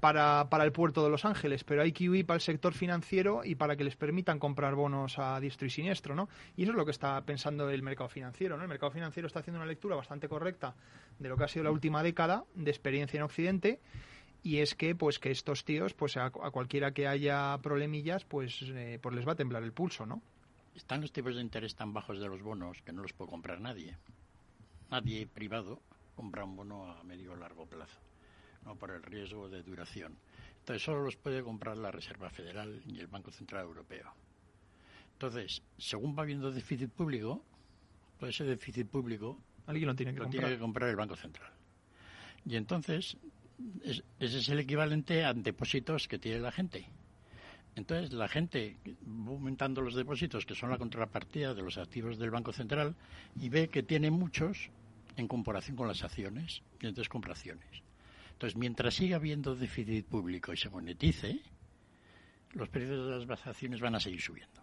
para, 0.00 0.48
para 0.50 0.64
el 0.64 0.72
puerto 0.72 1.02
de 1.04 1.10
Los 1.10 1.24
Ángeles, 1.24 1.64
pero 1.64 1.82
hay 1.82 1.92
QE 1.92 2.24
para 2.24 2.36
el 2.36 2.40
sector 2.40 2.74
financiero 2.74 3.44
y 3.44 3.54
para 3.54 3.76
que 3.76 3.84
les 3.84 3.96
permitan 3.96 4.38
comprar 4.38 4.74
bonos 4.74 5.18
a 5.18 5.38
diestro 5.40 5.66
y 5.66 5.70
siniestro, 5.70 6.14
¿no? 6.14 6.28
Y 6.56 6.62
eso 6.62 6.72
es 6.72 6.76
lo 6.76 6.84
que 6.84 6.90
está 6.90 7.20
pensando 7.22 7.68
el 7.70 7.82
mercado 7.82 8.08
financiero, 8.08 8.56
¿no? 8.56 8.62
El 8.62 8.68
mercado 8.68 8.92
financiero 8.92 9.26
está 9.26 9.40
haciendo 9.40 9.60
una 9.60 9.66
lectura 9.66 9.96
bastante 9.96 10.28
correcta 10.28 10.74
de 11.18 11.28
lo 11.28 11.36
que 11.36 11.44
ha 11.44 11.48
sido 11.48 11.64
la 11.64 11.70
última 11.70 12.02
década 12.02 12.44
de 12.54 12.70
experiencia 12.70 13.18
en 13.18 13.24
Occidente 13.24 13.80
y 14.44 14.58
es 14.58 14.74
que 14.74 14.94
pues 14.94 15.18
que 15.18 15.30
estos 15.30 15.64
tíos 15.64 15.94
pues 15.94 16.16
a, 16.16 16.30
cualquiera 16.30 16.92
que 16.92 17.08
haya 17.08 17.58
problemillas 17.62 18.24
pues 18.24 18.62
eh, 18.62 18.98
pues 19.02 19.14
les 19.14 19.26
va 19.26 19.32
a 19.32 19.36
temblar 19.36 19.62
el 19.62 19.72
pulso 19.72 20.06
no 20.06 20.22
están 20.76 21.00
los 21.00 21.12
tipos 21.12 21.34
de 21.34 21.40
interés 21.40 21.74
tan 21.74 21.92
bajos 21.92 22.20
de 22.20 22.28
los 22.28 22.42
bonos 22.42 22.82
que 22.82 22.92
no 22.92 23.02
los 23.02 23.14
puede 23.14 23.30
comprar 23.30 23.60
nadie 23.60 23.96
nadie 24.90 25.26
privado 25.26 25.80
compra 26.14 26.44
un 26.44 26.56
bono 26.56 26.92
a 26.92 27.02
medio 27.04 27.32
o 27.32 27.36
largo 27.36 27.64
plazo 27.66 27.98
no 28.64 28.76
por 28.76 28.90
el 28.90 29.02
riesgo 29.02 29.48
de 29.48 29.62
duración. 29.62 30.16
Entonces 30.60 30.82
solo 30.82 31.02
los 31.02 31.16
puede 31.16 31.42
comprar 31.42 31.76
la 31.76 31.90
Reserva 31.90 32.30
Federal 32.30 32.82
y 32.86 32.98
el 32.98 33.06
Banco 33.06 33.30
Central 33.30 33.64
Europeo. 33.64 34.12
Entonces, 35.12 35.62
según 35.78 36.16
va 36.16 36.22
habiendo 36.22 36.50
déficit 36.50 36.90
público, 36.90 37.44
pues 38.18 38.34
ese 38.34 38.44
déficit 38.44 38.88
público 38.88 39.38
alguien 39.66 39.88
lo 39.88 39.94
tiene 39.94 40.12
que, 40.12 40.18
comprar. 40.18 40.40
Tiene 40.40 40.54
que 40.56 40.60
comprar 40.60 40.90
el 40.90 40.96
Banco 40.96 41.16
Central. 41.16 41.50
Y 42.46 42.56
entonces 42.56 43.16
ese 44.18 44.38
es 44.38 44.48
el 44.48 44.58
equivalente 44.58 45.24
a 45.24 45.32
depósitos 45.32 46.08
que 46.08 46.18
tiene 46.18 46.40
la 46.40 46.52
gente. 46.52 46.86
Entonces 47.76 48.12
la 48.12 48.28
gente 48.28 48.76
va 49.06 49.32
aumentando 49.32 49.80
los 49.80 49.94
depósitos, 49.94 50.46
que 50.46 50.54
son 50.54 50.70
la 50.70 50.78
contrapartida 50.78 51.54
de 51.54 51.62
los 51.62 51.76
activos 51.78 52.18
del 52.18 52.30
Banco 52.30 52.52
Central, 52.52 52.94
y 53.40 53.48
ve 53.48 53.68
que 53.68 53.82
tiene 53.82 54.10
muchos 54.10 54.70
en 55.16 55.28
comparación 55.28 55.76
con 55.76 55.88
las 55.88 56.02
acciones, 56.02 56.62
y 56.80 56.86
entonces 56.86 57.08
compra 57.08 57.32
acciones. 57.32 57.82
Entonces, 58.34 58.56
mientras 58.56 58.94
siga 58.94 59.16
habiendo 59.16 59.54
déficit 59.54 60.06
público 60.06 60.52
y 60.52 60.56
se 60.56 60.68
monetice, 60.68 61.40
los 62.52 62.68
precios 62.68 63.20
de 63.20 63.26
las 63.26 63.46
acciones 63.46 63.80
van 63.80 63.94
a 63.94 64.00
seguir 64.00 64.20
subiendo. 64.20 64.60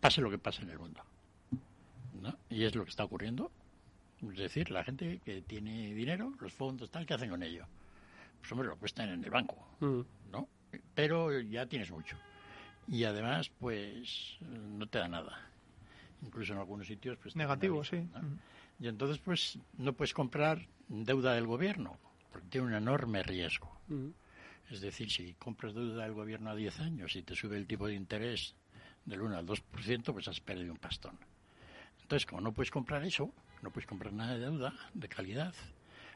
Pase 0.00 0.20
lo 0.20 0.30
que 0.30 0.38
pase 0.38 0.62
en 0.62 0.70
el 0.70 0.78
mundo. 0.78 1.02
¿no? 2.20 2.36
Y 2.48 2.64
es 2.64 2.74
lo 2.76 2.84
que 2.84 2.90
está 2.90 3.04
ocurriendo. 3.04 3.50
Es 4.22 4.38
decir, 4.38 4.70
la 4.70 4.84
gente 4.84 5.20
que 5.24 5.42
tiene 5.42 5.92
dinero, 5.92 6.32
los 6.38 6.52
fondos, 6.52 6.88
tal, 6.88 7.04
¿qué 7.04 7.14
hacen 7.14 7.30
con 7.30 7.42
ello? 7.42 7.66
Pues 8.40 8.52
hombre, 8.52 8.68
lo 8.68 8.76
cuestan 8.76 9.08
en 9.08 9.24
el 9.24 9.30
banco, 9.30 9.56
mm. 9.80 10.30
¿no? 10.30 10.48
Pero 10.94 11.40
ya 11.40 11.66
tienes 11.66 11.90
mucho. 11.90 12.16
Y 12.86 13.02
además, 13.02 13.50
pues, 13.58 14.38
no 14.40 14.86
te 14.86 14.98
da 14.98 15.08
nada. 15.08 15.50
Incluso 16.22 16.52
en 16.52 16.60
algunos 16.60 16.86
sitios, 16.86 17.18
pues... 17.18 17.34
Negativo, 17.34 17.82
sí. 17.82 18.08
Y 18.78 18.86
entonces, 18.86 19.18
pues, 19.18 19.58
no 19.78 19.92
puedes 19.92 20.14
comprar 20.14 20.68
deuda 20.88 21.34
del 21.34 21.46
gobierno 21.46 21.98
porque 22.32 22.48
tiene 22.48 22.66
un 22.68 22.74
enorme 22.74 23.22
riesgo. 23.22 23.80
Mm. 23.88 24.08
Es 24.70 24.80
decir, 24.80 25.10
si 25.10 25.34
compras 25.34 25.74
deuda 25.74 26.04
del 26.04 26.14
gobierno 26.14 26.50
a 26.50 26.54
10 26.54 26.80
años 26.80 27.14
y 27.14 27.22
te 27.22 27.34
sube 27.34 27.56
el 27.56 27.66
tipo 27.66 27.86
de 27.86 27.94
interés 27.94 28.54
del 29.04 29.20
1 29.20 29.36
al 29.36 29.46
2%, 29.46 30.12
pues 30.12 30.28
has 30.28 30.40
perdido 30.40 30.72
un 30.72 30.78
pastón. 30.78 31.18
Entonces, 32.00 32.26
como 32.26 32.40
no 32.40 32.52
puedes 32.52 32.70
comprar 32.70 33.04
eso, 33.04 33.32
no 33.62 33.70
puedes 33.70 33.86
comprar 33.86 34.12
nada 34.12 34.34
de 34.34 34.40
deuda 34.40 34.72
de 34.94 35.08
calidad, 35.08 35.54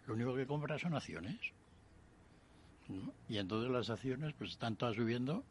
lo 0.07 0.15
único 0.15 0.35
que 0.35 0.47
compras 0.47 0.81
son 0.81 0.95
acciones. 0.95 1.53
Y 3.29 3.39
entonces 3.39 3.71
las 3.71 3.91
acciones 3.91 4.33
pues 4.39 4.51
están 4.53 4.77
todas 4.77 4.95
subiendo 4.95 5.45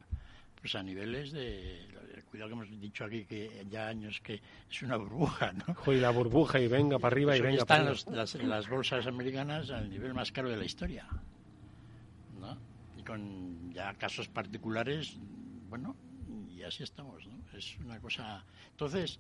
pues 0.66 0.74
a 0.74 0.82
niveles 0.82 1.32
de 1.32 1.86
cuidado 2.28 2.50
que 2.50 2.54
hemos 2.56 2.82
dicho 2.82 3.06
aquí 3.06 3.24
que 3.26 3.68
ya 3.70 3.88
años 3.88 4.20
que 4.20 4.42
es 4.68 4.82
una 4.82 4.96
burbuja, 4.98 5.54
¿no? 5.54 5.94
Y 5.94 5.98
la 5.98 6.10
burbuja 6.10 6.60
y 6.60 6.68
venga 6.68 6.98
para 6.98 7.14
arriba 7.14 7.38
y 7.38 7.42
venga 7.42 7.62
están 7.62 7.86
para 7.86 7.92
arriba. 7.92 8.12
Las, 8.16 8.34
las 8.34 8.68
bolsas 8.68 9.06
americanas 9.06 9.70
al 9.70 9.92
nivel 9.92 10.16
más 10.16 10.32
caro 10.32 10.50
de 10.50 10.58
la 10.58 10.66
historia, 10.66 11.08
¿no? 12.40 12.58
Y 12.98 13.04
con 13.04 13.72
ya 13.74 13.94
casos 13.94 14.28
particulares, 14.28 15.20
bueno, 15.70 15.96
y 16.50 16.64
así 16.64 16.82
estamos, 16.82 17.28
¿no? 17.28 17.38
Es 17.56 17.78
una 17.78 18.00
cosa... 18.00 18.44
Entonces, 18.72 19.20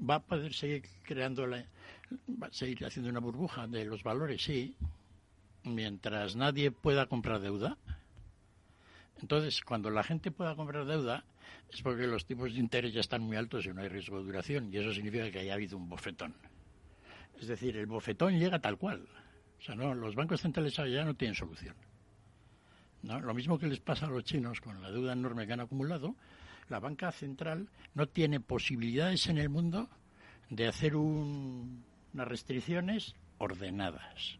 va 0.00 0.14
a 0.14 0.22
poder 0.22 0.54
seguir 0.54 0.84
creando, 1.02 1.46
la, 1.46 1.66
va 2.42 2.46
a 2.46 2.52
seguir 2.52 2.82
haciendo 2.86 3.10
una 3.10 3.20
burbuja 3.20 3.66
de 3.66 3.84
los 3.84 4.02
valores, 4.02 4.42
sí, 4.42 4.74
mientras 5.64 6.34
nadie 6.34 6.70
pueda 6.70 7.04
comprar 7.04 7.42
deuda. 7.42 7.76
Entonces, 9.20 9.62
cuando 9.62 9.90
la 9.90 10.02
gente 10.02 10.30
pueda 10.30 10.54
comprar 10.54 10.84
deuda, 10.84 11.24
es 11.72 11.80
porque 11.82 12.06
los 12.06 12.26
tipos 12.26 12.52
de 12.52 12.60
interés 12.60 12.92
ya 12.92 13.00
están 13.00 13.22
muy 13.22 13.36
altos 13.36 13.64
y 13.66 13.70
no 13.70 13.80
hay 13.80 13.88
riesgo 13.88 14.18
de 14.18 14.24
duración, 14.24 14.72
y 14.72 14.78
eso 14.78 14.92
significa 14.92 15.30
que 15.30 15.40
haya 15.40 15.54
habido 15.54 15.76
un 15.76 15.88
bofetón. 15.88 16.34
Es 17.40 17.48
decir, 17.48 17.76
el 17.76 17.86
bofetón 17.86 18.38
llega 18.38 18.58
tal 18.58 18.76
cual. 18.76 19.06
O 19.58 19.62
sea, 19.62 19.74
no, 19.74 19.94
los 19.94 20.14
bancos 20.14 20.40
centrales 20.40 20.74
ya 20.74 21.04
no 21.04 21.14
tienen 21.14 21.34
solución. 21.34 21.74
¿no? 23.02 23.20
Lo 23.20 23.34
mismo 23.34 23.58
que 23.58 23.66
les 23.66 23.80
pasa 23.80 24.06
a 24.06 24.10
los 24.10 24.24
chinos 24.24 24.60
con 24.60 24.80
la 24.82 24.90
deuda 24.90 25.12
enorme 25.12 25.46
que 25.46 25.52
han 25.52 25.60
acumulado, 25.60 26.14
la 26.68 26.80
banca 26.80 27.12
central 27.12 27.68
no 27.94 28.06
tiene 28.08 28.40
posibilidades 28.40 29.28
en 29.28 29.38
el 29.38 29.48
mundo 29.48 29.88
de 30.50 30.66
hacer 30.66 30.96
unas 30.96 31.48
restricciones 32.28 33.14
ordenadas. 33.38 34.38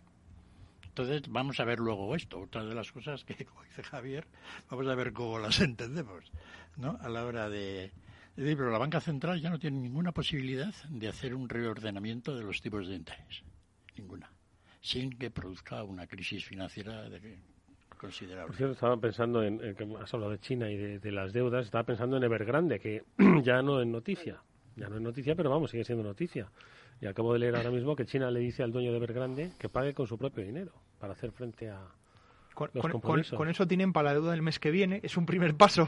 Entonces, 0.99 1.25
vamos 1.29 1.61
a 1.61 1.65
ver 1.67 1.79
luego 1.79 2.17
esto, 2.17 2.41
otra 2.41 2.65
de 2.65 2.75
las 2.75 2.91
cosas 2.91 3.23
que, 3.23 3.35
como 3.45 3.63
dice 3.65 3.83
Javier, 3.83 4.27
vamos 4.71 4.87
a 4.89 4.95
ver 4.95 5.13
cómo 5.13 5.39
las 5.39 5.61
entendemos, 5.61 6.33
¿no? 6.79 6.97
A 7.03 7.11
la 7.11 7.27
hora 7.27 7.51
de, 7.51 7.93
decir, 8.35 8.57
pero 8.57 8.71
la 8.71 8.79
banca 8.79 8.99
central 8.99 9.39
ya 9.39 9.51
no 9.51 9.59
tiene 9.59 9.79
ninguna 9.79 10.13
posibilidad 10.13 10.73
de 10.89 11.09
hacer 11.09 11.35
un 11.35 11.51
reordenamiento 11.51 12.35
de 12.35 12.45
los 12.45 12.63
tipos 12.63 12.89
de 12.89 12.95
interés, 12.95 13.43
ninguna, 13.95 14.31
sin 14.81 15.11
que 15.19 15.31
produzca 15.31 15.83
una 15.83 16.07
crisis 16.07 16.47
financiera 16.47 17.11
de, 17.11 17.41
considerable. 17.99 18.47
Por 18.47 18.57
cierto, 18.57 18.73
estaba 18.73 18.97
pensando 18.97 19.43
en, 19.43 19.59
que 19.75 19.87
has 20.01 20.15
hablado 20.15 20.33
de 20.33 20.39
China 20.39 20.71
y 20.71 20.97
de, 20.97 21.13
las 21.13 21.35
deudas, 21.35 21.67
estaba 21.67 21.85
pensando 21.85 22.17
en 22.17 22.25
Evergrande, 22.25 22.81
que 22.81 23.05
ya 23.43 23.61
no 23.61 23.83
es 23.83 23.87
noticia, 23.87 24.41
ya 24.77 24.89
no 24.89 24.97
es 24.97 25.03
noticia, 25.03 25.35
pero 25.35 25.51
vamos, 25.51 25.71
sigue 25.71 25.85
siendo 25.85 26.05
noticia. 26.05 26.51
Y 27.03 27.07
acabo 27.07 27.35
de 27.35 27.41
leer 27.41 27.57
ahora 27.57 27.71
mismo 27.71 27.95
que 27.95 28.07
China 28.07 28.31
le 28.31 28.41
dice 28.41 28.63
al 28.63 28.73
dueño 28.73 28.93
de 28.93 28.97
Evergrande 28.97 29.53
que 29.59 29.69
pague 29.69 29.93
con 29.93 30.07
su 30.07 30.17
propio 30.17 30.43
dinero 30.43 30.73
para 30.99 31.13
hacer 31.13 31.33
frente 31.33 31.71
a, 31.71 31.81
con, 32.57 32.71
con, 33.37 33.49
eso 33.51 33.67
tienen 33.67 33.93
para 33.93 34.09
la 34.09 34.15
deuda 34.15 34.31
del 34.31 34.41
mes 34.41 34.59
que 34.59 34.71
viene, 34.71 35.01
es 35.03 35.19
un 35.19 35.27
primer 35.27 35.55
paso. 35.55 35.87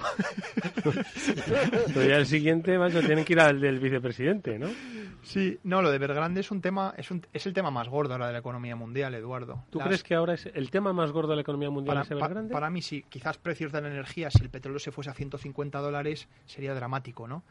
Pero 1.94 2.06
ya 2.06 2.16
el 2.16 2.26
siguiente, 2.26 2.78
macho, 2.78 3.00
tienen 3.00 3.24
que 3.24 3.32
ir 3.32 3.40
al 3.40 3.58
del 3.58 3.80
vicepresidente, 3.80 4.58
¿no? 4.58 4.68
Sí, 5.22 5.58
no, 5.64 5.80
lo 5.80 5.88
de 5.88 5.96
Evergrande 5.96 6.40
es 6.40 6.50
un 6.50 6.60
tema, 6.60 6.92
es, 6.98 7.10
un, 7.10 7.26
es 7.32 7.46
el 7.46 7.54
tema 7.54 7.70
más 7.70 7.88
gordo 7.88 8.12
ahora 8.12 8.26
de 8.26 8.34
la 8.34 8.40
economía 8.40 8.76
mundial, 8.76 9.14
Eduardo. 9.14 9.64
¿Tú 9.70 9.78
crees 9.78 10.02
que 10.02 10.14
ahora 10.14 10.34
es 10.34 10.44
el 10.44 10.70
tema 10.70 10.92
más 10.92 11.10
gordo 11.10 11.30
de 11.30 11.36
la 11.36 11.42
economía 11.42 11.70
mundial 11.70 11.94
para, 11.94 12.04
es 12.04 12.10
Evergrande? 12.10 12.52
para 12.52 12.68
mí 12.68 12.82
sí, 12.82 13.02
quizás 13.08 13.38
precios 13.38 13.72
de 13.72 13.80
la 13.80 13.88
energía, 13.88 14.30
si 14.30 14.42
el 14.42 14.50
petróleo 14.50 14.78
se 14.78 14.92
fuese 14.92 15.08
a 15.08 15.14
150 15.14 15.78
dólares, 15.78 16.28
sería 16.44 16.74
dramático, 16.74 17.26
¿no? 17.26 17.44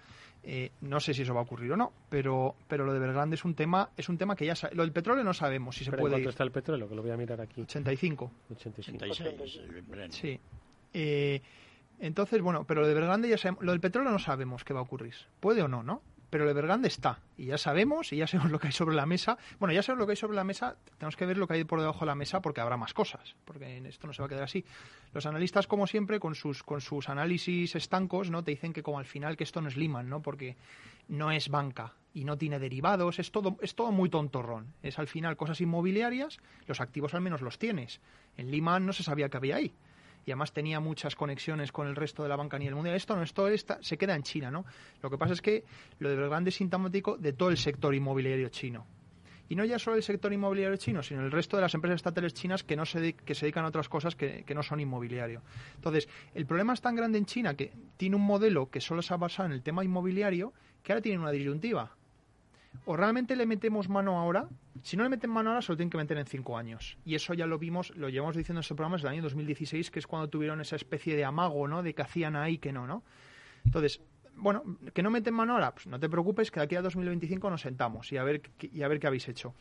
Eh, 0.43 0.71
no 0.81 0.99
sé 0.99 1.13
si 1.13 1.23
eso 1.23 1.33
va 1.33 1.41
a 1.41 1.43
ocurrir 1.43 1.71
o 1.73 1.77
no, 1.77 1.91
pero, 2.09 2.55
pero 2.67 2.85
lo 2.85 2.93
de 2.93 2.99
Evergrande 2.99 3.35
es 3.35 3.43
un 3.43 3.53
tema, 3.53 3.89
es 3.97 4.07
un 4.07 4.17
tema 4.17 4.35
que 4.35 4.45
ya 4.45 4.53
lo 4.73 4.83
del 4.83 4.93
petróleo 4.93 5.23
no 5.23 5.33
sabemos 5.33 5.75
si 5.75 5.83
se 5.83 5.91
puede. 5.91 6.13
¿Cuánto 6.13 6.29
está 6.29 6.43
el 6.43 6.51
petróleo? 6.51 6.87
Que 6.87 6.95
lo 6.95 7.01
voy 7.01 7.11
a 7.11 7.17
mirar 7.17 7.41
aquí. 7.41 7.61
85. 7.61 8.31
85. 8.51 9.05
86. 9.05 9.67
Sí. 10.11 10.39
Eh, 10.93 11.41
entonces, 11.99 12.41
bueno, 12.41 12.63
pero 12.63 12.81
lo 12.81 12.87
de 12.87 12.93
Evergrande 12.93 13.27
ya 13.27 13.37
sabemos, 13.37 13.63
lo 13.63 13.71
del 13.71 13.81
petróleo 13.81 14.11
no 14.11 14.19
sabemos 14.19 14.63
qué 14.63 14.73
va 14.73 14.79
a 14.79 14.83
ocurrir. 14.83 15.15
Puede 15.39 15.61
o 15.63 15.67
no, 15.67 15.83
¿no? 15.83 16.01
Pero 16.29 16.43
el 16.43 16.49
Evergrande 16.49 16.87
está 16.87 17.19
y 17.37 17.45
ya 17.45 17.57
sabemos 17.57 18.11
y 18.11 18.17
ya 18.17 18.27
sabemos 18.27 18.51
lo 18.51 18.59
que 18.59 18.67
hay 18.67 18.73
sobre 18.73 18.95
la 18.95 19.05
mesa. 19.05 19.37
Bueno, 19.59 19.73
ya 19.73 19.81
sabemos 19.81 20.01
lo 20.01 20.07
que 20.07 20.11
hay 20.11 20.17
sobre 20.17 20.35
la 20.35 20.43
mesa, 20.43 20.75
tenemos 20.97 21.15
que 21.15 21.25
ver 21.25 21.37
lo 21.37 21.47
que 21.47 21.55
hay 21.55 21.63
por 21.63 21.79
debajo 21.79 22.01
de 22.01 22.07
la 22.07 22.15
mesa 22.15 22.41
porque 22.41 22.61
habrá 22.61 22.77
más 22.77 22.93
cosas, 22.93 23.35
porque 23.45 23.77
en 23.77 23.85
esto 23.85 24.07
no 24.07 24.13
se 24.13 24.21
va 24.21 24.25
a 24.25 24.29
quedar 24.29 24.43
así. 24.43 24.65
Los 25.13 25.25
analistas, 25.25 25.67
como 25.67 25.87
siempre, 25.87 26.19
con 26.19 26.35
sus, 26.35 26.63
con 26.63 26.81
sus 26.81 27.09
análisis 27.09 27.75
estancos, 27.75 28.29
¿no? 28.29 28.43
Te 28.43 28.51
dicen 28.51 28.73
que 28.73 28.83
como 28.83 28.99
al 28.99 29.05
final 29.05 29.37
que 29.37 29.43
esto 29.43 29.61
no 29.61 29.69
es 29.69 29.77
Lehman, 29.77 30.09
¿no? 30.09 30.21
Porque 30.21 30.57
no 31.07 31.31
es 31.31 31.49
banca 31.49 31.93
y 32.13 32.25
no 32.25 32.37
tiene 32.37 32.59
derivados, 32.59 33.19
es 33.19 33.31
todo, 33.31 33.57
es 33.61 33.75
todo 33.75 33.91
muy 33.91 34.09
tontorrón. 34.09 34.73
Es 34.81 34.99
al 34.99 35.07
final 35.07 35.37
cosas 35.37 35.61
inmobiliarias, 35.61 36.39
los 36.65 36.81
activos 36.81 37.13
al 37.13 37.21
menos 37.21 37.41
los 37.41 37.59
tienes. 37.59 38.01
En 38.35 38.51
Lehman 38.51 38.85
no 38.85 38.93
se 38.93 39.03
sabía 39.03 39.29
que 39.29 39.37
había 39.37 39.57
ahí 39.57 39.73
y 40.27 40.31
además 40.31 40.51
tenía 40.51 40.81
muchas 40.81 41.15
conexiones 41.15 41.71
con 41.71 41.87
el 41.87 41.95
resto 41.95 42.21
de 42.21 42.27
la 42.27 42.35
banca 42.35 42.57
a 42.57 42.59
nivel 42.59 42.75
mundial. 42.75 42.97
Esto 42.97 43.15
no, 43.15 43.23
esto 43.23 43.47
está, 43.47 43.81
se 43.81 43.97
queda 43.97 44.13
en 44.13 44.23
China, 44.23 44.51
¿no? 44.51 44.65
Lo 45.01 45.09
que 45.09 45.17
pasa 45.17 45.31
es 45.31 45.41
que 45.41 45.63
lo 45.99 46.09
de 46.09 46.15
Evergrande 46.15 46.49
es 46.49 46.57
sintomático 46.57 47.15
de 47.17 47.31
todo 47.31 47.49
el 47.49 47.57
sector 47.57 47.95
inmobiliario 47.95 48.49
chino. 48.49 48.85
Y 49.47 49.55
no 49.55 49.63
ya 49.63 49.79
solo 49.79 49.95
el 49.95 50.03
sector 50.03 50.33
inmobiliario 50.33 50.75
chino, 50.75 51.01
sino 51.01 51.21
el 51.21 51.31
resto 51.31 51.55
de 51.55 51.61
las 51.61 51.73
empresas 51.73 51.95
estatales 51.95 52.33
chinas 52.33 52.65
que, 52.65 52.75
no 52.75 52.85
se, 52.85 53.13
que 53.13 53.35
se 53.35 53.45
dedican 53.45 53.63
a 53.63 53.69
otras 53.69 53.87
cosas 53.87 54.17
que, 54.17 54.43
que, 54.43 54.53
no 54.53 54.63
son 54.63 54.81
inmobiliario. 54.81 55.43
Entonces, 55.75 56.09
el 56.33 56.45
problema 56.45 56.73
es 56.73 56.81
tan 56.81 56.97
grande 56.97 57.17
en 57.17 57.25
China 57.25 57.53
que 57.53 57.71
tiene 57.95 58.17
un 58.17 58.23
modelo 58.23 58.69
que 58.69 58.81
solo 58.81 59.01
se 59.01 59.13
ha 59.13 59.17
basado 59.17 59.47
en 59.47 59.53
el 59.53 59.63
tema 59.63 59.85
inmobiliario 59.85 60.51
que 60.83 60.91
ahora 60.91 61.01
tiene 61.01 61.19
una 61.19 61.31
disyuntiva 61.31 61.96
o 62.85 62.95
realmente 62.95 63.35
le 63.35 63.45
metemos 63.45 63.89
mano 63.89 64.17
ahora, 64.17 64.47
si 64.83 64.95
no 64.95 65.03
le 65.03 65.09
meten 65.09 65.29
mano 65.29 65.49
ahora, 65.49 65.61
se 65.61 65.71
lo 65.71 65.77
tienen 65.77 65.89
que 65.89 65.97
meter 65.97 66.17
en 66.17 66.25
cinco 66.25 66.57
años. 66.57 66.97
Y 67.05 67.15
eso 67.15 67.33
ya 67.33 67.45
lo 67.45 67.57
vimos, 67.57 67.93
lo 67.95 68.09
llevamos 68.09 68.35
diciendo 68.35 68.59
en 68.59 68.61
este 68.61 68.75
programa 68.75 68.95
desde 68.95 69.07
el 69.09 69.13
año 69.13 69.23
2016, 69.23 69.91
que 69.91 69.99
es 69.99 70.07
cuando 70.07 70.29
tuvieron 70.29 70.61
esa 70.61 70.75
especie 70.75 71.15
de 71.15 71.25
amago, 71.25 71.67
¿no? 71.67 71.83
De 71.83 71.93
que 71.93 72.01
hacían 72.01 72.35
ahí 72.35 72.57
que 72.57 72.71
no, 72.71 72.87
¿no? 72.87 73.03
Entonces, 73.65 74.01
bueno, 74.35 74.63
que 74.93 75.03
no 75.03 75.09
meten 75.09 75.33
mano 75.33 75.53
ahora, 75.53 75.73
pues 75.73 75.87
no 75.87 75.99
te 75.99 76.07
preocupes, 76.09 76.51
que 76.51 76.59
de 76.59 76.65
aquí 76.65 76.75
a 76.75 76.81
2025 76.81 77.49
nos 77.49 77.61
sentamos 77.61 78.11
y 78.11 78.17
a 78.17 78.23
ver, 78.23 78.41
y 78.61 78.81
a 78.83 78.87
ver 78.87 78.99
qué 78.99 79.07
habéis 79.07 79.27
hecho. 79.27 79.53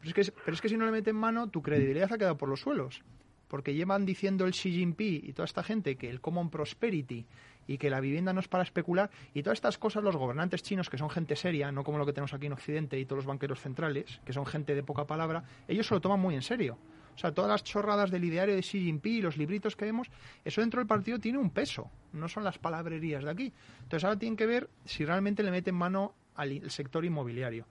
Pero 0.00 0.08
es, 0.08 0.14
que, 0.14 0.32
pero 0.44 0.54
es 0.54 0.60
que 0.60 0.68
si 0.68 0.76
no 0.76 0.84
le 0.84 0.92
meten 0.92 1.16
mano, 1.16 1.48
tu 1.48 1.62
credibilidad 1.62 2.12
ha 2.12 2.18
quedado 2.18 2.36
por 2.36 2.48
los 2.48 2.60
suelos. 2.60 3.02
Porque 3.48 3.74
llevan 3.74 4.04
diciendo 4.04 4.46
el 4.46 4.52
Xi 4.52 4.72
Jinping 4.72 5.20
y 5.24 5.32
toda 5.32 5.46
esta 5.46 5.62
gente 5.62 5.96
que 5.96 6.10
el 6.10 6.20
Common 6.20 6.50
Prosperity 6.50 7.24
y 7.66 7.78
que 7.78 7.90
la 7.90 8.00
vivienda 8.00 8.32
no 8.32 8.40
es 8.40 8.48
para 8.48 8.62
especular. 8.62 9.10
Y 9.32 9.42
todas 9.42 9.58
estas 9.58 9.78
cosas 9.78 10.02
los 10.02 10.16
gobernantes 10.16 10.62
chinos, 10.62 10.90
que 10.90 10.98
son 10.98 11.10
gente 11.10 11.36
seria, 11.36 11.72
no 11.72 11.84
como 11.84 11.98
lo 11.98 12.06
que 12.06 12.12
tenemos 12.12 12.34
aquí 12.34 12.46
en 12.46 12.52
Occidente 12.52 12.98
y 12.98 13.04
todos 13.04 13.18
los 13.18 13.26
banqueros 13.26 13.60
centrales, 13.60 14.20
que 14.24 14.32
son 14.32 14.46
gente 14.46 14.74
de 14.74 14.82
poca 14.82 15.06
palabra, 15.06 15.44
ellos 15.68 15.86
se 15.86 15.94
lo 15.94 16.00
toman 16.00 16.20
muy 16.20 16.34
en 16.34 16.42
serio. 16.42 16.78
O 17.14 17.18
sea, 17.18 17.32
todas 17.32 17.50
las 17.50 17.62
chorradas 17.62 18.10
del 18.10 18.24
ideario 18.24 18.54
de 18.54 18.62
Xi 18.62 18.80
Jinping 18.80 19.14
y 19.14 19.22
los 19.22 19.36
libritos 19.36 19.76
que 19.76 19.84
vemos, 19.84 20.08
eso 20.44 20.60
dentro 20.60 20.80
del 20.80 20.88
partido 20.88 21.18
tiene 21.20 21.38
un 21.38 21.50
peso, 21.50 21.90
no 22.12 22.28
son 22.28 22.42
las 22.42 22.58
palabrerías 22.58 23.22
de 23.22 23.30
aquí. 23.30 23.52
Entonces 23.82 24.04
ahora 24.04 24.18
tienen 24.18 24.36
que 24.36 24.46
ver 24.46 24.68
si 24.84 25.04
realmente 25.04 25.42
le 25.42 25.52
meten 25.52 25.76
mano 25.76 26.14
al 26.34 26.70
sector 26.70 27.04
inmobiliario. 27.04 27.66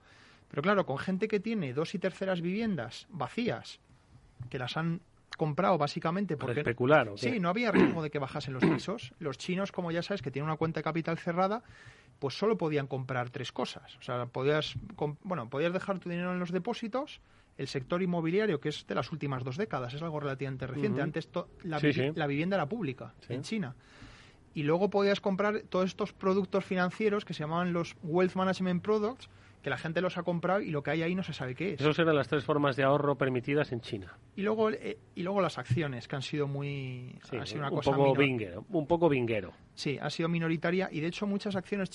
Pero 0.48 0.62
claro, 0.62 0.86
con 0.86 0.98
gente 0.98 1.28
que 1.28 1.40
tiene 1.40 1.74
dos 1.74 1.94
y 1.94 1.98
terceras 1.98 2.40
viviendas 2.40 3.06
vacías, 3.10 3.80
que 4.48 4.58
las 4.58 4.76
han 4.76 5.00
comprado 5.36 5.78
básicamente 5.78 6.36
porque... 6.36 6.60
especular, 6.60 7.10
Sí, 7.16 7.40
no 7.40 7.48
había 7.48 7.70
riesgo 7.70 8.02
de 8.02 8.10
que 8.10 8.18
bajasen 8.18 8.54
los 8.54 8.64
pisos. 8.64 9.12
Los 9.18 9.38
chinos, 9.38 9.72
como 9.72 9.90
ya 9.90 10.02
sabes, 10.02 10.22
que 10.22 10.30
tienen 10.30 10.48
una 10.48 10.56
cuenta 10.56 10.80
de 10.80 10.84
capital 10.84 11.18
cerrada, 11.18 11.62
pues 12.18 12.38
solo 12.38 12.56
podían 12.56 12.86
comprar 12.86 13.30
tres 13.30 13.52
cosas. 13.52 13.96
O 13.98 14.02
sea, 14.02 14.26
podías, 14.26 14.74
bueno, 15.22 15.48
podías 15.50 15.72
dejar 15.72 15.98
tu 15.98 16.08
dinero 16.08 16.32
en 16.32 16.38
los 16.38 16.52
depósitos, 16.52 17.20
el 17.56 17.68
sector 17.68 18.02
inmobiliario, 18.02 18.60
que 18.60 18.68
es 18.68 18.86
de 18.86 18.94
las 18.94 19.12
últimas 19.12 19.44
dos 19.44 19.56
décadas, 19.56 19.94
es 19.94 20.02
algo 20.02 20.20
relativamente 20.20 20.66
reciente. 20.66 21.02
Antes 21.02 21.28
la, 21.62 21.80
la, 22.14 22.26
vivienda 22.26 22.56
era 22.56 22.68
pública 22.68 23.14
en 23.28 23.42
China. 23.42 23.76
Y 24.54 24.62
luego 24.62 24.90
podías 24.90 25.20
comprar 25.20 25.62
todos 25.68 25.86
estos 25.86 26.12
productos 26.12 26.64
financieros 26.64 27.24
que 27.24 27.34
se 27.34 27.40
llamaban 27.40 27.72
los 27.72 27.96
Wealth 28.02 28.34
Management 28.34 28.82
Products, 28.82 29.28
que 29.64 29.70
la 29.70 29.78
gente 29.78 30.02
los 30.02 30.18
ha 30.18 30.22
comprado 30.22 30.60
y 30.60 30.70
lo 30.70 30.82
que 30.82 30.90
hay 30.90 31.02
ahí 31.02 31.14
no 31.14 31.22
se 31.22 31.32
sabe 31.32 31.54
qué 31.54 31.72
es. 31.72 31.80
Esas 31.80 31.98
eran 31.98 32.14
las 32.14 32.28
tres 32.28 32.44
formas 32.44 32.76
de 32.76 32.82
ahorro 32.82 33.16
permitidas 33.16 33.72
en 33.72 33.80
China. 33.80 34.12
Y 34.36 34.42
luego, 34.42 34.68
eh, 34.70 34.98
y 35.14 35.22
luego 35.22 35.40
las 35.40 35.56
acciones, 35.56 36.06
que 36.06 36.16
han 36.16 36.20
sido 36.20 36.46
muy... 36.46 37.18
ha 37.40 37.46
sido 37.46 37.60
una 37.60 37.70
un 37.70 37.76
cosa 37.76 37.92
poco 37.92 38.14
vinguero, 38.14 38.66
un 38.68 38.86
poco 38.86 39.08
vinguero. 39.08 39.54
Sí, 39.74 39.98
ha 39.98 40.10
sido 40.10 40.28
minoritaria 40.28 40.90
y 40.92 41.00
de 41.00 41.06
hecho 41.06 41.26
muchas 41.26 41.56
acciones... 41.56 41.88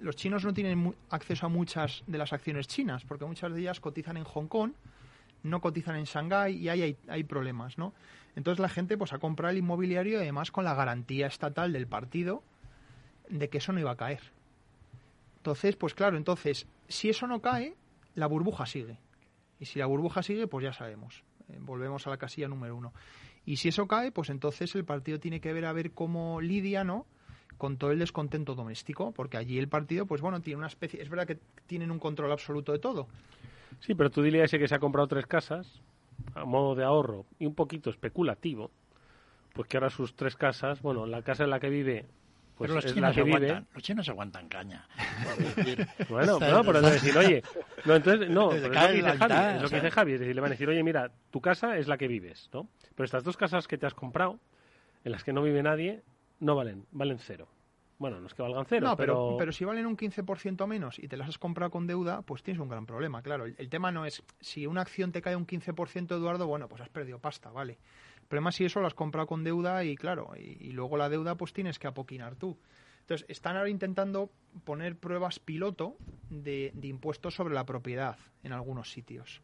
los 0.00 0.14
chinos 0.14 0.44
no 0.44 0.54
tienen 0.54 0.94
acceso 1.10 1.46
a 1.46 1.48
muchas 1.48 2.04
de 2.06 2.16
las 2.16 2.32
acciones 2.32 2.68
chinas, 2.68 3.04
porque 3.04 3.24
muchas 3.24 3.52
de 3.52 3.60
ellas 3.60 3.80
cotizan 3.80 4.16
en 4.16 4.24
Hong 4.24 4.46
Kong, 4.46 4.70
no 5.42 5.60
cotizan 5.60 5.96
en 5.96 6.04
Shanghái 6.04 6.56
y 6.56 6.68
ahí 6.68 6.82
hay, 6.82 6.96
hay 7.08 7.24
problemas, 7.24 7.76
¿no? 7.76 7.92
Entonces 8.36 8.60
la 8.60 8.68
gente 8.68 8.96
pues 8.96 9.12
ha 9.12 9.18
comprado 9.18 9.50
el 9.50 9.58
inmobiliario 9.58 10.20
además 10.20 10.52
con 10.52 10.62
la 10.62 10.74
garantía 10.74 11.26
estatal 11.26 11.72
del 11.72 11.88
partido 11.88 12.44
de 13.28 13.48
que 13.48 13.58
eso 13.58 13.72
no 13.72 13.80
iba 13.80 13.90
a 13.90 13.96
caer. 13.96 14.20
Entonces, 15.44 15.76
pues 15.76 15.92
claro, 15.92 16.16
entonces, 16.16 16.66
si 16.88 17.10
eso 17.10 17.26
no 17.26 17.42
cae, 17.42 17.74
la 18.14 18.26
burbuja 18.26 18.64
sigue. 18.64 18.96
Y 19.60 19.66
si 19.66 19.78
la 19.78 19.84
burbuja 19.84 20.22
sigue, 20.22 20.46
pues 20.46 20.64
ya 20.64 20.72
sabemos. 20.72 21.22
Eh, 21.50 21.58
volvemos 21.60 22.06
a 22.06 22.10
la 22.10 22.16
casilla 22.16 22.48
número 22.48 22.74
uno. 22.74 22.94
Y 23.44 23.56
si 23.58 23.68
eso 23.68 23.86
cae, 23.86 24.10
pues 24.10 24.30
entonces 24.30 24.74
el 24.74 24.86
partido 24.86 25.20
tiene 25.20 25.42
que 25.42 25.52
ver 25.52 25.66
a 25.66 25.74
ver 25.74 25.92
cómo 25.92 26.40
lidia, 26.40 26.82
¿no? 26.82 27.04
Con 27.58 27.76
todo 27.76 27.90
el 27.90 27.98
descontento 27.98 28.54
doméstico, 28.54 29.12
porque 29.12 29.36
allí 29.36 29.58
el 29.58 29.68
partido, 29.68 30.06
pues 30.06 30.22
bueno, 30.22 30.40
tiene 30.40 30.56
una 30.56 30.68
especie. 30.68 31.02
Es 31.02 31.10
verdad 31.10 31.26
que 31.26 31.38
tienen 31.66 31.90
un 31.90 31.98
control 31.98 32.32
absoluto 32.32 32.72
de 32.72 32.78
todo. 32.78 33.06
Sí, 33.80 33.94
pero 33.94 34.08
tú 34.08 34.22
dile 34.22 34.40
a 34.40 34.44
ese 34.46 34.58
que 34.58 34.66
se 34.66 34.74
ha 34.74 34.78
comprado 34.78 35.08
tres 35.08 35.26
casas, 35.26 35.82
a 36.34 36.46
modo 36.46 36.74
de 36.74 36.84
ahorro 36.84 37.26
y 37.38 37.44
un 37.44 37.54
poquito 37.54 37.90
especulativo, 37.90 38.70
pues 39.52 39.68
que 39.68 39.76
ahora 39.76 39.90
sus 39.90 40.16
tres 40.16 40.36
casas, 40.36 40.80
bueno, 40.80 41.04
la 41.04 41.20
casa 41.20 41.44
en 41.44 41.50
la 41.50 41.60
que 41.60 41.68
vive 41.68 42.06
pues 42.56 42.68
pero 42.70 42.74
los 42.80 42.92
chinos, 42.92 43.16
aguantan, 43.16 43.66
los 43.74 43.82
chinos 43.82 44.08
aguantan 44.08 44.48
caña. 44.48 44.86
bueno, 46.08 46.38
no, 46.38 46.64
pero 46.64 46.80
decir, 46.82 47.16
oye, 47.18 47.42
no, 47.84 47.96
entonces, 47.96 48.30
no, 48.30 48.52
es 48.52 48.62
lo 48.62 48.70
que 48.70 48.92
dice 48.92 49.18
Javi, 49.18 49.56
es 49.56 49.62
lo 49.62 49.68
que 49.68 49.74
dice 49.76 49.90
Javi, 49.90 50.12
es 50.12 50.20
decir, 50.20 50.34
le 50.34 50.40
van 50.40 50.50
a 50.50 50.54
decir, 50.54 50.68
oye, 50.68 50.82
mira, 50.82 51.10
tu 51.30 51.40
casa 51.40 51.76
es 51.76 51.88
la 51.88 51.98
que 51.98 52.06
vives, 52.06 52.48
¿no? 52.52 52.68
Pero 52.94 53.04
estas 53.04 53.24
dos 53.24 53.36
casas 53.36 53.66
que 53.66 53.76
te 53.76 53.86
has 53.86 53.94
comprado, 53.94 54.38
en 55.02 55.12
las 55.12 55.24
que 55.24 55.32
no 55.32 55.42
vive 55.42 55.62
nadie, 55.62 56.02
no 56.38 56.54
valen, 56.54 56.86
valen 56.92 57.18
cero. 57.18 57.48
Bueno, 57.98 58.20
no 58.20 58.26
es 58.26 58.34
que 58.34 58.42
valgan 58.42 58.66
cero, 58.68 58.88
No, 58.88 58.96
pero, 58.96 59.14
pero... 59.14 59.36
pero 59.38 59.52
si 59.52 59.64
valen 59.64 59.86
un 59.86 59.96
15% 59.96 60.66
menos 60.66 60.98
y 60.98 61.08
te 61.08 61.16
las 61.16 61.28
has 61.28 61.38
comprado 61.38 61.70
con 61.70 61.86
deuda, 61.86 62.22
pues 62.22 62.42
tienes 62.42 62.60
un 62.60 62.68
gran 62.68 62.86
problema, 62.86 63.22
claro. 63.22 63.46
El, 63.46 63.54
el 63.58 63.68
tema 63.68 63.92
no 63.92 64.04
es, 64.04 64.22
si 64.40 64.66
una 64.66 64.80
acción 64.80 65.12
te 65.12 65.22
cae 65.22 65.36
un 65.36 65.46
15%, 65.46 66.10
Eduardo, 66.12 66.46
bueno, 66.46 66.68
pues 66.68 66.82
has 66.82 66.88
perdido 66.88 67.18
pasta, 67.18 67.50
vale. 67.50 67.78
El 68.24 68.28
problema 68.28 68.48
es 68.48 68.56
si 68.56 68.64
eso 68.64 68.80
lo 68.80 68.86
has 68.86 68.94
comprado 68.94 69.26
con 69.26 69.44
deuda 69.44 69.84
y, 69.84 69.96
claro, 69.96 70.30
y, 70.34 70.72
luego 70.72 70.96
la 70.96 71.10
deuda 71.10 71.34
pues 71.36 71.52
tienes 71.52 71.78
que 71.78 71.86
apoquinar 71.86 72.36
tú. 72.36 72.58
Entonces, 73.02 73.26
están 73.28 73.58
ahora 73.58 73.68
intentando 73.68 74.30
poner 74.64 74.96
pruebas 74.96 75.38
piloto 75.38 75.98
de, 76.30 76.72
de 76.74 76.88
impuestos 76.88 77.34
sobre 77.34 77.52
la 77.52 77.66
propiedad 77.66 78.16
en 78.42 78.52
algunos 78.52 78.90
sitios. 78.90 79.42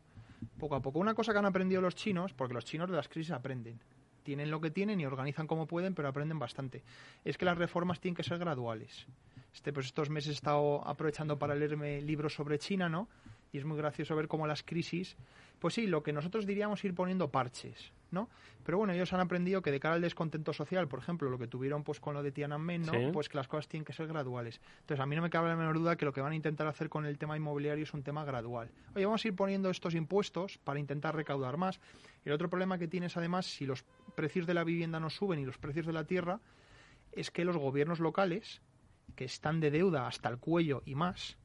Poco 0.59 0.77
a 0.77 0.81
poco. 0.81 0.99
Una 0.99 1.13
cosa 1.13 1.33
que 1.33 1.39
han 1.39 1.45
aprendido 1.45 1.83
los 1.83 1.95
chinos, 1.95 2.33
porque 2.33 2.55
los 2.55 2.65
chinos 2.65 2.89
de 2.89 2.97
las 2.97 3.09
crisis 3.09 3.33
aprenden, 3.33 3.79
tienen 4.23 4.51
lo 4.51 4.63
que 4.63 4.71
tienen 4.71 4.99
y 4.99 5.05
organizan 5.05 5.47
como 5.47 5.67
pueden, 5.67 5.95
pero 5.95 6.09
aprenden 6.09 6.39
bastante. 6.39 6.83
Es 7.23 7.37
que 7.37 7.45
las 7.45 7.59
reformas 7.59 8.01
tienen 8.01 8.17
que 8.17 8.23
ser 8.23 8.39
graduales. 8.39 9.07
Este, 9.53 9.75
pues 9.75 9.87
estos 9.87 10.09
meses 10.09 10.31
he 10.31 10.35
estado 10.35 10.87
aprovechando 10.89 11.39
para 11.39 11.55
leerme 11.55 12.01
libros 12.01 12.33
sobre 12.33 12.59
China, 12.59 12.89
¿no? 12.89 13.09
Y 13.53 13.59
es 13.59 13.65
muy 13.65 13.77
gracioso 13.77 14.15
ver 14.15 14.29
cómo 14.29 14.47
las 14.47 14.63
crisis, 14.63 15.17
pues 15.59 15.75
sí, 15.75 15.87
lo 15.87 16.03
que 16.03 16.13
nosotros 16.13 16.47
diríamos 16.47 16.85
ir 16.85 16.95
poniendo 16.95 17.31
parches, 17.31 17.93
¿no? 18.11 18.29
Pero 18.65 18.79
bueno, 18.79 18.93
ellos 18.93 19.13
han 19.13 19.21
aprendido 19.21 19.61
que 19.63 19.71
de 19.71 19.81
cara 19.81 19.97
al 19.97 20.01
descontento 20.01 20.53
social, 20.53 20.89
por 20.89 21.01
ejemplo, 21.01 21.29
lo 21.29 21.39
que 21.39 21.47
tuvieron 21.47 21.83
pues 21.85 22.01
con 22.01 22.15
lo 22.15 22.23
de 22.23 22.33
Tiananmen, 22.33 22.83
¿no? 22.83 22.93
Sí. 22.93 23.11
Pues 23.13 23.29
que 23.29 23.37
las 23.37 23.49
cosas 23.49 23.69
tienen 23.69 23.85
que 23.85 23.93
ser 23.93 24.07
graduales. 24.07 24.61
Entonces, 24.81 25.01
a 25.03 25.07
mí 25.07 25.17
no 25.17 25.23
me 25.23 25.31
cabe 25.31 25.49
la 25.49 25.57
menor 25.57 25.79
duda 25.79 25.97
que 25.97 26.05
lo 26.05 26.13
que 26.13 26.21
van 26.21 26.33
a 26.33 26.35
intentar 26.35 26.67
hacer 26.67 26.89
con 26.89 27.07
el 27.07 27.19
tema 27.19 27.37
inmobiliario 27.37 27.85
es 27.85 27.93
un 27.93 28.03
tema 28.03 28.25
gradual. 28.25 28.71
Oye, 28.95 29.05
vamos 29.05 29.25
a 29.25 29.29
ir 29.29 29.35
poniendo 29.35 29.71
estos 29.71 29.95
impuestos 29.95 30.59
para 30.59 30.79
intentar 30.79 31.15
recaudar 31.15 31.57
más. 31.57 31.81
El 32.25 32.33
otro 32.33 32.49
problema 32.49 32.79
que 32.79 32.89
tienes, 32.89 33.17
además, 33.17 33.47
si 33.47 33.67
los 33.67 33.85
precios 34.15 34.47
de 34.47 34.55
la 34.55 34.65
vivienda 34.65 35.01
no 35.01 35.11
suben 35.11 35.41
y 35.41 35.45
los 35.45 35.59
precios 35.59 35.87
de 35.87 35.93
la 35.93 36.05
tierra, 36.05 36.41
es 37.13 37.31
que 37.31 37.45
los 37.45 37.57
gobiernos 37.57 38.01
locales, 38.01 38.63
que 39.17 39.25
están 39.25 39.61
de 39.61 39.71
deuda 39.71 40.07
hasta 40.07 40.29
el 40.29 40.39
cuello 40.39 40.83
y 40.85 40.95
más, 40.95 41.37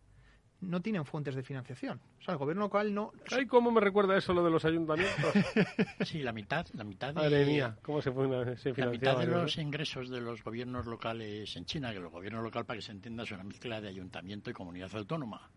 no 0.65 0.81
tienen 0.81 1.05
fuentes 1.05 1.35
de 1.35 1.43
financiación. 1.43 1.99
O 2.19 2.23
sea, 2.23 2.33
el 2.33 2.37
gobierno 2.37 2.63
local 2.63 2.93
no... 2.93 3.11
Ay, 3.31 3.45
cómo 3.45 3.71
me 3.71 3.81
recuerda 3.81 4.17
eso 4.17 4.33
lo 4.33 4.43
de 4.43 4.51
los 4.51 4.65
ayuntamientos. 4.65 5.15
Sí, 6.05 6.21
la 6.21 6.31
mitad, 6.31 6.65
la 6.73 6.83
mitad 6.83 7.07
de, 7.09 7.13
Madre 7.15 7.45
mía, 7.45 7.77
cómo 7.81 8.01
se, 8.01 8.11
se 8.57 8.73
la 8.75 8.87
mitad 8.87 9.17
de 9.17 9.27
los 9.27 9.57
ingresos 9.57 10.09
de 10.09 10.21
los 10.21 10.43
gobiernos 10.43 10.85
locales 10.85 11.55
en 11.55 11.65
China, 11.65 11.91
que 11.91 11.97
el 11.97 12.09
gobierno 12.09 12.41
local, 12.41 12.65
para 12.65 12.77
que 12.77 12.81
se 12.83 12.91
entienda, 12.91 13.23
es 13.23 13.31
una 13.31 13.43
mezcla 13.43 13.81
de 13.81 13.87
ayuntamiento 13.89 14.49
y 14.49 14.53
comunidad 14.53 14.89
autónoma. 14.95 15.49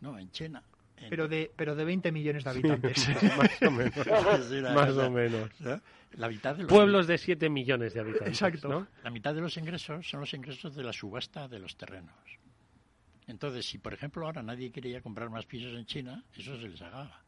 ¿no? 0.00 0.18
En 0.18 0.30
China. 0.30 0.62
En- 0.98 1.10
Pero 1.10 1.28
de, 1.28 1.50
pero 1.54 1.74
de 1.74 1.84
20 1.84 2.10
millones 2.12 2.44
de 2.44 2.50
habitantes. 2.50 3.08
Más 3.36 3.62
o 3.62 3.70
menos. 3.70 3.96
Es 3.96 4.50
una 4.50 4.72
Más 4.72 4.86
cosa, 4.88 5.06
o 5.06 5.10
menos. 5.10 5.50
¿no? 5.60 5.80
La 6.12 6.28
mitad 6.28 6.56
de 6.56 6.62
los, 6.62 6.72
Pueblos 6.72 7.06
de 7.06 7.18
7 7.18 7.50
millones 7.50 7.92
de 7.92 8.00
habitantes. 8.00 8.28
Exacto. 8.28 8.68
¿no? 8.68 8.86
La 9.04 9.10
mitad 9.10 9.34
de 9.34 9.40
los 9.42 9.56
ingresos 9.58 10.08
son 10.08 10.20
los 10.20 10.32
ingresos 10.32 10.74
de 10.74 10.82
la 10.82 10.92
subasta 10.92 11.48
de 11.48 11.58
los 11.58 11.76
terrenos. 11.76 12.14
Entonces, 13.26 13.66
si 13.66 13.78
por 13.78 13.92
ejemplo 13.92 14.24
ahora 14.26 14.42
nadie 14.42 14.70
quería 14.70 15.00
comprar 15.02 15.30
más 15.30 15.46
pisos 15.46 15.74
en 15.76 15.84
China, 15.86 16.24
eso 16.36 16.56
se 16.60 16.68
les 16.68 16.80
acaba. 16.82 17.22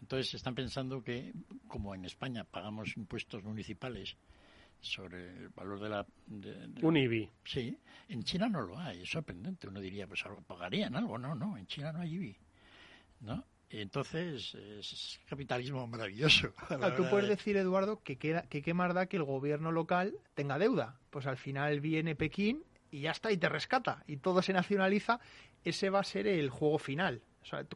Entonces 0.00 0.34
están 0.34 0.54
pensando 0.54 1.02
que, 1.02 1.32
como 1.68 1.94
en 1.94 2.04
España 2.04 2.44
pagamos 2.44 2.96
impuestos 2.96 3.42
municipales 3.44 4.16
sobre 4.80 5.30
el 5.38 5.48
valor 5.50 5.80
de 5.80 5.88
la... 5.88 6.06
de- 6.26 6.66
de- 6.68 6.86
Un 6.86 6.96
IBI. 6.96 7.30
Sí, 7.44 7.76
en 8.08 8.22
China 8.24 8.48
no 8.48 8.60
lo 8.60 8.78
hay, 8.78 9.02
es 9.02 9.10
sorprendente. 9.10 9.68
Uno 9.68 9.80
diría, 9.80 10.06
pues 10.06 10.24
algo 10.26 10.42
pagarían 10.42 10.94
algo, 10.96 11.16
no, 11.16 11.34
no, 11.34 11.56
en 11.56 11.66
China 11.66 11.92
no 11.92 12.00
hay 12.00 12.14
IBI. 12.14 12.36
¿No? 13.20 13.44
Entonces, 13.70 14.54
es 14.54 15.18
capitalismo 15.26 15.86
maravilloso. 15.86 16.52
a 16.58 16.70
la 16.74 16.78
Claro, 16.78 16.96
tú 16.96 17.10
puedes 17.10 17.28
de- 17.28 17.34
decir, 17.36 17.56
Eduardo, 17.56 18.02
que, 18.02 18.16
queda, 18.16 18.42
que 18.42 18.62
qué 18.62 18.74
más 18.74 18.92
da 18.94 19.06
que 19.06 19.16
el 19.16 19.24
gobierno 19.24 19.72
local 19.72 20.12
tenga 20.34 20.58
deuda. 20.58 21.00
Pues 21.10 21.26
al 21.26 21.36
final 21.38 21.80
viene 21.80 22.14
Pekín 22.14 22.62
y 22.96 23.02
ya 23.02 23.10
está, 23.10 23.30
y 23.30 23.36
te 23.36 23.50
rescata, 23.50 24.02
y 24.06 24.16
todo 24.16 24.40
se 24.40 24.54
nacionaliza. 24.54 25.20
Ese 25.64 25.90
va 25.90 26.00
a 26.00 26.04
ser 26.04 26.26
el 26.26 26.48
juego 26.48 26.78
final. 26.78 27.20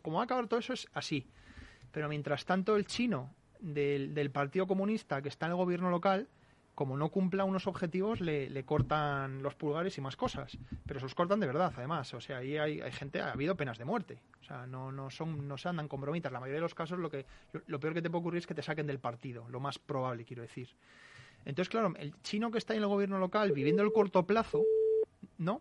Como 0.01 0.16
va 0.16 0.23
a 0.23 0.25
acabar 0.25 0.47
todo 0.47 0.61
eso 0.61 0.73
es 0.73 0.89
así. 0.95 1.27
Pero 1.93 2.09
mientras 2.09 2.47
tanto, 2.47 2.75
el 2.77 2.87
chino 2.87 3.35
del, 3.59 4.31
Partido 4.31 4.66
Comunista 4.66 5.21
que 5.21 5.29
está 5.29 5.45
en 5.45 5.53
el 5.53 5.59
gobierno 5.59 5.91
local, 5.91 6.27
como 6.75 6.97
no 6.97 7.11
cumpla 7.11 7.45
unos 7.45 7.66
objetivos, 7.66 8.23
le, 8.23 8.64
cortan 8.64 9.43
los 9.43 9.55
pulgares 9.57 9.99
y 9.99 10.01
más 10.01 10.16
cosas. 10.16 10.57
Pero 10.87 11.01
se 11.01 11.05
los 11.05 11.14
cortan 11.14 11.39
de 11.39 11.47
verdad, 11.47 11.75
además. 11.77 12.14
O 12.14 12.21
sea, 12.23 12.39
ahí 12.39 12.57
hay, 12.57 12.81
hay 12.81 12.93
gente, 12.93 13.21
ha 13.21 13.33
habido 13.33 13.55
penas 13.57 13.77
de 13.77 13.85
muerte. 13.85 14.23
O 14.41 14.45
sea, 14.45 14.66
no, 14.66 14.91
no, 14.91 15.11
son, 15.11 15.47
no 15.47 15.59
se 15.59 15.68
andan 15.68 15.87
con 15.87 16.01
bromitas. 16.01 16.33
La 16.33 16.41
mayoría 16.41 16.61
de 16.61 16.62
los 16.62 16.75
casos, 16.75 16.99
lo, 16.99 17.11
que, 17.11 17.27
lo, 17.53 17.61
lo 17.66 17.79
peor 17.79 17.93
que 17.93 18.01
te 18.01 18.09
puede 18.09 18.21
ocurrir 18.21 18.39
es 18.39 18.47
que 18.47 18.55
te 18.55 18.62
saquen 18.62 18.87
del 18.87 19.01
partido. 19.01 19.47
Lo 19.51 19.61
más 19.61 19.79
probable, 19.79 20.25
quiero 20.25 20.41
decir. 20.41 20.71
Entonces, 21.45 21.68
claro, 21.68 21.93
el 21.99 22.14
chino 22.23 22.51
que 22.51 22.59
está 22.59 22.75
en 22.75 22.81
el 22.81 22.89
gobierno 22.89 23.18
local 23.18 23.53
viviendo 23.53 23.83
el 23.83 23.93
corto 23.93 24.27
plazo, 24.27 24.62
¿no? 25.41 25.61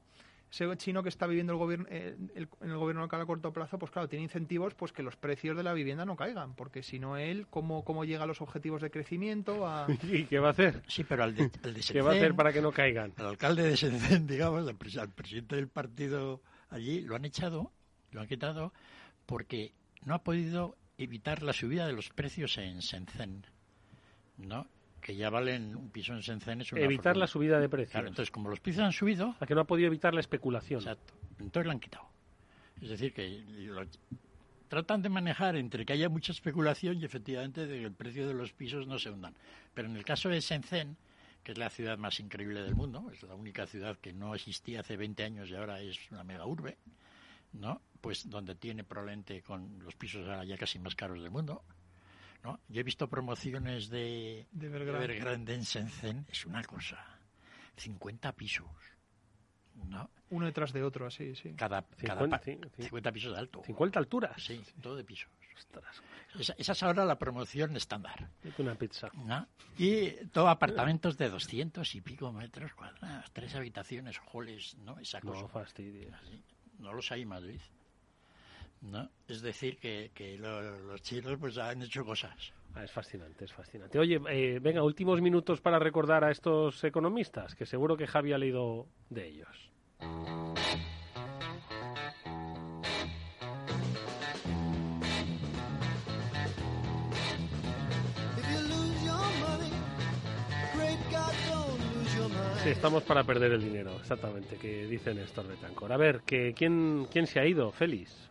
Ese 0.51 0.65
chino 0.77 1.03
que 1.03 1.09
está 1.09 1.27
viviendo 1.27 1.53
el 1.53 1.59
gobierno, 1.59 1.85
eh, 1.91 2.15
el- 2.33 2.49
en 2.61 2.71
el 2.71 2.77
gobierno 2.77 3.01
local 3.03 3.21
a 3.21 3.25
corto 3.27 3.53
plazo, 3.53 3.77
pues 3.77 3.91
claro, 3.91 4.09
tiene 4.09 4.23
incentivos 4.23 4.73
pues 4.73 4.91
que 4.91 5.03
los 5.03 5.15
precios 5.15 5.55
de 5.55 5.61
la 5.61 5.73
vivienda 5.73 6.05
no 6.05 6.15
caigan, 6.15 6.55
porque 6.55 6.81
si 6.81 6.97
no 6.97 7.17
él, 7.17 7.45
¿cómo, 7.51 7.83
cómo 7.85 8.03
llega 8.03 8.23
a 8.23 8.27
los 8.27 8.41
objetivos 8.41 8.81
de 8.81 8.89
crecimiento? 8.89 9.67
A... 9.67 9.85
¿Y 10.11 10.25
qué 10.25 10.39
va 10.39 10.47
a 10.47 10.51
hacer? 10.51 10.81
Sí, 10.87 11.03
pero 11.03 11.23
al 11.23 11.35
de, 11.35 11.51
al 11.63 11.73
de 11.75 11.81
¿Qué 11.81 12.01
va 12.01 12.11
a 12.11 12.15
hacer 12.15 12.33
para 12.35 12.51
que 12.51 12.61
no 12.63 12.71
caigan? 12.71 13.13
al 13.17 13.27
alcalde 13.27 13.61
de 13.63 13.75
Shenzhen, 13.75 14.25
digamos, 14.25 14.67
al, 14.67 14.75
pres- 14.77 14.97
al 14.99 15.09
presidente 15.09 15.55
del 15.55 15.67
partido 15.67 16.41
allí, 16.71 17.01
lo 17.01 17.15
han 17.15 17.25
echado, 17.25 17.71
lo 18.11 18.21
han 18.21 18.27
quitado, 18.27 18.73
porque 19.27 19.71
no 20.03 20.15
ha 20.15 20.23
podido 20.23 20.75
evitar 20.97 21.43
la 21.43 21.53
subida 21.53 21.85
de 21.85 21.93
los 21.93 22.09
precios 22.09 22.57
en 22.57 22.79
Shenzhen, 22.79 23.45
¿no? 24.37 24.65
Que 25.01 25.15
ya 25.15 25.29
valen 25.29 25.75
un 25.75 25.89
piso 25.89 26.13
en 26.13 26.19
Shenzhen 26.19 26.61
es 26.61 26.71
una 26.71 26.81
Evitar 26.81 27.03
fortuna. 27.13 27.19
la 27.21 27.27
subida 27.27 27.59
de 27.59 27.69
precios. 27.69 27.91
Claro, 27.91 28.07
entonces 28.09 28.31
como 28.31 28.49
los 28.49 28.59
precios 28.59 28.83
han 28.85 28.91
subido, 28.93 29.35
A 29.39 29.45
que 29.45 29.55
no 29.55 29.61
ha 29.61 29.67
podido 29.67 29.87
evitar 29.87 30.13
la 30.13 30.19
especulación. 30.19 30.81
exacto, 30.81 31.13
entonces 31.39 31.65
lo 31.65 31.71
han 31.71 31.79
quitado. 31.79 32.05
Es 32.81 32.89
decir, 32.89 33.13
que 33.13 33.27
lo- 33.67 33.85
tratan 34.67 35.01
de 35.01 35.09
manejar 35.09 35.55
entre 35.55 35.85
que 35.85 35.93
haya 35.93 36.09
mucha 36.09 36.31
especulación 36.31 36.97
y 37.01 37.05
efectivamente 37.05 37.65
de 37.65 37.79
que 37.79 37.85
el 37.85 37.91
precio 37.93 38.27
de 38.27 38.33
los 38.33 38.53
pisos 38.53 38.85
no 38.87 38.99
se 38.99 39.09
hundan. 39.09 39.33
Pero 39.73 39.87
en 39.89 39.95
el 39.97 40.05
caso 40.05 40.29
de 40.29 40.39
Shenzhen, 40.39 40.95
que 41.43 41.53
es 41.53 41.57
la 41.57 41.69
ciudad 41.69 41.97
más 41.97 42.19
increíble 42.19 42.61
del 42.61 42.75
mundo, 42.75 43.09
es 43.11 43.23
la 43.23 43.33
única 43.35 43.65
ciudad 43.65 43.97
que 43.97 44.13
no 44.13 44.35
existía 44.35 44.81
hace 44.81 44.95
20 44.97 45.23
años 45.23 45.49
y 45.49 45.55
ahora 45.55 45.81
es 45.81 45.97
una 46.11 46.23
mega 46.23 46.45
urbe, 46.45 46.77
¿no? 47.53 47.81
Pues 48.01 48.29
donde 48.29 48.53
tiene 48.55 48.83
probablemente 48.83 49.41
con 49.41 49.79
los 49.83 49.95
pisos 49.95 50.27
ahora 50.27 50.43
ya 50.45 50.57
casi 50.57 50.77
más 50.77 50.95
caros 50.95 51.21
del 51.21 51.31
mundo, 51.31 51.63
¿no? 52.43 52.59
Yo 52.69 52.81
he 52.81 52.83
visto 52.83 53.07
promociones 53.09 53.89
de, 53.89 54.47
De 54.51 54.69
de 54.69 54.75
Evergrande. 54.75 55.05
Evergrande 55.05 55.53
en 55.55 55.61
Shenzhen, 55.61 56.25
es 56.29 56.45
una 56.45 56.63
cosa, 56.63 57.03
50 57.77 58.31
pisos, 58.33 58.67
¿no? 59.87 60.09
Uno 60.31 60.45
detrás 60.45 60.71
de 60.73 60.83
otro, 60.83 61.07
así, 61.07 61.35
sí. 61.35 61.53
Cada, 61.55 61.81
cada 61.81 62.21
50, 62.21 62.37
pa- 62.37 62.43
sí, 62.43 62.59
sí. 62.75 62.83
50 62.83 63.11
pisos 63.11 63.33
de 63.33 63.39
alto. 63.39 63.63
50 63.65 63.97
alturas. 63.99 64.43
Sí, 64.43 64.61
todo 64.81 64.95
de 64.95 65.03
pisos. 65.03 65.29
Ostras, 65.57 66.01
Esa, 66.39 66.53
esa 66.57 66.71
es 66.71 66.83
ahora 66.83 67.03
la 67.03 67.17
promoción 67.19 67.75
estándar. 67.75 68.29
una 68.59 68.75
pizza. 68.75 69.09
¿no? 69.13 69.45
Y 69.77 70.11
todo 70.27 70.47
apartamentos 70.47 71.17
de 71.17 71.29
200 71.29 71.95
y 71.95 72.01
pico 72.01 72.31
metros 72.31 72.73
cuadrados, 72.75 73.29
tres 73.33 73.55
habitaciones, 73.55 74.21
halls, 74.31 74.77
¿no? 74.77 74.97
Esa 74.99 75.19
cosa. 75.19 75.41
No 75.41 75.47
fastidies. 75.49 76.13
Así. 76.13 76.41
No 76.77 76.93
los 76.93 77.11
hay 77.11 77.23
en 77.23 77.27
Madrid. 77.27 77.59
¿No? 78.81 79.09
Es 79.27 79.41
decir, 79.41 79.77
que, 79.79 80.11
que 80.13 80.37
lo- 80.37 80.79
los 80.79 81.01
chinos 81.01 81.37
pues 81.39 81.57
han 81.57 81.81
hecho 81.81 82.05
cosas. 82.05 82.53
Ah, 82.75 82.83
es 82.83 82.91
fascinante, 82.91 83.45
es 83.45 83.53
fascinante. 83.53 83.97
Oye, 83.99 84.19
eh, 84.29 84.59
venga, 84.61 84.83
últimos 84.83 85.21
minutos 85.21 85.59
para 85.61 85.79
recordar 85.79 86.23
a 86.23 86.31
estos 86.31 86.83
economistas, 86.83 87.55
que 87.55 87.65
seguro 87.65 87.97
que 87.97 88.07
Javi 88.07 88.31
ha 88.33 88.37
leído 88.37 88.87
de 89.09 89.27
ellos. 89.27 89.69
Sí, 102.63 102.69
estamos 102.69 103.03
para 103.03 103.23
perder 103.23 103.53
el 103.53 103.63
dinero, 103.63 103.95
exactamente, 103.99 104.57
que 104.57 104.85
dice 104.85 105.13
Néstor 105.13 105.47
Betancor. 105.47 105.93
A 105.93 105.97
ver, 105.97 106.21
que, 106.25 106.53
¿quién, 106.53 107.07
¿quién 107.09 107.25
se 107.25 107.39
ha 107.39 107.45
ido? 107.45 107.71
Félix. 107.71 108.28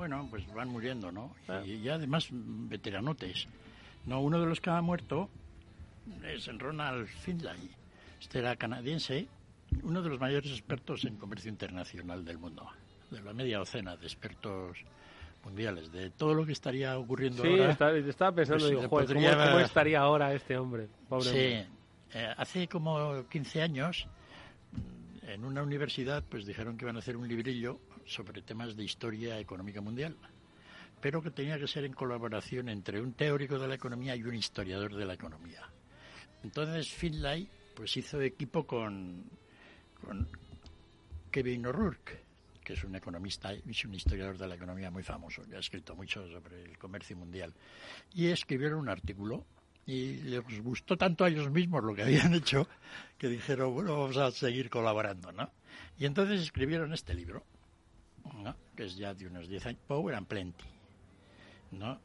Bueno, 0.00 0.26
pues 0.30 0.50
van 0.54 0.70
muriendo, 0.70 1.12
¿no? 1.12 1.34
Ah. 1.46 1.60
Y, 1.62 1.72
y 1.74 1.88
además 1.90 2.32
mm, 2.32 2.70
veteranotes. 2.70 3.46
No, 4.06 4.22
uno 4.22 4.40
de 4.40 4.46
los 4.46 4.58
que 4.58 4.70
ha 4.70 4.80
muerto 4.80 5.28
es 6.24 6.48
el 6.48 6.58
Ronald 6.58 7.06
Finlay. 7.06 7.70
Este 8.18 8.38
era 8.38 8.56
canadiense, 8.56 9.28
uno 9.82 10.00
de 10.00 10.08
los 10.08 10.18
mayores 10.18 10.50
expertos 10.52 11.04
en 11.04 11.16
comercio 11.18 11.50
internacional 11.50 12.24
del 12.24 12.38
mundo, 12.38 12.66
de 13.10 13.20
la 13.20 13.34
media 13.34 13.58
docena 13.58 13.94
de 13.98 14.06
expertos 14.06 14.78
mundiales, 15.44 15.92
de 15.92 16.08
todo 16.08 16.32
lo 16.32 16.46
que 16.46 16.52
estaría 16.52 16.98
ocurriendo 16.98 17.42
Sí, 17.42 17.50
ahora. 17.50 17.70
está- 17.72 17.94
estaba 17.94 18.32
pensando, 18.34 18.64
pues, 18.64 18.70
digo, 18.70 18.88
joder, 18.88 19.06
¿cómo, 19.08 19.20
podría- 19.20 19.44
cómo 19.50 19.58
estaría 19.60 20.00
ahora 20.00 20.32
este 20.32 20.56
hombre? 20.56 20.88
Pobre 21.10 21.24
Sí, 21.24 21.28
hombre. 21.30 21.66
eh, 22.14 22.34
hace 22.38 22.68
como 22.68 23.28
15 23.28 23.60
años 23.60 24.06
mm, 24.72 25.28
en 25.28 25.44
una 25.44 25.62
universidad 25.62 26.24
pues 26.26 26.46
dijeron 26.46 26.78
que 26.78 26.86
iban 26.86 26.96
a 26.96 27.00
hacer 27.00 27.18
un 27.18 27.28
librillo 27.28 27.78
sobre 28.06 28.42
temas 28.42 28.76
de 28.76 28.84
historia 28.84 29.38
económica 29.38 29.80
mundial, 29.80 30.16
pero 31.00 31.22
que 31.22 31.30
tenía 31.30 31.58
que 31.58 31.66
ser 31.66 31.84
en 31.84 31.92
colaboración 31.92 32.68
entre 32.68 33.00
un 33.00 33.14
teórico 33.14 33.58
de 33.58 33.68
la 33.68 33.74
economía 33.74 34.14
y 34.16 34.22
un 34.22 34.34
historiador 34.34 34.94
de 34.94 35.06
la 35.06 35.14
economía. 35.14 35.68
Entonces 36.42 36.88
Finlay 36.92 37.48
pues 37.74 37.96
hizo 37.96 38.20
equipo 38.20 38.66
con, 38.66 39.24
Kevin 41.30 41.66
O'Rourke, 41.66 42.22
que 42.62 42.74
es 42.74 42.84
un 42.84 42.94
economista 42.94 43.54
y 43.54 43.62
es 43.70 43.84
un 43.84 43.94
historiador 43.94 44.36
de 44.36 44.48
la 44.48 44.54
economía 44.54 44.90
muy 44.90 45.02
famoso, 45.02 45.42
que 45.48 45.56
ha 45.56 45.60
escrito 45.60 45.94
mucho 45.94 46.28
sobre 46.28 46.62
el 46.62 46.78
comercio 46.78 47.16
mundial. 47.16 47.54
Y 48.12 48.26
escribieron 48.26 48.80
un 48.80 48.88
artículo 48.88 49.46
y 49.86 50.16
les 50.16 50.42
gustó 50.62 50.96
tanto 50.96 51.24
a 51.24 51.28
ellos 51.28 51.50
mismos 51.50 51.82
lo 51.82 51.94
que 51.94 52.02
habían 52.02 52.34
hecho 52.34 52.68
que 53.16 53.28
dijeron, 53.28 53.72
bueno, 53.72 53.98
vamos 53.98 54.16
a 54.18 54.30
seguir 54.30 54.68
colaborando, 54.68 55.32
¿no? 55.32 55.50
Y 55.98 56.06
entonces 56.06 56.40
escribieron 56.42 56.92
este 56.92 57.14
libro, 57.14 57.44
¿no? 58.34 58.54
que 58.76 58.84
es 58.84 58.96
ya 58.96 59.14
de 59.14 59.26
unos 59.26 59.48
10 59.48 59.66
años, 59.66 59.80
Power 59.86 60.14
and 60.14 60.26
Plenty, 60.26 60.64
¿no? 61.72 62.00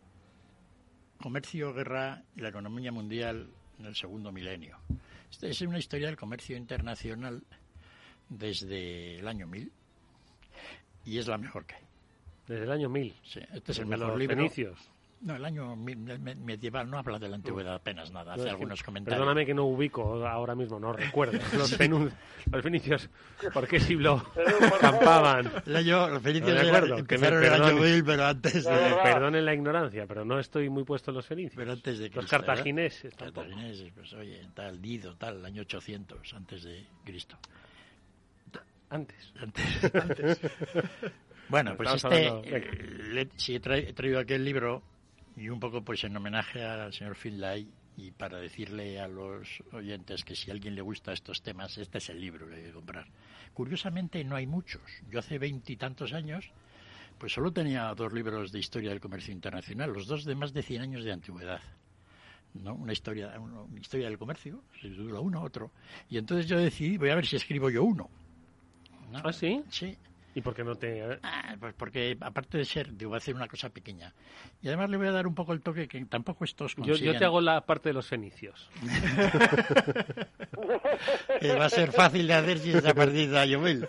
Comercio, 1.19 1.73
guerra 1.73 2.23
y 2.35 2.41
la 2.41 2.49
economía 2.49 2.91
mundial 2.91 3.49
en 3.79 3.85
el 3.85 3.95
segundo 3.95 4.31
milenio. 4.31 4.77
Esta 5.31 5.47
es 5.47 5.61
una 5.61 5.79
historia 5.79 6.07
del 6.07 6.17
comercio 6.17 6.55
internacional 6.57 7.43
desde 8.29 9.19
el 9.19 9.27
año 9.27 9.47
1000 9.47 9.71
y 11.05 11.17
es 11.17 11.27
la 11.27 11.37
mejor 11.37 11.65
que 11.65 11.75
hay. 11.75 11.83
Desde 12.47 12.63
el 12.63 12.71
año 12.71 12.89
1000. 12.89 13.15
Sí, 13.23 13.39
este 13.53 13.71
es 13.71 13.79
el 13.79 13.85
mejor 13.87 14.09
los 14.09 14.19
libro. 14.19 14.35
fenicios. 14.35 14.91
No, 15.25 15.35
el 15.35 15.43
año 15.43 15.75
mi- 15.75 15.95
me- 15.95 16.35
medieval 16.35 16.87
no 16.87 16.99
habla 16.99 17.17
de 17.17 17.27
la 17.27 17.35
antigüedad 17.35 17.73
apenas 17.73 18.11
nada, 18.11 18.33
hace 18.35 18.43
No, 18.45 18.49
algunos 18.51 18.83
comentarios. 18.83 19.17
Perdóname 19.19 19.43
que 19.45 19.55
no 19.55 19.65
ubico 19.65 20.23
ahora 20.25 20.53
mismo, 20.53 20.79
no 20.79 20.93
recuerdo. 20.93 21.39
Los, 21.57 21.79
penun- 21.79 22.11
los 22.51 22.61
fenicios, 22.61 23.09
¿por 23.51 23.67
qué 23.67 23.79
siglo 23.79 24.23
campaban? 24.79 25.51
El 25.65 25.75
año, 25.77 26.09
los 26.09 26.21
fenicios 26.21 26.53
No 26.53 26.67
acuerdo, 26.67 27.03
que 27.05 27.17
me 27.17 27.27
el 27.27 27.33
año 27.53 27.63
perdone. 27.63 27.81
1000, 27.91 28.03
pero 28.05 28.25
antes 28.27 28.63
de... 28.63 28.95
perdonen 29.03 29.45
la 29.45 29.53
ignorancia, 29.55 30.05
pero 30.07 30.23
no 30.23 30.39
estoy 30.39 30.69
muy 30.69 30.83
puesto 30.83 31.09
en 31.09 31.17
los 31.17 31.25
fenicios. 31.25 31.55
Pero 31.55 31.71
antes 31.71 31.97
de 31.97 32.05
los 32.09 32.17
Cristo, 32.17 32.29
cartagineses 32.37 33.03
¿verdad? 33.03 33.17
tampoco. 33.17 33.47
Cartagineses, 33.47 33.93
pues 33.95 34.13
oye, 34.13 34.47
tal, 34.53 34.79
Dido, 34.79 35.15
tal, 35.15 35.37
el 35.39 35.45
año 35.45 35.63
800, 35.63 36.33
antes 36.35 36.63
de 36.63 36.85
Cristo. 37.03 37.35
Antes. 38.89 39.33
Antes. 39.41 40.39
Bueno, 41.47 41.75
pues 41.77 41.93
Estamos 41.93 42.15
este, 42.17 42.27
hablando- 42.27 42.47
eh, 42.57 43.03
le- 43.11 43.29
sí, 43.37 43.55
he, 43.55 43.61
tra- 43.61 43.77
he 43.77 43.93
traído 43.93 44.17
aquel 44.19 44.43
libro 44.43 44.81
y 45.35 45.49
un 45.49 45.59
poco 45.59 45.83
pues 45.83 46.03
en 46.03 46.15
homenaje 46.15 46.63
al 46.63 46.93
señor 46.93 47.15
Finlay 47.15 47.67
y 47.97 48.11
para 48.11 48.39
decirle 48.39 48.99
a 48.99 49.07
los 49.07 49.63
oyentes 49.71 50.23
que 50.23 50.35
si 50.35 50.49
a 50.49 50.53
alguien 50.53 50.75
le 50.75 50.81
gusta 50.81 51.13
estos 51.13 51.41
temas, 51.41 51.77
este 51.77 51.97
es 51.97 52.09
el 52.09 52.19
libro 52.19 52.47
que 52.47 52.55
hay 52.55 52.63
que 52.63 52.71
comprar. 52.71 53.07
Curiosamente 53.53 54.23
no 54.23 54.35
hay 54.35 54.47
muchos. 54.47 54.81
Yo 55.09 55.19
hace 55.19 55.37
veintitantos 55.37 56.13
años 56.13 56.51
pues 57.17 57.31
solo 57.31 57.51
tenía 57.51 57.93
dos 57.95 58.11
libros 58.11 58.51
de 58.51 58.59
historia 58.59 58.89
del 58.89 58.99
comercio 58.99 59.33
internacional, 59.33 59.91
los 59.93 60.07
dos 60.07 60.25
de 60.25 60.35
más 60.35 60.53
de 60.53 60.61
100 60.61 60.81
años 60.81 61.03
de 61.03 61.13
antigüedad. 61.13 61.61
¿no? 62.53 62.73
Una 62.75 62.93
historia, 62.93 63.39
una 63.39 63.79
historia 63.79 64.07
del 64.07 64.17
comercio, 64.17 64.63
se 64.81 64.89
titula 64.89 65.19
uno, 65.19 65.41
otro. 65.41 65.71
Y 66.09 66.17
entonces 66.17 66.47
yo 66.47 66.57
decidí, 66.57 66.97
voy 66.97 67.09
a 67.09 67.15
ver 67.15 67.25
si 67.25 67.35
escribo 67.35 67.69
yo 67.69 67.83
uno. 67.83 68.09
¿no? 69.11 69.21
¿Ah, 69.23 69.33
sí? 69.33 69.63
Sí. 69.69 69.97
¿Y 70.35 70.41
por 70.41 70.53
qué 70.53 70.63
no 70.65 70.75
te...? 70.75 70.99
eh? 70.99 71.19
Ah, 71.23 71.55
pues 71.59 71.73
porque 71.75 72.17
aparte 72.19 72.57
de 72.57 72.65
ser, 72.65 72.93
digo, 72.95 73.09
voy 73.11 73.15
a 73.15 73.19
hacer 73.19 73.33
una 73.33 73.47
cosa 73.47 73.69
pequeña. 73.69 74.13
Y 74.61 74.67
además 74.67 74.89
le 74.89 74.97
voy 74.97 75.07
a 75.07 75.11
dar 75.11 75.25
un 75.27 75.33
poco 75.33 75.53
el 75.53 75.61
toque 75.61 75.87
que 75.87 76.03
tampoco 76.05 76.43
estos 76.43 76.75
Yo, 76.75 76.83
consiguen. 76.83 77.13
yo 77.13 77.19
te 77.19 77.23
hago 77.25 77.39
la 77.39 77.65
parte 77.65 77.89
de 77.89 77.93
los 77.93 78.05
fenicios. 78.07 78.69
Eh, 81.41 81.53
va 81.55 81.65
a 81.65 81.69
ser 81.69 81.91
fácil 81.91 82.27
de 82.27 82.33
hacer 82.33 82.59
si 82.59 82.71
es 82.71 82.85
a 82.85 82.93
partir 82.93 83.29
de 83.29 83.37
año 83.39 83.59
1000. 83.59 83.87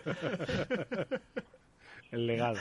El 2.11 2.27
legado. 2.27 2.59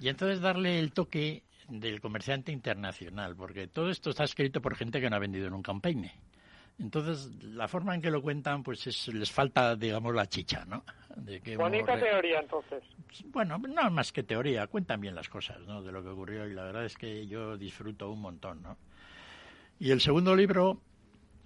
Y 0.00 0.08
entonces 0.08 0.40
darle 0.40 0.78
el 0.78 0.92
toque 0.92 1.42
del 1.68 2.00
comerciante 2.00 2.50
internacional, 2.52 3.36
porque 3.36 3.68
todo 3.68 3.90
esto 3.90 4.10
está 4.10 4.24
escrito 4.24 4.60
por 4.60 4.76
gente 4.76 5.00
que 5.00 5.08
no 5.08 5.16
ha 5.16 5.20
vendido 5.20 5.48
nunca 5.50 5.72
un 5.72 5.80
peine. 5.80 6.12
Entonces, 6.78 7.30
la 7.44 7.68
forma 7.68 7.94
en 7.94 8.00
que 8.02 8.10
lo 8.10 8.22
cuentan, 8.22 8.62
pues 8.62 8.86
es, 8.86 9.08
les 9.08 9.30
falta, 9.30 9.76
digamos, 9.76 10.14
la 10.14 10.26
chicha, 10.26 10.64
¿no? 10.64 10.84
De 11.16 11.40
que 11.40 11.52
hemos 11.54 11.68
Bonita 11.70 11.98
teoría, 11.98 12.40
entonces. 12.40 12.82
Bueno, 13.26 13.58
no 13.58 13.90
más 13.90 14.12
que 14.12 14.22
teoría, 14.22 14.66
cuentan 14.68 15.00
bien 15.00 15.14
las 15.14 15.28
cosas, 15.28 15.58
¿no? 15.66 15.82
De 15.82 15.90
lo 15.92 16.02
que 16.02 16.08
ocurrió 16.10 16.46
y 16.48 16.54
la 16.54 16.64
verdad 16.64 16.84
es 16.84 16.96
que 16.96 17.26
yo 17.26 17.56
disfruto 17.56 18.10
un 18.10 18.20
montón, 18.20 18.62
¿no? 18.62 18.76
Y 19.78 19.90
el 19.90 20.00
segundo 20.00 20.36
libro 20.36 20.80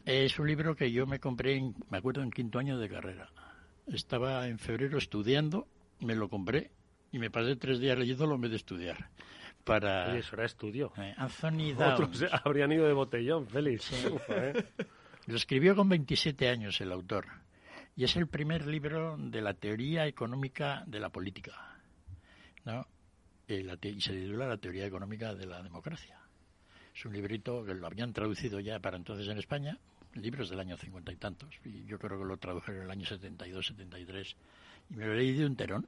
es 0.04 0.38
un 0.38 0.46
libro 0.46 0.74
que 0.76 0.90
yo 0.92 1.06
me 1.06 1.18
compré, 1.20 1.56
en- 1.56 1.74
me 1.90 1.98
acuerdo, 1.98 2.22
en 2.22 2.30
quinto 2.30 2.58
año 2.58 2.78
de 2.78 2.88
carrera. 2.88 3.30
Estaba 3.86 4.48
en 4.48 4.58
febrero 4.58 4.98
estudiando, 4.98 5.66
me 6.00 6.14
lo 6.14 6.28
compré 6.28 6.70
y 7.12 7.18
me 7.18 7.30
pasé 7.30 7.56
tres 7.56 7.78
días 7.80 7.98
leyéndolo 7.98 8.34
en 8.34 8.40
vez 8.42 8.50
de 8.50 8.56
estudiar. 8.58 9.08
Para 9.64 10.10
Oye, 10.10 10.18
eso 10.18 10.34
era 10.36 10.44
estudio. 10.44 10.92
eh, 10.98 11.14
Anthony 11.16 11.72
Otros 11.78 12.24
habrían 12.44 12.70
ido 12.72 12.86
de 12.86 12.92
botellón, 12.92 13.46
Félix. 13.48 13.90
Joder. 14.26 14.66
Lo 15.26 15.36
escribió 15.36 15.74
con 15.74 15.88
27 15.88 16.48
años 16.50 16.78
el 16.82 16.92
autor. 16.92 17.24
Y 17.96 18.04
es 18.04 18.16
el 18.16 18.26
primer 18.26 18.66
libro 18.66 19.16
de 19.18 19.40
la 19.40 19.54
teoría 19.54 20.06
económica 20.06 20.82
de 20.86 20.98
la 20.98 21.10
política. 21.10 21.52
¿no? 22.64 22.86
Eh, 23.46 23.66
y 23.82 24.00
se 24.00 24.12
titula 24.12 24.48
La 24.48 24.56
teoría 24.56 24.86
económica 24.86 25.34
de 25.34 25.46
la 25.46 25.62
democracia. 25.62 26.18
Es 26.94 27.04
un 27.04 27.12
librito 27.12 27.64
que 27.64 27.74
lo 27.74 27.86
habían 27.86 28.12
traducido 28.12 28.60
ya 28.60 28.80
para 28.80 28.96
entonces 28.96 29.28
en 29.28 29.38
España. 29.38 29.78
El 30.14 30.22
libro 30.22 30.42
es 30.44 30.50
del 30.50 30.60
año 30.60 30.76
cincuenta 30.76 31.12
y 31.12 31.16
tantos. 31.16 31.54
Y 31.64 31.84
yo 31.84 31.98
creo 31.98 32.18
que 32.18 32.24
lo 32.24 32.36
tradujeron 32.36 32.80
en 32.80 32.84
el 32.86 32.90
año 32.90 33.06
72, 33.06 33.66
73. 33.66 34.36
Y 34.90 34.94
me 34.94 35.06
lo 35.06 35.14
leí 35.14 35.32
de 35.32 35.46
un 35.46 35.56
terón. 35.56 35.86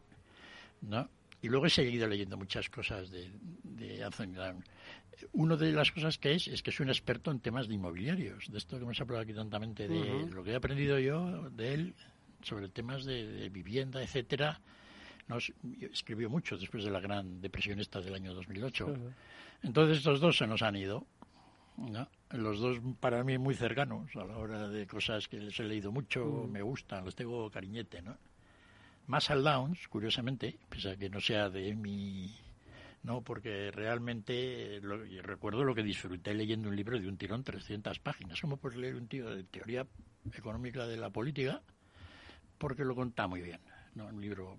¿no? 0.82 1.08
Y 1.42 1.48
luego 1.48 1.66
he 1.66 1.70
seguido 1.70 2.06
leyendo 2.06 2.36
muchas 2.36 2.68
cosas 2.68 3.10
de, 3.10 3.30
de 3.62 4.04
Anthony 4.04 4.32
Down. 4.32 4.64
Una 5.32 5.56
de 5.56 5.72
las 5.72 5.92
cosas 5.92 6.18
que 6.18 6.34
es, 6.34 6.48
es 6.48 6.62
que 6.62 6.70
es 6.70 6.80
un 6.80 6.88
experto 6.88 7.30
en 7.30 7.40
temas 7.40 7.68
de 7.68 7.74
inmobiliarios, 7.74 8.50
de 8.50 8.58
esto 8.58 8.76
que 8.76 8.84
hemos 8.84 9.00
hablado 9.00 9.22
aquí 9.22 9.32
tantamente, 9.32 9.88
de 9.88 10.26
lo 10.30 10.44
que 10.44 10.52
he 10.52 10.56
aprendido 10.56 10.98
yo 10.98 11.50
de 11.50 11.74
él 11.74 11.94
sobre 12.42 12.68
temas 12.68 13.04
de, 13.04 13.26
de 13.26 13.48
vivienda, 13.48 14.02
etcétera. 14.02 14.60
Nos, 15.28 15.52
escribió 15.80 16.30
mucho 16.30 16.56
después 16.56 16.84
de 16.84 16.90
la 16.90 17.00
gran 17.00 17.40
depresión 17.40 17.80
esta 17.80 18.00
del 18.00 18.14
año 18.14 18.34
2008. 18.34 18.86
Ujú. 18.86 19.12
Entonces 19.62 19.98
estos 19.98 20.20
dos 20.20 20.36
se 20.36 20.46
nos 20.46 20.62
han 20.62 20.76
ido. 20.76 21.06
¿no? 21.76 22.08
Los 22.30 22.60
dos 22.60 22.78
para 23.00 23.22
mí 23.22 23.38
muy 23.38 23.54
cercanos 23.54 24.14
a 24.16 24.24
la 24.24 24.38
hora 24.38 24.68
de 24.68 24.86
cosas 24.86 25.28
que 25.28 25.38
les 25.38 25.58
he 25.60 25.64
leído 25.64 25.92
mucho, 25.92 26.46
me 26.50 26.62
gustan, 26.62 27.04
los 27.04 27.14
tengo 27.14 27.50
cariñete, 27.50 28.02
¿no? 28.02 28.16
Marshall 29.06 29.44
Downs, 29.44 29.86
curiosamente, 29.88 30.58
pese 30.68 30.90
a 30.90 30.96
que 30.96 31.08
no 31.08 31.20
sea 31.20 31.48
de 31.48 31.74
mi... 31.74 32.34
No, 33.06 33.22
porque 33.22 33.70
realmente 33.70 34.76
eh, 34.76 34.80
lo- 34.82 34.98
recuerdo 35.22 35.62
lo 35.62 35.76
que 35.76 35.84
disfruté 35.84 36.34
leyendo 36.34 36.68
un 36.68 36.74
libro 36.74 36.98
de 36.98 37.06
un 37.08 37.16
tirón, 37.16 37.44
300 37.44 38.00
páginas. 38.00 38.40
¿Cómo 38.40 38.56
puedes 38.56 38.76
leer 38.76 38.96
un 38.96 39.06
tío 39.06 39.30
de 39.32 39.44
teoría 39.44 39.86
económica 40.34 40.88
de 40.88 40.96
la 40.96 41.08
política? 41.10 41.62
Porque 42.58 42.84
lo 42.84 42.96
cuenta 42.96 43.28
muy 43.28 43.42
bien. 43.42 43.60
¿no? 43.94 44.06
Un 44.06 44.20
libro... 44.20 44.58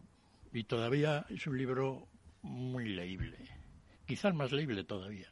Y 0.53 0.63
todavía 0.63 1.25
es 1.29 1.45
un 1.45 1.57
libro 1.57 2.07
muy 2.41 2.87
leíble. 2.87 3.37
Quizás 4.05 4.33
más 4.33 4.53
leíble 4.53 4.85
todavía. 4.85 5.27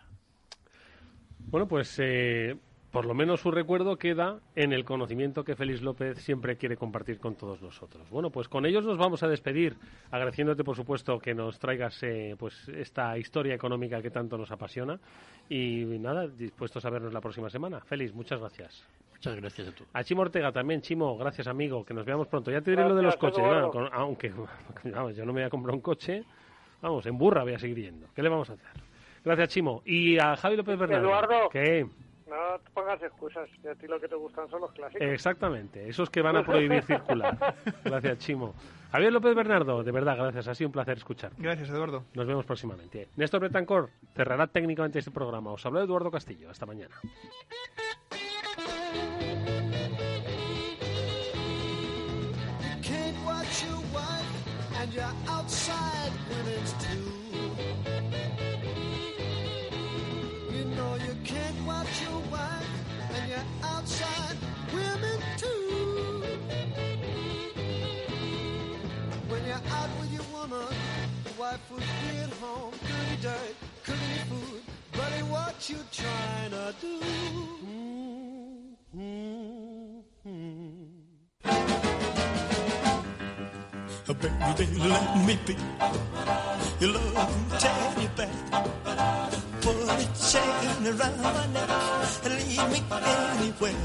Bueno, 1.50 1.70
pues 1.70 1.96
eh, 2.00 2.58
por 2.96 3.06
lo 3.06 3.14
menos 3.14 3.42
su 3.42 3.52
recuerdo 3.52 3.98
queda 3.98 4.40
en 4.56 4.72
el 4.72 4.86
conocimiento 4.86 5.44
que 5.44 5.56
Félix 5.56 5.82
López 5.82 6.18
siempre 6.20 6.56
quiere 6.56 6.78
compartir 6.78 7.20
con 7.20 7.36
todos 7.36 7.62
nosotros. 7.62 8.10
Bueno, 8.10 8.30
pues 8.30 8.48
con 8.48 8.66
ellos 8.66 8.86
nos 8.86 8.98
vamos 8.98 9.22
a 9.22 9.28
despedir, 9.28 9.76
agradeciéndote 10.12 10.64
por 10.64 10.76
supuesto 10.76 11.20
que 11.20 11.34
nos 11.36 11.60
traigas 11.60 12.02
eh, 12.04 12.36
pues 12.40 12.68
esta 12.70 13.18
historia 13.18 13.54
económica 13.54 14.02
que 14.02 14.12
tanto 14.12 14.38
nos 14.38 14.50
apasiona 14.50 14.98
y 15.50 15.84
nada, 16.00 16.26
dispuestos 16.28 16.86
a 16.86 16.90
vernos 16.90 17.12
la 17.14 17.20
próxima 17.20 17.50
semana. 17.50 17.82
Félix, 17.82 18.14
muchas 18.14 18.40
gracias. 18.40 18.88
Muchas 19.12 19.36
gracias 19.36 19.68
a 19.68 19.72
todos. 19.74 19.90
A 19.94 20.04
Chimo 20.04 20.22
Ortega 20.22 20.52
también, 20.54 20.82
Chimo, 20.82 21.18
gracias 21.18 21.48
amigo, 21.48 21.84
que 21.84 21.94
nos 21.94 22.06
veamos 22.06 22.28
pronto. 22.28 22.50
Ya 22.50 22.62
te 22.62 22.72
diré 22.72 22.88
lo 22.88 22.96
de 22.96 23.04
los 23.04 23.18
coches, 23.18 23.44
con- 23.72 23.90
aunque 23.92 24.32
vamos, 24.86 25.16
yo 25.18 25.26
no 25.26 25.34
me 25.34 25.42
voy 25.42 25.48
a 25.48 25.50
comprar 25.50 25.76
un 25.76 25.82
coche, 25.82 26.24
vamos, 26.82 27.06
en 27.06 27.18
burra 27.18 27.44
voy 27.44 27.54
a 27.56 27.60
seguir 27.60 27.78
yendo. 27.82 28.08
¿Qué 28.16 28.24
le 28.24 28.30
vamos 28.30 28.50
a 28.50 28.54
hacer? 28.54 28.68
Gracias, 29.24 29.50
Chimo. 29.50 29.82
Y 29.86 30.18
a 30.20 30.38
Javi 30.38 30.56
López 30.56 30.78
Bernardo. 30.78 31.08
Eduardo. 31.08 31.50
¿Qué? 31.50 31.86
No 32.28 32.60
te 32.60 32.72
pongas 32.72 33.02
excusas, 33.04 33.48
que 33.62 33.70
a 33.70 33.76
ti 33.76 33.88
lo 33.88 34.00
que 34.00 34.08
te 34.08 34.16
gustan 34.16 34.50
son 34.50 34.62
los 34.62 34.72
clásicos. 34.72 35.06
Exactamente, 35.08 35.88
esos 35.88 36.10
que 36.10 36.22
van 36.22 36.38
a 36.38 36.44
prohibir 36.44 36.84
circular. 36.88 37.56
Gracias, 37.84 38.18
Chimo. 38.20 38.56
Javier 38.92 39.14
López 39.14 39.36
Bernardo, 39.36 39.84
de 39.84 39.92
verdad, 39.92 40.18
gracias. 40.18 40.48
Ha 40.48 40.56
sido 40.56 40.70
un 40.70 40.74
placer 40.74 40.98
escuchar. 40.98 41.32
Gracias, 41.38 41.70
Eduardo. 41.70 42.06
Nos 42.14 42.26
vemos 42.26 42.46
próximamente. 42.46 43.10
Néstor 43.16 43.42
Betancor 43.42 43.90
cerrará 44.16 44.48
técnicamente 44.48 45.00
este 45.00 45.12
programa. 45.12 45.52
Os 45.52 45.66
habló 45.66 45.82
Eduardo 45.84 46.10
Castillo. 46.10 46.50
Hasta 46.50 46.66
mañana. 46.66 46.96
life 71.56 71.72
was 71.72 71.84
being 72.04 72.34
home, 72.42 72.74
dirty 72.84 73.16
dirt, 73.22 73.56
cooking 73.86 74.24
food. 74.30 74.62
Buddy, 74.92 75.22
what 75.32 75.70
you 75.70 75.78
trying 75.92 76.52
to 76.52 76.74
do? 76.82 77.00
Mm-hmm. 78.96 79.26
Baby, 84.58 84.78
let 84.90 85.26
me 85.26 85.36
be 85.46 85.56
your 86.80 86.94
love. 86.94 87.34
Put 89.62 89.76
a 89.76 90.06
chain 90.30 90.82
around 90.88 91.18
my 91.22 91.46
neck 91.54 91.70
and 92.26 92.34
lead 92.36 92.64
me 92.72 92.80
anywhere. 92.92 93.78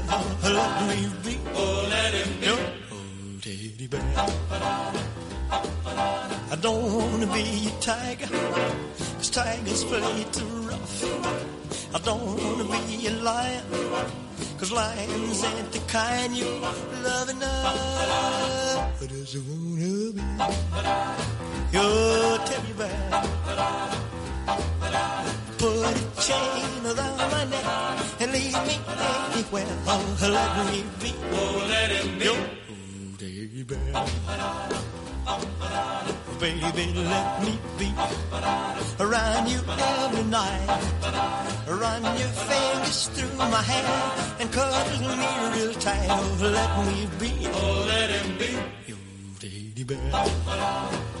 Let 0.43 0.69
me 0.87 0.97
be. 1.23 1.33
Oh, 1.55 1.87
let 1.89 2.13
him 2.13 2.31
be. 2.39 2.45
Your 2.45 2.59
old 2.91 3.41
teddy 3.41 3.87
bear. 3.87 5.10
I 6.51 6.55
don't 6.59 6.83
wanna 6.93 7.27
be 7.27 7.67
a 7.67 7.71
tiger, 7.81 8.27
cause 9.17 9.29
tigers 9.29 9.83
play 9.83 10.25
too 10.31 10.45
rough. 10.69 11.03
I 11.95 11.99
don't 11.99 12.21
wanna 12.43 12.65
be 12.87 13.07
a 13.07 13.11
lion, 13.11 13.63
cause 14.57 14.71
lions 14.71 15.43
ain't 15.43 15.71
the 15.71 15.79
kind 15.87 16.35
you 16.35 16.45
love 17.03 17.29
enough. 17.29 19.01
I 19.01 19.05
just 19.07 19.37
wanna 19.37 20.11
be 20.13 20.23
your 21.71 22.37
teddy 22.47 22.73
bear. 22.77 23.01
Put 25.57 25.85
a 25.87 26.21
chain 26.21 26.85
around 26.85 27.31
my 27.31 27.43
neck 27.45 27.65
and 28.19 28.31
leave 28.31 28.59
me 28.67 28.75
anywhere. 29.33 29.67
Oh, 29.87 30.17
let 30.21 30.65
me 30.71 30.83
be. 30.99 31.13
Oh, 31.31 31.65
let 31.69 31.91
him 31.91 32.19
be. 32.19 32.25
Your 32.25 32.41
teddy 33.17 33.63
bear. 33.63 35.00
Baby, 36.39 36.93
let 36.95 37.43
me 37.43 37.59
be 37.77 37.93
around 38.99 39.47
you 39.47 39.59
every 39.67 40.23
night. 40.23 40.67
Run 41.67 42.03
your 42.03 42.33
fingers 42.49 43.07
through 43.13 43.37
my 43.37 43.61
hair 43.61 44.37
and 44.39 44.51
cuddle 44.51 45.07
me 45.17 45.27
real 45.55 45.73
tight. 45.73 46.07
Oh, 46.09 46.37
let 46.41 46.71
me 46.87 47.07
be. 47.19 47.47
Oh, 47.47 47.85
let 47.87 48.09
him 48.09 48.37
be. 48.37 48.51
Your 48.87 48.97
teddy 49.39 49.83
bear. 49.83 51.20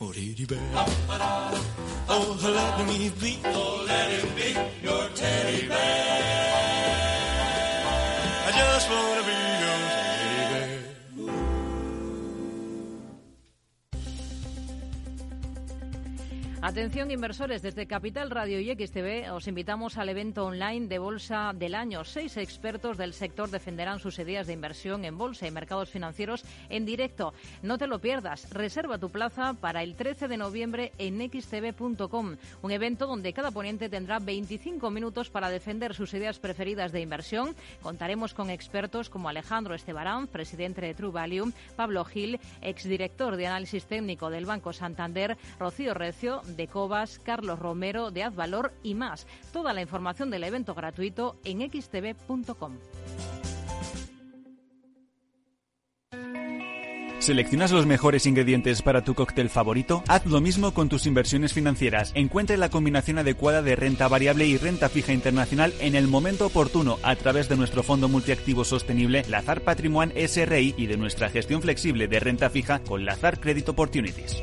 Oh, 0.00 0.12
teddy 0.12 0.46
bear. 0.46 0.58
Oh, 2.08 2.38
let 2.40 2.86
me 2.86 3.10
be. 3.20 3.38
Oh, 3.46 3.84
let 3.84 4.10
him 4.12 4.28
be 4.36 4.54
your 4.86 5.08
teddy 5.08 5.66
bear. 5.66 7.08
I 8.46 8.50
just 8.52 8.88
wanna 8.88 9.22
be 9.26 9.34
your 9.64 9.97
Atención 16.68 17.10
inversores, 17.10 17.62
desde 17.62 17.86
Capital 17.86 18.28
Radio 18.28 18.60
y 18.60 18.66
XTV 18.66 19.32
os 19.32 19.48
invitamos 19.48 19.96
al 19.96 20.10
evento 20.10 20.44
online 20.44 20.86
de 20.86 20.98
Bolsa 20.98 21.52
del 21.54 21.74
Año. 21.74 22.04
Seis 22.04 22.36
expertos 22.36 22.98
del 22.98 23.14
sector 23.14 23.48
defenderán 23.48 24.00
sus 24.00 24.18
ideas 24.18 24.46
de 24.46 24.52
inversión 24.52 25.06
en 25.06 25.16
bolsa 25.16 25.46
y 25.46 25.50
mercados 25.50 25.88
financieros 25.88 26.44
en 26.68 26.84
directo. 26.84 27.32
No 27.62 27.78
te 27.78 27.86
lo 27.86 28.00
pierdas. 28.00 28.50
Reserva 28.50 28.98
tu 28.98 29.08
plaza 29.08 29.54
para 29.54 29.82
el 29.82 29.96
13 29.96 30.28
de 30.28 30.36
noviembre 30.36 30.92
en 30.98 31.18
xtv.com, 31.30 32.36
un 32.60 32.70
evento 32.70 33.06
donde 33.06 33.32
cada 33.32 33.50
ponente 33.50 33.88
tendrá 33.88 34.18
25 34.18 34.90
minutos 34.90 35.30
para 35.30 35.48
defender 35.48 35.94
sus 35.94 36.12
ideas 36.12 36.38
preferidas 36.38 36.92
de 36.92 37.00
inversión. 37.00 37.56
Contaremos 37.80 38.34
con 38.34 38.50
expertos 38.50 39.08
como 39.08 39.30
Alejandro 39.30 39.74
Estebarán, 39.74 40.26
presidente 40.26 40.82
de 40.82 40.92
True 40.92 41.12
Value, 41.12 41.50
Pablo 41.76 42.04
Gil, 42.04 42.38
exdirector 42.60 43.36
de 43.36 43.46
análisis 43.46 43.86
técnico 43.86 44.28
del 44.28 44.44
Banco 44.44 44.74
Santander, 44.74 45.38
Rocío 45.58 45.94
Recio, 45.94 46.42
de 46.58 46.68
Cobas, 46.68 47.18
Carlos 47.18 47.58
Romero, 47.58 48.10
de 48.10 48.24
Advalor 48.24 48.74
y 48.82 48.94
más. 48.94 49.26
Toda 49.50 49.72
la 49.72 49.80
información 49.80 50.28
del 50.28 50.44
evento 50.44 50.74
gratuito 50.74 51.40
en 51.44 51.60
xtv.com. 51.70 52.76
¿Seleccionas 57.20 57.72
los 57.72 57.84
mejores 57.84 58.26
ingredientes 58.26 58.80
para 58.80 59.02
tu 59.02 59.14
cóctel 59.14 59.50
favorito? 59.50 60.02
Haz 60.08 60.24
lo 60.24 60.40
mismo 60.40 60.72
con 60.72 60.88
tus 60.88 61.04
inversiones 61.04 61.52
financieras. 61.52 62.12
Encuentre 62.14 62.56
la 62.56 62.70
combinación 62.70 63.18
adecuada 63.18 63.60
de 63.60 63.76
renta 63.76 64.08
variable 64.08 64.46
y 64.46 64.56
renta 64.56 64.88
fija 64.88 65.12
internacional 65.12 65.74
en 65.80 65.94
el 65.94 66.06
momento 66.06 66.46
oportuno 66.46 66.98
a 67.02 67.16
través 67.16 67.48
de 67.48 67.56
nuestro 67.56 67.82
fondo 67.82 68.08
multiactivo 68.08 68.64
sostenible 68.64 69.24
Lazar 69.28 69.60
Patrimoine 69.62 70.26
SRI 70.26 70.74
y 70.78 70.86
de 70.86 70.96
nuestra 70.96 71.28
gestión 71.28 71.60
flexible 71.60 72.08
de 72.08 72.20
renta 72.20 72.50
fija 72.50 72.78
con 72.78 73.04
Lazar 73.04 73.40
Credit 73.40 73.68
Opportunities. 73.68 74.42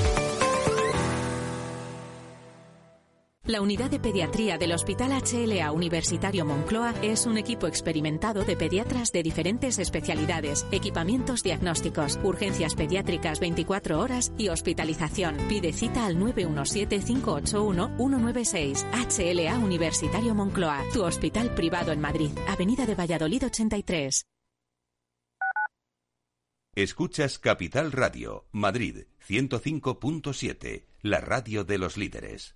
La 3.51 3.59
unidad 3.59 3.91
de 3.91 3.99
pediatría 3.99 4.57
del 4.57 4.71
Hospital 4.71 5.11
HLA 5.11 5.73
Universitario 5.73 6.45
Moncloa 6.45 6.93
es 7.01 7.25
un 7.25 7.37
equipo 7.37 7.67
experimentado 7.67 8.45
de 8.45 8.55
pediatras 8.55 9.11
de 9.11 9.23
diferentes 9.23 9.77
especialidades, 9.77 10.65
equipamientos 10.71 11.43
diagnósticos, 11.43 12.17
urgencias 12.23 12.75
pediátricas 12.75 13.41
24 13.41 13.99
horas 13.99 14.31
y 14.37 14.47
hospitalización. 14.47 15.35
Pide 15.49 15.73
cita 15.73 16.05
al 16.05 16.15
917-581-196. 16.15 18.85
HLA 18.93 19.57
Universitario 19.57 20.33
Moncloa, 20.33 20.85
tu 20.93 21.03
hospital 21.03 21.53
privado 21.53 21.91
en 21.91 21.99
Madrid, 21.99 22.31
Avenida 22.47 22.85
de 22.85 22.95
Valladolid 22.95 23.47
83. 23.47 24.27
Escuchas 26.73 27.37
Capital 27.37 27.91
Radio, 27.91 28.47
Madrid 28.53 29.07
105.7, 29.27 30.85
la 31.01 31.19
radio 31.19 31.65
de 31.65 31.77
los 31.77 31.97
líderes. 31.97 32.55